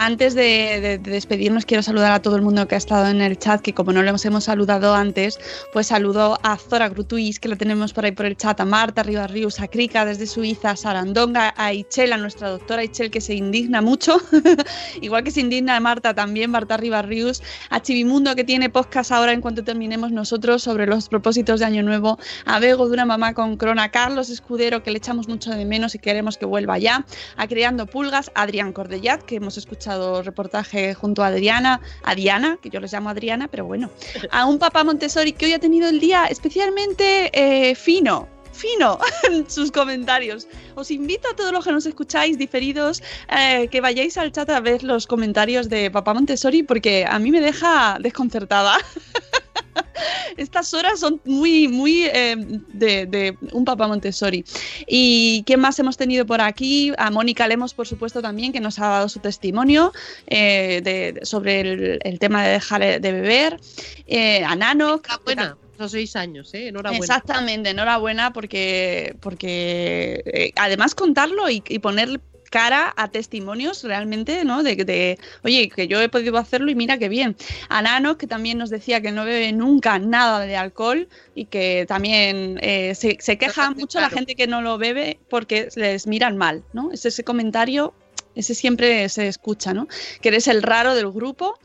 Antes 0.04 0.34
de, 0.34 0.80
de- 0.82 0.98
de 0.98 1.12
despedirnos, 1.12 1.64
quiero 1.68 1.84
saludar 1.84 2.12
a 2.12 2.24
todo 2.24 2.36
el 2.36 2.42
mundo 2.42 2.68
que 2.68 2.74
ha 2.74 2.78
estado 2.80 3.08
en 3.10 3.22
el 3.22 3.38
chat, 3.38 3.62
que 3.62 3.76
como 3.76 3.94
no 3.94 4.02
les 4.02 4.26
hemos 4.26 4.46
saludado 4.46 4.96
antes, 4.96 5.40
pues 5.74 5.86
saludo 5.88 6.40
a 6.42 6.58
Zora 6.58 6.90
Grutuis, 6.90 7.40
que 7.40 7.48
la 7.48 7.56
tenemos 7.56 7.94
por 7.94 8.06
ahí 8.06 8.12
por 8.12 8.26
el 8.26 8.36
chat, 8.36 8.60
a 8.60 8.66
Marta 8.66 9.04
Ribarrius, 9.04 9.60
a 9.60 9.68
Krika 9.68 10.04
desde 10.04 10.26
Suiza, 10.26 10.72
a 10.72 10.76
Sarandonga, 10.76 11.54
a 11.56 11.72
Ichel, 11.72 12.14
a 12.14 12.18
nuestra 12.18 12.50
doctora 12.50 12.84
Ichel, 12.84 13.12
que 13.12 13.22
se 13.22 13.36
indigna 13.36 13.84
mucho, 13.84 14.18
igual 15.02 15.24
que 15.24 15.30
se 15.30 15.42
indigna 15.42 15.80
Marta 15.80 16.16
también, 16.16 16.50
Marta 16.50 16.78
Ribarrius, 16.78 17.44
a 17.70 17.80
Chivimundo, 17.80 18.34
que 18.36 18.44
tiene 18.44 18.72
podcast 18.72 19.12
ahora 19.12 19.34
en 19.34 19.42
cuanto 19.42 19.64
terminemos 19.64 20.12
nosotros 20.12 20.64
sobre 20.64 20.88
los 20.88 21.10
propósitos 21.10 21.60
de 21.60 21.68
Año 21.68 21.84
Nuevo, 21.84 22.18
a 22.46 22.60
Bego 22.60 22.88
de 22.88 22.94
una 22.94 23.06
mamá 23.06 23.36
con 23.36 23.56
crona, 23.56 23.84
a 23.84 23.92
Carlos 23.92 24.32
Escudero, 24.32 24.82
que 24.82 24.90
le 24.90 24.98
echamos 24.98 25.28
mucho 25.28 25.52
de 25.52 25.64
menos 25.64 25.94
y 25.94 26.00
queremos 26.00 26.40
que 26.40 26.48
vuelva 26.48 26.80
ya, 26.80 27.06
a 27.38 27.48
Creando 27.48 27.86
Pulgas, 27.86 28.32
a 28.34 28.42
Adrián 28.42 28.74
Cordellat, 28.74 29.22
que 29.22 29.36
hemos 29.36 29.58
escuchado 29.60 29.91
reportaje 30.24 30.94
junto 30.94 31.24
a 31.24 31.28
Adriana, 31.28 31.82
a 32.04 32.16
Diana, 32.16 32.58
que 32.62 32.70
yo 32.70 32.80
les 32.80 32.92
llamo 32.94 33.10
Adriana, 33.10 33.48
pero 33.48 33.66
bueno, 33.66 33.90
a 34.32 34.46
un 34.46 34.60
papá 34.60 34.84
Montessori 34.84 35.34
que 35.34 35.46
hoy 35.46 35.54
ha 35.54 35.60
tenido 35.60 35.90
el 35.90 36.00
día 36.00 36.26
especialmente 36.26 37.32
eh, 37.34 37.76
fino. 37.76 38.28
Fino 38.52 39.00
en 39.24 39.50
sus 39.50 39.72
comentarios. 39.72 40.48
Os 40.76 40.92
invito 40.92 41.28
a 41.30 41.36
todos 41.36 41.52
los 41.52 41.64
que 41.64 41.72
nos 41.72 41.86
escucháis 41.86 42.38
diferidos 42.38 43.02
eh, 43.30 43.68
que 43.70 43.82
vayáis 43.82 44.18
al 44.18 44.32
chat 44.32 44.50
a 44.50 44.60
ver 44.60 44.84
los 44.84 45.08
comentarios 45.08 45.70
de 45.70 45.92
Papá 45.92 46.14
Montessori 46.14 46.64
porque 46.64 47.06
a 47.08 47.20
mí 47.20 47.32
me 47.32 47.42
deja 47.42 47.98
desconcertada. 48.00 48.78
Estas 50.38 50.74
horas 50.74 51.00
son 51.00 51.22
muy, 51.26 51.68
muy 51.68 52.06
eh, 52.06 52.36
de, 52.38 53.06
de, 53.06 53.38
un 53.52 53.66
papá 53.66 53.88
Montessori. 53.88 54.44
¿Y 54.88 55.44
quién 55.46 55.60
más 55.60 55.78
hemos 55.80 55.98
tenido 55.98 56.26
por 56.26 56.42
aquí? 56.42 56.94
A 56.98 57.12
Mónica 57.12 57.48
Lemos, 57.48 57.74
por 57.74 57.88
supuesto, 57.88 58.22
también, 58.22 58.52
que 58.52 58.60
nos 58.60 58.80
ha 58.80 58.88
dado 58.88 59.10
su 59.10 59.20
testimonio 59.20 59.92
eh, 60.28 60.82
de, 60.84 61.20
sobre 61.26 61.62
el, 61.62 62.00
el, 62.04 62.20
tema 62.20 62.44
de 62.44 62.52
dejar 62.52 62.82
de 62.82 63.12
beber. 63.12 63.60
Eh, 64.08 64.44
a 64.44 64.56
Nano. 64.56 65.02
Buena. 65.24 65.58
Seis 65.90 66.16
años, 66.16 66.54
¿eh? 66.54 66.68
Enhorabuena. 66.68 67.04
Exactamente, 67.04 67.70
enhorabuena 67.70 68.34
porque, 68.34 69.16
porque 69.20 70.24
eh, 70.26 70.52
además 70.56 70.96
contarlo 70.96 71.50
y, 71.50 71.64
y 71.68 71.80
poner 71.80 72.20
cara 72.52 72.94
a 72.98 73.08
testimonios 73.08 73.84
realmente, 73.84 74.44
¿no? 74.46 74.62
De, 74.62 74.76
de, 74.76 75.18
oye, 75.44 75.70
que 75.70 75.88
yo 75.88 76.00
he 76.02 76.10
podido 76.10 76.38
hacerlo 76.38 76.70
y 76.70 76.76
mira 76.76 77.00
qué 77.00 77.10
bien. 77.10 77.36
A 77.70 77.82
Nano, 77.82 78.18
que 78.18 78.28
también 78.28 78.60
nos 78.60 78.70
decía 78.70 79.02
que 79.02 79.12
no 79.12 79.26
bebe 79.26 79.52
nunca 79.54 79.98
nada 79.98 80.42
de 80.42 80.58
alcohol 80.58 81.08
y 81.34 81.46
que 81.46 81.86
también 81.88 82.60
eh, 82.62 82.94
se, 82.94 83.18
se, 83.20 83.38
queja 83.38 83.72
mucho 83.72 83.98
claro. 83.98 84.10
la 84.12 84.18
gente 84.18 84.36
que 84.36 84.48
no 84.48 84.62
lo 84.62 84.78
bebe 84.78 85.20
porque 85.30 85.70
les 85.76 86.06
miran 86.06 86.38
mal, 86.38 86.64
¿no? 86.74 86.92
Es 86.92 87.06
ese 87.06 87.24
comentario 87.24 87.94
ese 88.42 88.56
siempre 88.56 89.08
se 89.10 89.28
escucha, 89.28 89.74
¿no? 89.74 89.88
Que 90.22 90.30
eres 90.30 90.48
el 90.48 90.62
raro 90.62 90.94
del 90.94 91.10
grupo. 91.12 91.58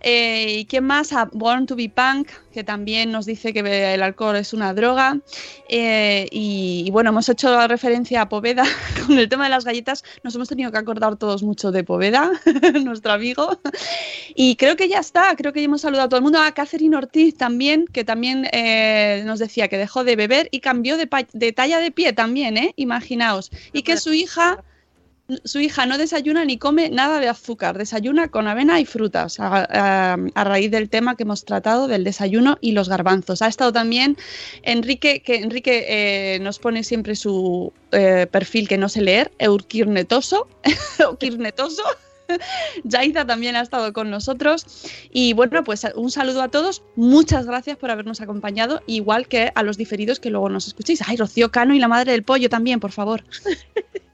Eh, 0.00 0.58
¿Y 0.58 0.64
quién 0.66 0.84
más? 0.84 1.12
A 1.12 1.28
Born 1.32 1.66
to 1.66 1.76
be 1.76 1.88
Punk, 1.88 2.28
que 2.52 2.64
también 2.64 3.12
nos 3.12 3.24
dice 3.24 3.52
que 3.52 3.60
el 3.94 4.02
alcohol 4.02 4.36
es 4.36 4.52
una 4.52 4.74
droga. 4.74 5.18
Eh, 5.68 6.26
y, 6.30 6.84
y, 6.86 6.90
bueno, 6.90 7.10
hemos 7.10 7.28
hecho 7.28 7.66
referencia 7.68 8.22
a 8.22 8.28
Poveda 8.28 8.64
con 9.06 9.18
el 9.18 9.28
tema 9.28 9.44
de 9.44 9.50
las 9.50 9.64
galletas. 9.64 10.04
Nos 10.24 10.34
hemos 10.34 10.48
tenido 10.48 10.72
que 10.72 10.78
acordar 10.78 11.16
todos 11.16 11.42
mucho 11.42 11.70
de 11.70 11.84
Poveda, 11.84 12.32
nuestro 12.82 13.12
amigo. 13.12 13.60
Y 14.34 14.56
creo 14.56 14.76
que 14.76 14.88
ya 14.88 14.98
está, 14.98 15.34
creo 15.36 15.52
que 15.52 15.60
ya 15.60 15.66
hemos 15.66 15.82
saludado 15.82 16.06
a 16.06 16.08
todo 16.08 16.18
el 16.18 16.24
mundo. 16.24 16.40
A 16.40 16.52
Catherine 16.52 16.96
Ortiz 16.96 17.36
también, 17.36 17.86
que 17.86 18.04
también 18.04 18.48
eh, 18.52 19.22
nos 19.24 19.38
decía 19.38 19.68
que 19.68 19.78
dejó 19.78 20.04
de 20.04 20.16
beber 20.16 20.48
y 20.50 20.60
cambió 20.60 20.96
de, 20.96 21.08
de 21.32 21.52
talla 21.52 21.78
de 21.78 21.90
pie 21.90 22.12
también, 22.12 22.56
¿eh? 22.56 22.72
Imaginaos. 22.76 23.50
Y 23.72 23.82
que 23.82 23.96
su 23.96 24.12
hija 24.12 24.64
su 25.44 25.60
hija 25.60 25.86
no 25.86 25.98
desayuna 25.98 26.44
ni 26.44 26.58
come 26.58 26.90
nada 26.90 27.20
de 27.20 27.28
azúcar, 27.28 27.78
desayuna 27.78 28.28
con 28.28 28.48
avena 28.48 28.80
y 28.80 28.84
frutas, 28.84 29.36
a, 29.38 30.16
raíz 30.34 30.70
del 30.70 30.88
tema 30.88 31.16
que 31.16 31.22
hemos 31.22 31.44
tratado 31.44 31.88
del 31.88 32.04
desayuno 32.04 32.58
y 32.60 32.72
los 32.72 32.88
garbanzos. 32.88 33.42
Ha 33.42 33.46
estado 33.46 33.72
también 33.72 34.16
Enrique, 34.62 35.22
que 35.22 35.36
Enrique 35.36 35.86
eh, 35.88 36.38
nos 36.40 36.58
pone 36.58 36.84
siempre 36.84 37.14
su 37.14 37.72
eh, 37.92 38.26
perfil 38.30 38.68
que 38.68 38.78
no 38.78 38.88
sé 38.88 39.00
leer, 39.00 39.32
Eurkirnetoso, 39.38 40.48
o 41.06 41.16
Kirnetoso. 41.18 41.82
Yaida 42.84 43.26
también 43.26 43.56
ha 43.56 43.60
estado 43.60 43.92
con 43.92 44.10
nosotros. 44.10 44.66
Y 45.12 45.34
bueno, 45.34 45.64
pues 45.64 45.86
un 45.94 46.10
saludo 46.10 46.42
a 46.42 46.48
todos. 46.48 46.82
Muchas 46.96 47.46
gracias 47.46 47.76
por 47.76 47.90
habernos 47.90 48.20
acompañado, 48.20 48.82
igual 48.86 49.28
que 49.28 49.52
a 49.54 49.62
los 49.62 49.76
diferidos 49.76 50.18
que 50.18 50.30
luego 50.30 50.48
nos 50.48 50.66
escuchéis. 50.66 51.02
Ay, 51.06 51.16
Rocío 51.16 51.50
Cano 51.50 51.74
y 51.74 51.78
la 51.78 51.88
madre 51.88 52.12
del 52.12 52.22
pollo 52.22 52.48
también, 52.48 52.80
por 52.80 52.92
favor. 52.92 53.24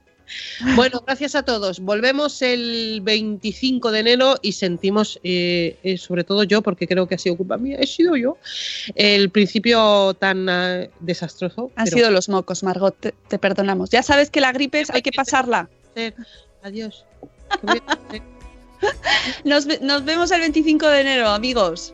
Bueno, 0.75 1.03
gracias 1.05 1.35
a 1.35 1.43
todos. 1.43 1.79
Volvemos 1.79 2.41
el 2.41 3.01
25 3.01 3.91
de 3.91 3.99
enero 3.99 4.35
y 4.41 4.53
sentimos, 4.53 5.19
eh, 5.23 5.77
eh, 5.83 5.97
sobre 5.97 6.23
todo 6.23 6.43
yo, 6.43 6.61
porque 6.61 6.87
creo 6.87 7.07
que 7.07 7.15
ha 7.15 7.17
sido 7.17 7.37
culpa 7.37 7.57
mía, 7.57 7.77
he 7.79 7.87
sido 7.87 8.15
yo, 8.15 8.37
el 8.95 9.29
principio 9.29 10.13
tan 10.13 10.47
uh, 10.47 10.89
desastroso. 10.99 11.71
Han 11.75 11.85
pero... 11.85 11.97
sido 11.97 12.11
los 12.11 12.29
mocos, 12.29 12.63
Margot, 12.63 12.95
te, 12.99 13.13
te, 13.27 13.39
perdonamos. 13.39 13.89
Ya 13.89 14.03
sabes 14.03 14.29
que 14.29 14.41
la 14.41 14.51
gripe 14.51 14.81
es, 14.81 14.89
hay 14.89 15.01
que 15.01 15.11
pasarla. 15.11 15.69
Adiós. 16.63 17.05
nos, 19.43 19.67
nos 19.81 20.05
vemos 20.05 20.31
el 20.31 20.41
25 20.41 20.87
de 20.87 21.01
enero, 21.01 21.29
amigos. 21.29 21.93